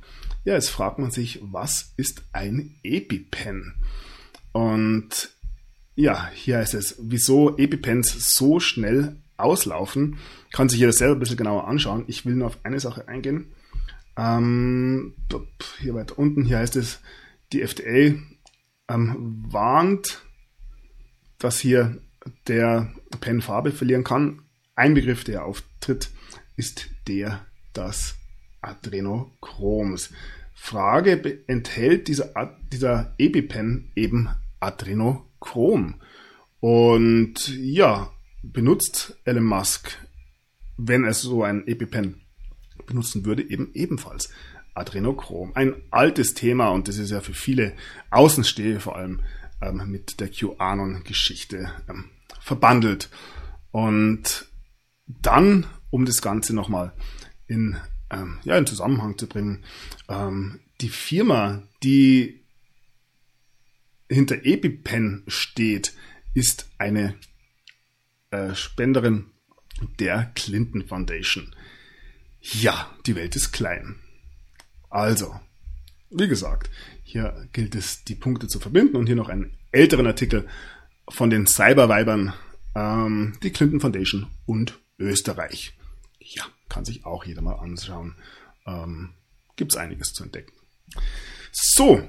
Ja, 0.47 0.53
jetzt 0.53 0.69
fragt 0.69 0.97
man 0.97 1.11
sich, 1.11 1.41
was 1.41 1.91
ist 1.97 2.23
ein 2.31 2.79
EpiPen? 2.81 3.73
Und 4.53 5.35
ja, 5.93 6.29
hier 6.33 6.59
heißt 6.59 6.73
es, 6.73 6.95
wieso 7.01 7.57
EpiPens 7.57 8.33
so 8.33 8.61
schnell 8.61 9.17
auslaufen. 9.35 10.19
Kann 10.53 10.69
sich 10.69 10.79
jeder 10.79 10.93
selber 10.93 11.17
ein 11.17 11.19
bisschen 11.19 11.35
genauer 11.35 11.67
anschauen. 11.67 12.05
Ich 12.07 12.25
will 12.25 12.35
nur 12.35 12.47
auf 12.47 12.59
eine 12.63 12.79
Sache 12.79 13.09
eingehen. 13.09 13.51
Ähm, 14.15 15.15
hier 15.81 15.95
weiter 15.95 16.17
unten, 16.17 16.45
hier 16.45 16.59
heißt 16.59 16.77
es, 16.77 17.01
die 17.51 17.61
FDA 17.61 18.17
ähm, 18.87 19.43
warnt, 19.49 20.21
dass 21.39 21.59
hier 21.59 21.97
der 22.47 22.93
Pen 23.19 23.41
Farbe 23.41 23.73
verlieren 23.73 24.05
kann. 24.05 24.43
Ein 24.75 24.93
Begriff, 24.93 25.25
der 25.25 25.43
auftritt, 25.43 26.09
ist 26.55 26.87
der 27.05 27.45
des 27.75 28.15
Adrenochroms. 28.61 30.11
Frage, 30.59 31.43
enthält 31.47 32.07
dieser, 32.07 32.33
dieser 32.71 33.13
EpiPen 33.17 33.91
eben 33.95 34.29
Adrenochrom? 34.59 36.01
Und 36.59 37.55
ja, 37.57 38.11
benutzt 38.43 39.17
Elon 39.23 39.45
Musk, 39.45 39.97
wenn 40.75 41.05
er 41.05 41.13
so 41.13 41.43
ein 41.43 41.65
EpiPen 41.67 42.21
benutzen 42.85 43.25
würde, 43.25 43.47
eben 43.47 43.71
ebenfalls 43.73 44.29
Adrenochrom. 44.73 45.51
Ein 45.55 45.75
altes 45.91 46.33
Thema 46.33 46.69
und 46.69 46.87
das 46.87 46.97
ist 46.97 47.11
ja 47.11 47.21
für 47.21 47.33
viele 47.33 47.73
Außenstehe 48.09 48.79
vor 48.79 48.95
allem 48.95 49.21
ähm, 49.61 49.83
mit 49.89 50.19
der 50.19 50.29
QAnon-Geschichte 50.29 51.71
ähm, 51.87 52.09
verbandelt. 52.41 53.09
Und 53.71 54.47
dann, 55.05 55.65
um 55.89 56.05
das 56.05 56.21
Ganze 56.21 56.55
nochmal 56.55 56.93
in, 57.47 57.77
ähm, 58.09 58.39
ja, 58.43 58.57
in 58.57 58.65
Zusammenhang 58.65 59.17
zu 59.17 59.27
bringen, 59.27 59.63
ähm, 60.09 60.59
die 60.81 60.89
Firma, 60.89 61.63
die 61.83 62.41
hinter 64.09 64.45
EpiPen 64.45 65.23
steht, 65.27 65.93
ist 66.33 66.69
eine 66.77 67.15
äh, 68.31 68.53
Spenderin 68.55 69.31
der 69.99 70.31
Clinton 70.35 70.87
Foundation. 70.87 71.55
Ja, 72.41 72.95
die 73.05 73.15
Welt 73.15 73.35
ist 73.35 73.51
klein. 73.51 73.95
Also, 74.89 75.39
wie 76.09 76.27
gesagt, 76.27 76.69
hier 77.03 77.47
gilt 77.51 77.75
es, 77.75 78.03
die 78.03 78.15
Punkte 78.15 78.47
zu 78.47 78.59
verbinden 78.59 78.95
und 78.95 79.07
hier 79.07 79.15
noch 79.15 79.29
einen 79.29 79.57
älteren 79.71 80.07
Artikel 80.07 80.47
von 81.09 81.29
den 81.29 81.47
Cyberweibern, 81.47 82.33
ähm, 82.75 83.37
die 83.43 83.51
Clinton 83.51 83.79
Foundation 83.79 84.27
und 84.45 84.79
Österreich. 84.97 85.77
Ja, 86.19 86.45
kann 86.69 86.85
sich 86.85 87.05
auch 87.05 87.25
jeder 87.25 87.41
mal 87.41 87.55
anschauen. 87.55 88.15
Ähm, 88.65 89.13
Gibt 89.55 89.73
es 89.73 89.77
einiges 89.77 90.13
zu 90.13 90.23
entdecken. 90.23 90.53
So, 91.51 92.01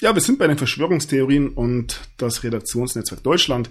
ja, 0.00 0.14
wir 0.14 0.22
sind 0.22 0.38
bei 0.38 0.46
den 0.46 0.58
Verschwörungstheorien 0.58 1.48
und 1.48 2.00
das 2.16 2.42
Redaktionsnetzwerk 2.42 3.22
Deutschland. 3.22 3.70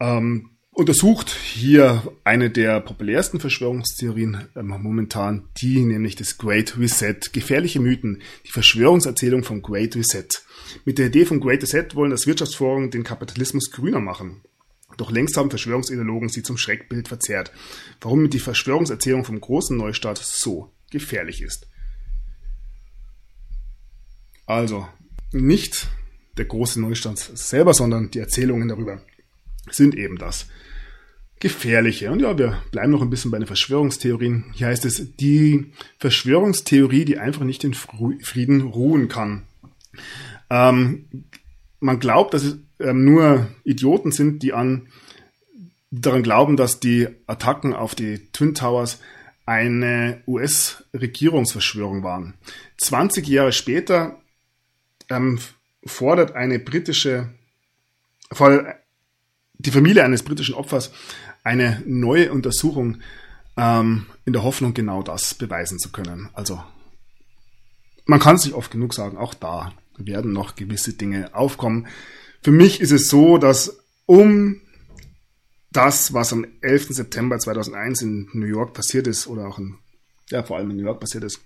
Ähm, 0.00 0.50
untersucht 0.74 1.30
hier 1.30 2.02
eine 2.24 2.50
der 2.50 2.80
populärsten 2.80 3.40
Verschwörungstheorien 3.40 4.48
äh, 4.54 4.62
momentan, 4.62 5.48
die 5.60 5.84
nämlich 5.84 6.16
des 6.16 6.38
Great 6.38 6.78
Reset. 6.78 7.16
Gefährliche 7.32 7.80
Mythen, 7.80 8.22
die 8.46 8.50
Verschwörungserzählung 8.50 9.44
vom 9.44 9.62
Great 9.62 9.96
Reset. 9.96 10.26
Mit 10.84 10.98
der 10.98 11.06
Idee 11.06 11.24
vom 11.24 11.40
Great 11.40 11.62
Reset 11.62 11.94
wollen 11.94 12.10
das 12.10 12.26
Wirtschaftsforum 12.26 12.90
den 12.90 13.04
Kapitalismus 13.04 13.70
grüner 13.70 14.00
machen. 14.00 14.42
Doch 14.96 15.10
längst 15.10 15.36
haben 15.36 15.50
Verschwörungsideologen 15.50 16.28
sie 16.28 16.42
zum 16.42 16.56
Schreckbild 16.56 17.08
verzerrt. 17.08 17.52
Warum 18.00 18.30
die 18.30 18.38
Verschwörungserzählung 18.38 19.24
vom 19.24 19.40
großen 19.40 19.76
Neustart 19.76 20.18
so 20.18 20.72
gefährlich 20.90 21.42
ist. 21.42 21.66
Also 24.46 24.86
nicht 25.32 25.88
der 26.36 26.44
große 26.44 26.80
Neustand 26.80 27.18
selber, 27.18 27.74
sondern 27.74 28.10
die 28.10 28.18
Erzählungen 28.18 28.68
darüber 28.68 29.00
sind 29.70 29.94
eben 29.94 30.18
das 30.18 30.46
Gefährliche. 31.40 32.10
Und 32.10 32.20
ja, 32.20 32.36
wir 32.38 32.62
bleiben 32.70 32.92
noch 32.92 33.02
ein 33.02 33.10
bisschen 33.10 33.30
bei 33.30 33.38
den 33.38 33.46
Verschwörungstheorien. 33.46 34.52
Hier 34.54 34.68
heißt 34.68 34.84
es, 34.84 35.16
die 35.16 35.72
Verschwörungstheorie, 35.98 37.04
die 37.04 37.18
einfach 37.18 37.44
nicht 37.44 37.64
in 37.64 37.74
Frieden 37.74 38.62
ruhen 38.62 39.08
kann. 39.08 39.42
Ähm, 40.50 41.06
man 41.80 42.00
glaubt, 42.00 42.34
dass 42.34 42.44
es 42.44 42.56
ähm, 42.80 43.04
nur 43.04 43.48
Idioten 43.64 44.12
sind, 44.12 44.42
die 44.42 44.52
an 44.52 44.88
daran 45.90 46.22
glauben, 46.22 46.56
dass 46.56 46.80
die 46.80 47.08
Attacken 47.26 47.72
auf 47.72 47.94
die 47.94 48.30
Twin 48.32 48.54
Towers 48.54 48.98
eine 49.46 50.22
US-Regierungsverschwörung 50.26 52.02
waren. 52.02 52.34
20 52.78 53.26
Jahre 53.28 53.52
später 53.52 54.20
ähm, 55.10 55.38
fordert 55.84 56.32
eine 56.34 56.58
britische, 56.58 57.28
die 59.58 59.70
Familie 59.70 60.04
eines 60.04 60.22
britischen 60.22 60.54
Opfers 60.54 60.90
eine 61.44 61.82
neue 61.86 62.32
Untersuchung 62.32 62.98
ähm, 63.56 64.06
in 64.24 64.32
der 64.32 64.42
Hoffnung, 64.42 64.74
genau 64.74 65.02
das 65.02 65.34
beweisen 65.34 65.78
zu 65.78 65.92
können. 65.92 66.30
Also 66.32 66.62
man 68.06 68.20
kann 68.20 68.36
es 68.36 68.44
nicht 68.44 68.54
oft 68.54 68.70
genug 68.70 68.94
sagen, 68.94 69.18
auch 69.18 69.34
da 69.34 69.72
werden 69.98 70.32
noch 70.32 70.56
gewisse 70.56 70.94
Dinge 70.94 71.34
aufkommen. 71.34 71.86
Für 72.42 72.50
mich 72.50 72.80
ist 72.80 72.92
es 72.92 73.08
so, 73.08 73.38
dass 73.38 73.78
um 74.06 74.60
das, 75.72 76.12
was 76.12 76.32
am 76.32 76.46
11. 76.60 76.88
September 76.90 77.38
2001 77.38 78.02
in 78.02 78.28
New 78.32 78.46
York 78.46 78.74
passiert 78.74 79.06
ist, 79.06 79.26
oder 79.26 79.48
auch 79.48 79.58
in, 79.58 79.76
ja, 80.30 80.42
vor 80.42 80.56
allem 80.56 80.70
in 80.70 80.76
New 80.76 80.84
York 80.84 81.00
passiert 81.00 81.24
ist, 81.24 81.40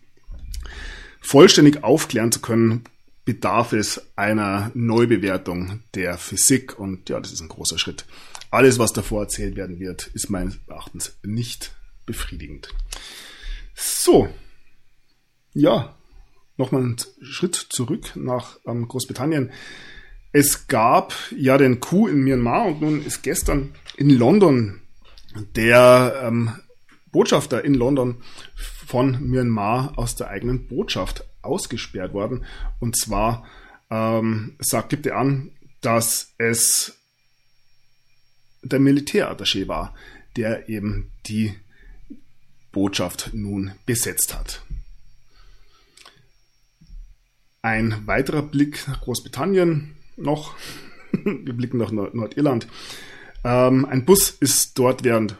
vollständig 1.21 1.83
aufklären 1.83 2.31
zu 2.33 2.41
können, 2.41 2.85
bedarf 3.25 3.73
es 3.73 4.01
einer 4.17 4.71
Neubewertung 4.75 5.83
der 5.95 6.17
Physik 6.17 6.79
und 6.79 7.09
ja, 7.09 7.21
das 7.21 7.33
ist 7.33 7.41
ein 7.41 7.49
großer 7.49 7.79
Schritt. 7.79 8.07
Alles, 8.51 8.79
was 8.79 8.93
davor 8.93 9.23
erzählt 9.23 9.57
werden 9.57 9.79
wird, 9.79 10.07
ist 10.15 10.31
meines 10.31 10.59
Erachtens 10.67 11.19
nicht 11.23 11.75
befriedigend. 12.07 12.71
So, 13.75 14.29
ja, 15.53 15.98
nochmal 16.59 16.83
einen 16.83 16.97
Schritt 17.23 17.55
zurück 17.55 18.13
nach 18.15 18.59
ähm, 18.67 18.87
Großbritannien. 18.87 19.51
Es 20.33 20.69
gab 20.69 21.15
ja 21.35 21.57
den 21.57 21.81
Coup 21.81 22.09
in 22.09 22.23
Myanmar 22.23 22.67
und 22.67 22.83
nun 22.83 23.05
ist 23.05 23.23
gestern 23.23 23.75
in 23.97 24.11
London 24.11 24.81
der 25.57 26.21
ähm, 26.25 26.53
Botschafter 27.11 27.65
in 27.65 27.75
London 27.75 28.23
von 28.87 29.23
Myanmar 29.23 29.95
aus 29.97 30.17
der 30.17 30.29
eigenen 30.29 30.67
Botschaft 30.69 31.25
ausgesperrt 31.43 32.13
worden. 32.13 32.45
Und 32.81 32.99
zwar 32.99 33.47
ähm, 33.91 34.57
sagt, 34.59 34.91
gibt 34.91 35.07
er 35.07 35.17
an, 35.17 35.53
dass 35.81 36.35
es 36.39 36.99
der 38.63 38.81
Militärattaché 38.81 39.69
war, 39.69 39.95
der 40.37 40.69
eben 40.69 41.11
die 41.27 41.55
Botschaft 42.73 43.31
nun 43.33 43.73
besetzt 43.87 44.35
hat. 44.35 44.63
Ein 47.63 48.07
weiterer 48.07 48.43
Blick 48.43 48.87
nach 48.87 49.01
Großbritannien 49.01 49.97
noch. 50.17 50.57
Wir 51.13 51.53
blicken 51.53 51.79
nach 51.79 51.91
Nordirland. 51.91 52.69
Ähm, 53.45 53.85
ein 53.85 54.05
Bus 54.05 54.31
ist 54.31 54.79
dort 54.79 55.05
während 55.05 55.37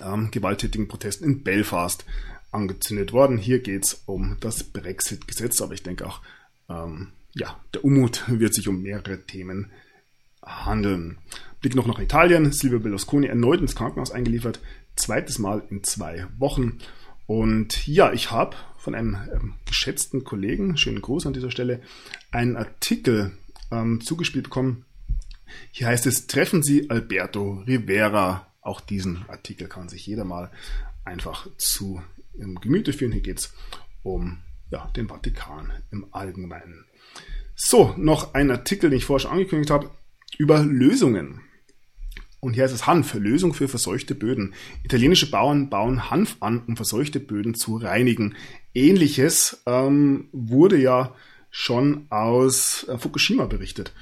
ähm, 0.00 0.30
gewalttätigen 0.30 0.88
Protesten 0.88 1.24
in 1.24 1.42
Belfast 1.42 2.04
angezündet 2.50 3.12
worden. 3.12 3.38
Hier 3.38 3.60
geht 3.60 3.84
es 3.84 4.02
um 4.06 4.36
das 4.40 4.64
Brexit-Gesetz, 4.64 5.60
aber 5.60 5.74
ich 5.74 5.82
denke 5.82 6.06
auch, 6.06 6.20
ähm, 6.68 7.08
ja, 7.34 7.58
der 7.74 7.84
Unmut 7.84 8.24
wird 8.28 8.54
sich 8.54 8.68
um 8.68 8.82
mehrere 8.82 9.24
Themen 9.24 9.70
handeln. 10.44 11.18
Blick 11.60 11.74
noch 11.74 11.86
nach 11.86 11.98
Italien. 11.98 12.52
Silvio 12.52 12.80
Berlusconi 12.80 13.26
erneut 13.26 13.60
ins 13.60 13.74
Krankenhaus 13.74 14.10
eingeliefert. 14.10 14.60
Zweites 14.96 15.38
Mal 15.38 15.62
in 15.70 15.84
zwei 15.84 16.26
Wochen. 16.38 16.78
Und 17.28 17.86
ja, 17.86 18.10
ich 18.14 18.30
habe 18.30 18.56
von 18.78 18.94
einem 18.94 19.18
ähm, 19.34 19.54
geschätzten 19.66 20.24
Kollegen, 20.24 20.78
schönen 20.78 21.02
Gruß 21.02 21.26
an 21.26 21.34
dieser 21.34 21.50
Stelle, 21.50 21.82
einen 22.30 22.56
Artikel 22.56 23.32
ähm, 23.70 24.00
zugespielt 24.00 24.44
bekommen. 24.44 24.86
Hier 25.70 25.88
heißt 25.88 26.06
es, 26.06 26.26
treffen 26.26 26.62
Sie 26.62 26.88
Alberto 26.88 27.62
Rivera. 27.66 28.46
Auch 28.62 28.80
diesen 28.80 29.28
Artikel 29.28 29.68
kann 29.68 29.90
sich 29.90 30.06
jeder 30.06 30.24
mal 30.24 30.50
einfach 31.04 31.46
zu 31.58 32.02
im 32.32 32.58
Gemüte 32.62 32.94
führen. 32.94 33.12
Hier 33.12 33.20
geht 33.20 33.40
es 33.40 33.52
um 34.02 34.38
ja, 34.70 34.90
den 34.96 35.08
Vatikan 35.08 35.70
im 35.90 36.06
Allgemeinen. 36.12 36.86
So, 37.54 37.92
noch 37.98 38.32
ein 38.32 38.50
Artikel, 38.50 38.88
den 38.88 38.96
ich 38.96 39.04
vorher 39.04 39.20
schon 39.20 39.32
angekündigt 39.32 39.70
habe, 39.70 39.90
über 40.38 40.62
Lösungen. 40.62 41.42
Und 42.40 42.54
hier 42.54 42.64
ist 42.64 42.72
es 42.72 42.86
Hanf, 42.86 43.14
Lösung 43.14 43.52
für 43.52 43.68
verseuchte 43.68 44.14
Böden. 44.14 44.54
Italienische 44.84 45.30
Bauern 45.30 45.70
bauen 45.70 46.10
Hanf 46.10 46.36
an, 46.40 46.62
um 46.66 46.76
verseuchte 46.76 47.18
Böden 47.18 47.54
zu 47.54 47.76
reinigen. 47.76 48.36
Ähnliches 48.74 49.62
ähm, 49.66 50.28
wurde 50.32 50.78
ja 50.78 51.14
schon 51.50 52.06
aus 52.10 52.86
äh, 52.88 52.98
Fukushima 52.98 53.46
berichtet. 53.46 53.92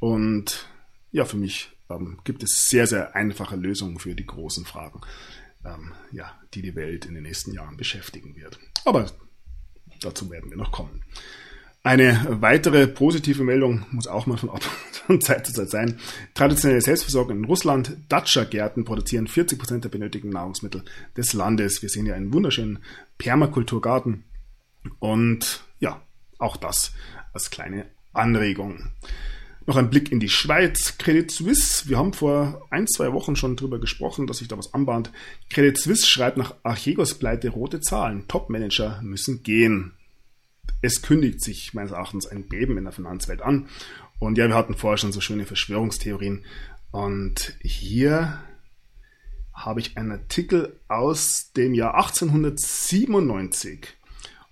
Und 0.00 0.68
ja, 1.10 1.24
für 1.24 1.38
mich 1.38 1.70
ähm, 1.88 2.18
gibt 2.24 2.42
es 2.42 2.68
sehr, 2.68 2.86
sehr 2.86 3.16
einfache 3.16 3.56
Lösungen 3.56 3.98
für 3.98 4.14
die 4.14 4.26
großen 4.26 4.66
Fragen, 4.66 5.00
ähm, 5.64 5.92
ja, 6.12 6.38
die 6.52 6.62
die 6.62 6.74
Welt 6.74 7.06
in 7.06 7.14
den 7.14 7.22
nächsten 7.22 7.52
Jahren 7.52 7.76
beschäftigen 7.76 8.36
wird. 8.36 8.58
Aber 8.84 9.06
dazu 10.00 10.30
werden 10.30 10.50
wir 10.50 10.58
noch 10.58 10.72
kommen. 10.72 11.02
Eine 11.86 12.26
weitere 12.40 12.88
positive 12.88 13.44
Meldung 13.44 13.86
muss 13.92 14.08
auch 14.08 14.26
mal 14.26 14.36
von, 14.36 14.50
Zeit 15.20 15.46
zu 15.46 15.52
Zeit 15.52 15.70
sein. 15.70 16.00
Traditionelle 16.34 16.80
Selbstversorgung 16.80 17.36
in 17.36 17.44
Russland. 17.44 17.96
Datscha-Gärten 18.08 18.84
produzieren 18.84 19.28
40 19.28 19.56
Prozent 19.56 19.84
der 19.84 19.90
benötigten 19.90 20.30
Nahrungsmittel 20.30 20.82
des 21.16 21.32
Landes. 21.32 21.82
Wir 21.82 21.88
sehen 21.88 22.06
hier 22.06 22.16
einen 22.16 22.32
wunderschönen 22.32 22.80
Permakulturgarten. 23.18 24.24
Und 24.98 25.62
ja, 25.78 26.02
auch 26.38 26.56
das 26.56 26.92
als 27.32 27.50
kleine 27.50 27.86
Anregung. 28.12 28.90
Noch 29.64 29.76
ein 29.76 29.88
Blick 29.88 30.10
in 30.10 30.18
die 30.18 30.28
Schweiz. 30.28 30.98
Credit 30.98 31.30
Suisse. 31.30 31.88
Wir 31.88 31.98
haben 31.98 32.14
vor 32.14 32.66
ein, 32.70 32.88
zwei 32.88 33.12
Wochen 33.12 33.36
schon 33.36 33.54
drüber 33.54 33.78
gesprochen, 33.78 34.26
dass 34.26 34.38
sich 34.38 34.48
da 34.48 34.58
was 34.58 34.74
anbahnt. 34.74 35.12
Credit 35.50 35.78
Suisse 35.78 36.04
schreibt 36.04 36.36
nach 36.36 36.52
Archegos 36.64 37.14
Pleite 37.14 37.50
rote 37.50 37.80
Zahlen. 37.80 38.26
Top-Manager 38.26 38.98
müssen 39.04 39.44
gehen 39.44 39.92
es 40.82 41.02
kündigt 41.02 41.40
sich 41.42 41.74
meines 41.74 41.92
Erachtens 41.92 42.26
ein 42.26 42.48
Beben 42.48 42.78
in 42.78 42.84
der 42.84 42.92
Finanzwelt 42.92 43.42
an. 43.42 43.68
Und 44.18 44.38
ja, 44.38 44.48
wir 44.48 44.54
hatten 44.54 44.74
vorher 44.74 44.98
schon 44.98 45.12
so 45.12 45.20
schöne 45.20 45.46
Verschwörungstheorien. 45.46 46.44
Und 46.90 47.56
hier 47.60 48.42
habe 49.52 49.80
ich 49.80 49.96
einen 49.96 50.12
Artikel 50.12 50.80
aus 50.88 51.52
dem 51.56 51.74
Jahr 51.74 51.94
1897. 51.94 53.88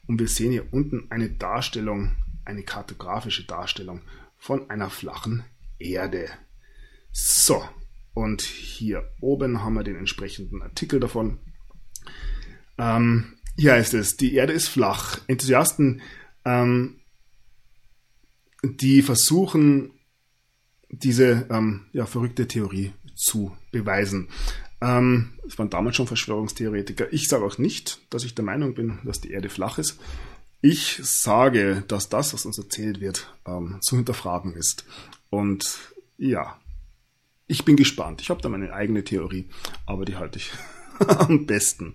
Und 0.07 0.19
wir 0.19 0.29
sehen 0.29 0.53
hier 0.53 0.73
unten 0.73 1.07
eine 1.11 1.31
Darstellung, 1.31 2.17
eine 2.45 2.63
kartografische 2.63 3.45
Darstellung 3.45 4.03
von 4.37 4.69
einer 4.71 4.91
flachen 4.91 5.45
Erde. 5.79 6.29
So, 7.13 7.63
und 8.13 8.43
hier 8.43 9.11
oben 9.21 9.63
haben 9.63 9.75
wir 9.75 9.85
den 9.85 9.97
entsprechenden 9.97 10.63
Artikel 10.63 11.01
davon. 11.01 11.39
Ähm, 12.79 13.35
hier 13.57 13.73
heißt 13.73 13.95
es, 13.95 14.17
die 14.17 14.35
Erde 14.35 14.53
ist 14.53 14.69
flach. 14.69 15.21
Enthusiasten, 15.27 16.03
ähm, 16.45 17.01
die 18.63 19.03
versuchen, 19.03 19.93
diese 20.89 21.47
ähm, 21.51 21.87
ja, 21.93 22.07
verrückte 22.07 22.49
Theorie 22.49 22.93
zu 23.15 23.57
beweisen. 23.71 24.29
Ähm, 24.81 25.33
es 25.47 25.59
waren 25.59 25.71
damals 25.71 25.97
schon 25.97 26.07
Verschwörungstheoretiker. 26.07 27.13
Ich 27.13 27.29
sage 27.29 27.45
auch 27.45 27.59
nicht, 27.59 28.01
dass 28.11 28.25
ich 28.25 28.35
der 28.35 28.45
Meinung 28.45 28.75
bin, 28.75 28.99
dass 29.05 29.21
die 29.21 29.31
Erde 29.31 29.49
flach 29.49 29.79
ist. 29.79 29.99
Ich 30.61 31.01
sage, 31.03 31.85
dass 31.89 32.09
das, 32.09 32.33
was 32.33 32.47
uns 32.47 32.59
erzählt 32.59 33.01
wird, 33.01 33.33
ähm, 33.47 33.79
zu 33.83 33.97
hinterfragen 33.97 34.55
ist. 34.55 34.85
Und 35.31 35.79
ja, 36.17 36.59
ich 37.47 37.65
bin 37.65 37.77
gespannt. 37.77 38.21
Ich 38.21 38.31
habe 38.31 38.41
da 38.41 38.49
meine 38.49 38.73
eigene 38.73 39.05
Theorie, 39.05 39.49
aber 39.87 40.05
die 40.05 40.17
halte 40.17 40.39
ich 40.39 40.51
am 41.07 41.47
besten 41.47 41.95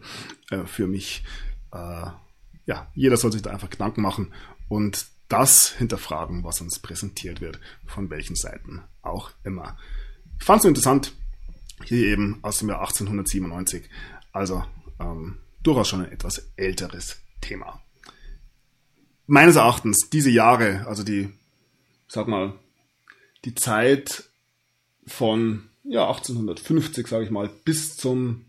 äh, 0.51 0.66
für 0.66 0.88
mich 0.88 1.24
ja, 1.72 2.91
jeder 2.93 3.17
soll 3.17 3.32
sich 3.32 3.41
da 3.41 3.51
einfach 3.51 3.70
Gedanken 3.70 4.01
machen 4.01 4.34
und 4.67 5.07
das 5.28 5.70
hinterfragen, 5.70 6.43
was 6.43 6.61
uns 6.61 6.80
präsentiert 6.80 7.39
wird, 7.41 7.59
von 7.86 8.09
welchen 8.09 8.36
Seiten 8.36 8.82
auch 9.01 9.32
immer. 9.43 9.78
Ich 10.39 10.45
fand 10.45 10.61
es 10.61 10.67
interessant, 10.67 11.13
hier 11.86 12.07
eben 12.07 12.39
aus 12.41 12.59
dem 12.59 12.70
Jahr 12.70 12.80
1897, 12.80 13.89
also 14.32 14.63
ähm, 14.99 15.38
durchaus 15.61 15.88
schon 15.88 16.01
ein 16.01 16.11
etwas 16.11 16.51
älteres 16.55 17.17
Thema. 17.41 17.82
Meines 19.28 19.55
Erachtens, 19.55 20.09
diese 20.09 20.32
Jahre, 20.32 20.88
also 20.88 21.03
die, 21.03 21.30
sag 22.07 22.28
mal, 22.28 22.53
die 23.45 23.53
Zeit 23.53 24.24
von 25.05 25.70
ja, 25.84 26.07
1850, 26.07 27.07
sage 27.07 27.26
ich 27.26 27.32
mal, 27.32 27.49
bis 27.65 27.95
zum 27.95 28.45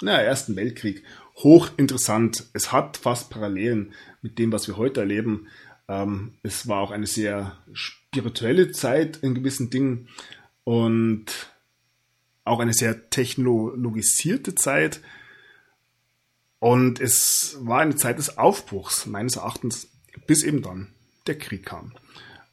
naja, 0.00 0.20
Ersten 0.20 0.56
Weltkrieg 0.56 1.04
hochinteressant. 1.36 2.46
Es 2.52 2.72
hat 2.72 2.96
fast 2.96 3.30
Parallelen 3.30 3.92
mit 4.22 4.38
dem, 4.38 4.52
was 4.52 4.68
wir 4.68 4.76
heute 4.76 5.00
erleben. 5.00 5.48
Ähm, 5.88 6.34
es 6.42 6.68
war 6.68 6.80
auch 6.80 6.90
eine 6.90 7.06
sehr 7.06 7.58
spirituelle 7.72 8.72
Zeit 8.72 9.18
in 9.18 9.34
gewissen 9.34 9.70
Dingen 9.70 10.08
und 10.64 11.26
auch 12.44 12.60
eine 12.60 12.72
sehr 12.72 13.10
technologisierte 13.10 14.54
Zeit. 14.54 15.00
Und 16.58 17.00
es 17.00 17.58
war 17.60 17.80
eine 17.80 17.96
Zeit 17.96 18.18
des 18.18 18.38
Aufbruchs, 18.38 19.06
meines 19.06 19.36
Erachtens, 19.36 19.88
bis 20.26 20.42
eben 20.42 20.62
dann 20.62 20.94
der 21.26 21.38
Krieg 21.38 21.66
kam. 21.66 21.92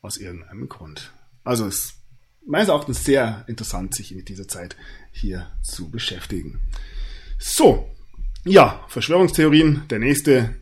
Aus 0.02 0.18
irgendeinem 0.18 0.68
Grund. 0.68 1.14
Also 1.44 1.68
es 1.68 1.76
ist 1.76 1.94
meines 2.46 2.70
Erachtens 2.70 3.06
sehr 3.06 3.46
interessant, 3.48 3.94
sich 3.94 4.12
mit 4.14 4.30
dieser 4.30 4.48
Zeit 4.48 4.76
hier 5.12 5.52
zu 5.62 5.92
beschäftigen. 5.92 6.60
So, 7.38 7.90
ja, 8.46 8.84
Verschwörungstheorien, 8.88 9.84
der 9.89 10.00
nächste. 10.00 10.56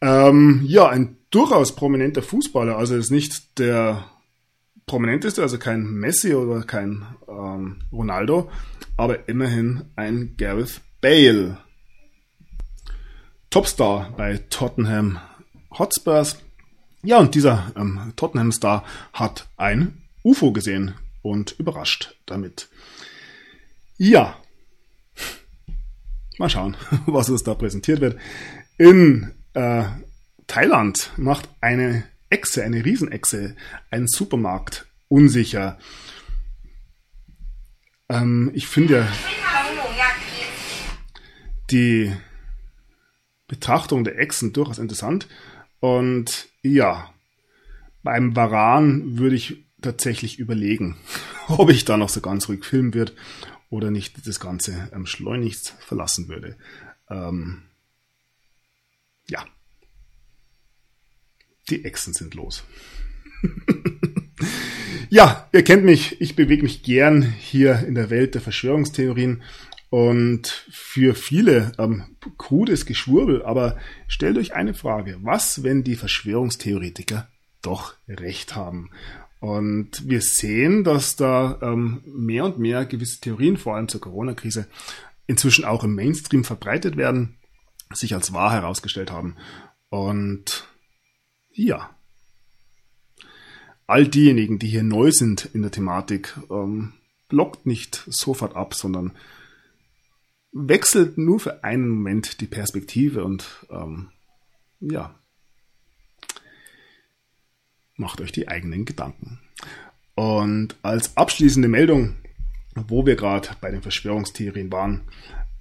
Ähm, 0.00 0.62
ja, 0.64 0.88
ein 0.88 1.16
durchaus 1.30 1.74
prominenter 1.74 2.22
Fußballer, 2.22 2.76
also 2.76 2.96
ist 2.96 3.10
nicht 3.10 3.58
der 3.58 4.04
prominenteste, 4.86 5.42
also 5.42 5.58
kein 5.58 5.84
Messi 5.84 6.34
oder 6.34 6.62
kein 6.62 7.06
ähm, 7.28 7.82
Ronaldo, 7.92 8.50
aber 8.96 9.28
immerhin 9.28 9.84
ein 9.96 10.34
Gareth 10.36 10.80
Bale. 11.00 11.58
Topstar 13.50 14.12
bei 14.16 14.38
Tottenham 14.50 15.18
Hotspurs. 15.78 16.38
Ja, 17.02 17.18
und 17.18 17.34
dieser 17.34 17.72
ähm, 17.76 18.12
Tottenham-Star 18.16 18.84
hat 19.12 19.48
ein 19.56 20.02
UFO 20.24 20.52
gesehen 20.52 20.94
und 21.22 21.58
überrascht 21.58 22.16
damit. 22.26 22.68
Ja, 23.98 24.36
mal 26.38 26.48
schauen, 26.48 26.76
was 27.06 27.30
uns 27.30 27.42
da 27.42 27.54
präsentiert 27.54 28.00
wird. 28.00 28.18
In 28.78 29.32
äh, 29.54 29.84
Thailand 30.46 31.10
macht 31.16 31.48
eine 31.60 32.04
Echse, 32.30 32.64
eine 32.64 32.84
Riesenechse, 32.84 33.56
einen 33.90 34.08
Supermarkt 34.08 34.86
unsicher. 35.08 35.78
Ähm, 38.08 38.50
ich 38.54 38.66
finde 38.66 39.06
die 41.70 42.12
Betrachtung 43.46 44.04
der 44.04 44.18
Echsen 44.18 44.52
durchaus 44.52 44.78
interessant. 44.78 45.28
Und 45.80 46.48
ja, 46.62 47.12
beim 48.02 48.34
Varan 48.34 49.18
würde 49.18 49.36
ich 49.36 49.64
tatsächlich 49.80 50.38
überlegen, 50.38 50.96
ob 51.48 51.70
ich 51.70 51.84
da 51.84 51.96
noch 51.96 52.08
so 52.08 52.20
ganz 52.20 52.48
ruhig 52.48 52.64
filmen 52.64 52.94
wird 52.94 53.14
oder 53.72 53.90
nicht 53.90 54.26
das 54.26 54.38
Ganze 54.38 54.90
ähm, 54.92 55.06
schleunigst 55.06 55.74
verlassen 55.80 56.28
würde. 56.28 56.56
Ähm, 57.08 57.62
ja. 59.26 59.46
Die 61.70 61.82
Echsen 61.86 62.12
sind 62.12 62.34
los. 62.34 62.64
ja, 65.08 65.48
ihr 65.52 65.64
kennt 65.64 65.84
mich. 65.84 66.20
Ich 66.20 66.36
bewege 66.36 66.62
mich 66.62 66.82
gern 66.82 67.22
hier 67.22 67.78
in 67.86 67.94
der 67.94 68.10
Welt 68.10 68.34
der 68.34 68.42
Verschwörungstheorien. 68.42 69.42
Und 69.88 70.66
für 70.70 71.14
viele 71.14 71.72
ähm, 71.78 72.16
krudes 72.36 72.84
Geschwurbel, 72.84 73.42
aber 73.42 73.78
stellt 74.06 74.36
euch 74.36 74.52
eine 74.52 74.74
Frage. 74.74 75.18
Was, 75.22 75.62
wenn 75.62 75.82
die 75.82 75.96
Verschwörungstheoretiker 75.96 77.26
doch 77.62 77.94
recht 78.06 78.54
haben? 78.54 78.90
Und 79.42 80.08
wir 80.08 80.20
sehen, 80.20 80.84
dass 80.84 81.16
da 81.16 81.58
ähm, 81.62 82.00
mehr 82.06 82.44
und 82.44 82.60
mehr 82.60 82.86
gewisse 82.86 83.20
Theorien, 83.20 83.56
vor 83.56 83.74
allem 83.74 83.88
zur 83.88 84.00
Corona-Krise, 84.00 84.68
inzwischen 85.26 85.64
auch 85.64 85.82
im 85.82 85.96
Mainstream 85.96 86.44
verbreitet 86.44 86.96
werden, 86.96 87.38
sich 87.92 88.14
als 88.14 88.32
wahr 88.32 88.52
herausgestellt 88.52 89.10
haben. 89.10 89.34
Und 89.88 90.68
ja, 91.50 91.90
all 93.88 94.06
diejenigen, 94.06 94.60
die 94.60 94.68
hier 94.68 94.84
neu 94.84 95.10
sind 95.10 95.44
in 95.52 95.62
der 95.62 95.72
Thematik, 95.72 96.38
ähm, 96.48 96.92
blockt 97.28 97.66
nicht 97.66 98.04
sofort 98.06 98.54
ab, 98.54 98.74
sondern 98.74 99.10
wechselt 100.52 101.18
nur 101.18 101.40
für 101.40 101.64
einen 101.64 101.88
Moment 101.88 102.40
die 102.40 102.46
Perspektive 102.46 103.24
und 103.24 103.66
ähm, 103.70 104.12
ja, 104.78 105.18
macht 107.96 108.20
euch 108.20 108.32
die 108.32 108.48
eigenen 108.48 108.84
Gedanken. 108.84 109.40
Und 110.14 110.76
als 110.82 111.16
abschließende 111.16 111.68
Meldung, 111.68 112.16
wo 112.74 113.06
wir 113.06 113.16
gerade 113.16 113.50
bei 113.60 113.70
den 113.70 113.82
Verschwörungstheorien 113.82 114.72
waren, 114.72 115.02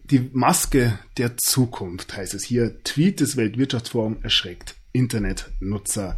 die 0.03 0.29
Maske 0.33 0.99
der 1.17 1.37
Zukunft 1.37 2.15
heißt 2.15 2.33
es 2.33 2.43
hier. 2.43 2.83
Tweet 2.83 3.21
des 3.21 3.37
Weltwirtschaftsforum 3.37 4.17
erschreckt 4.23 4.75
Internetnutzer. 4.91 6.17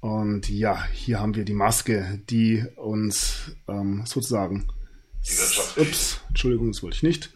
Und 0.00 0.50
ja, 0.50 0.84
hier 0.92 1.20
haben 1.20 1.34
wir 1.34 1.46
die 1.46 1.54
Maske, 1.54 2.20
die 2.28 2.62
uns 2.76 3.56
ähm, 3.66 4.02
sozusagen. 4.04 4.66
Ups, 5.76 6.20
Entschuldigung, 6.28 6.72
das 6.72 6.82
wollte 6.82 6.96
ich 6.96 7.02
nicht. 7.02 7.32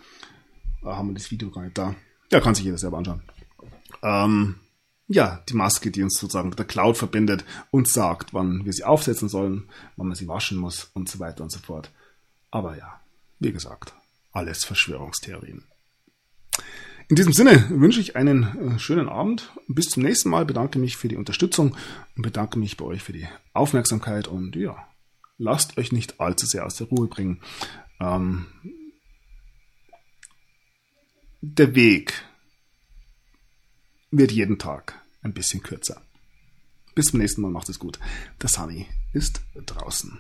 Da 0.83 0.97
haben 0.97 1.09
wir 1.09 1.15
das 1.15 1.31
Video 1.31 1.51
gar 1.51 1.63
nicht 1.63 1.79
da. 1.79 1.95
Ja, 2.31 2.41
kann 2.41 2.55
sich 2.55 2.65
jeder 2.65 2.77
selber 2.77 2.99
anschauen. 2.99 3.23
Ähm, 4.03 4.57
ja, 5.09 5.43
die 5.49 5.55
Maske, 5.55 5.91
die 5.91 6.03
uns 6.03 6.19
sozusagen 6.19 6.51
mit 6.51 6.59
der 6.59 6.67
Cloud 6.67 6.99
verbindet 6.99 7.45
und 7.71 7.89
sagt, 7.89 8.35
wann 8.35 8.65
wir 8.65 8.73
sie 8.73 8.85
aufsetzen 8.85 9.29
sollen, 9.29 9.69
wann 9.97 10.09
man 10.09 10.17
sie 10.17 10.29
waschen 10.29 10.59
muss 10.59 10.91
und 10.93 11.09
so 11.09 11.19
weiter 11.19 11.43
und 11.43 11.51
so 11.51 11.59
fort. 11.59 11.91
Aber 12.51 12.77
ja, 12.77 13.01
wie 13.41 13.53
gesagt, 13.53 13.95
alles 14.33 14.65
Verschwörungstheorien. 14.65 15.65
In 17.09 17.17
diesem 17.17 17.33
Sinne 17.33 17.65
wünsche 17.71 18.01
ich 18.01 18.17
einen 18.17 18.75
äh, 18.75 18.79
schönen 18.79 19.09
Abend. 19.09 19.51
Bis 19.67 19.87
zum 19.87 20.03
nächsten 20.03 20.29
Mal. 20.29 20.45
Bedanke 20.45 20.79
mich 20.79 20.99
für 20.99 21.09
die 21.09 21.17
Unterstützung 21.17 21.75
und 22.15 22.23
bedanke 22.23 22.59
mich 22.59 22.77
bei 22.77 22.85
euch 22.85 23.03
für 23.03 23.15
die 23.15 23.27
Aufmerksamkeit 23.55 24.29
und 24.29 24.57
ja, 24.57 24.77
lasst 25.39 25.79
euch 25.79 25.91
nicht 25.91 26.21
allzu 26.21 26.45
sehr 26.45 26.67
aus 26.67 26.77
der 26.77 26.89
Ruhe 26.89 27.07
bringen. 27.07 27.41
Ähm, 27.99 28.47
der 31.41 31.75
Weg 31.75 32.13
wird 34.11 34.33
jeden 34.33 34.59
Tag 34.59 35.01
ein 35.23 35.33
bisschen 35.33 35.63
kürzer. 35.63 36.03
Bis 36.95 37.07
zum 37.07 37.21
nächsten 37.21 37.43
Mal, 37.43 37.51
macht 37.51 37.69
es 37.69 37.79
gut. 37.79 37.99
Der 38.43 38.49
Sunny 38.49 38.87
ist 39.13 39.43
draußen. 39.55 40.19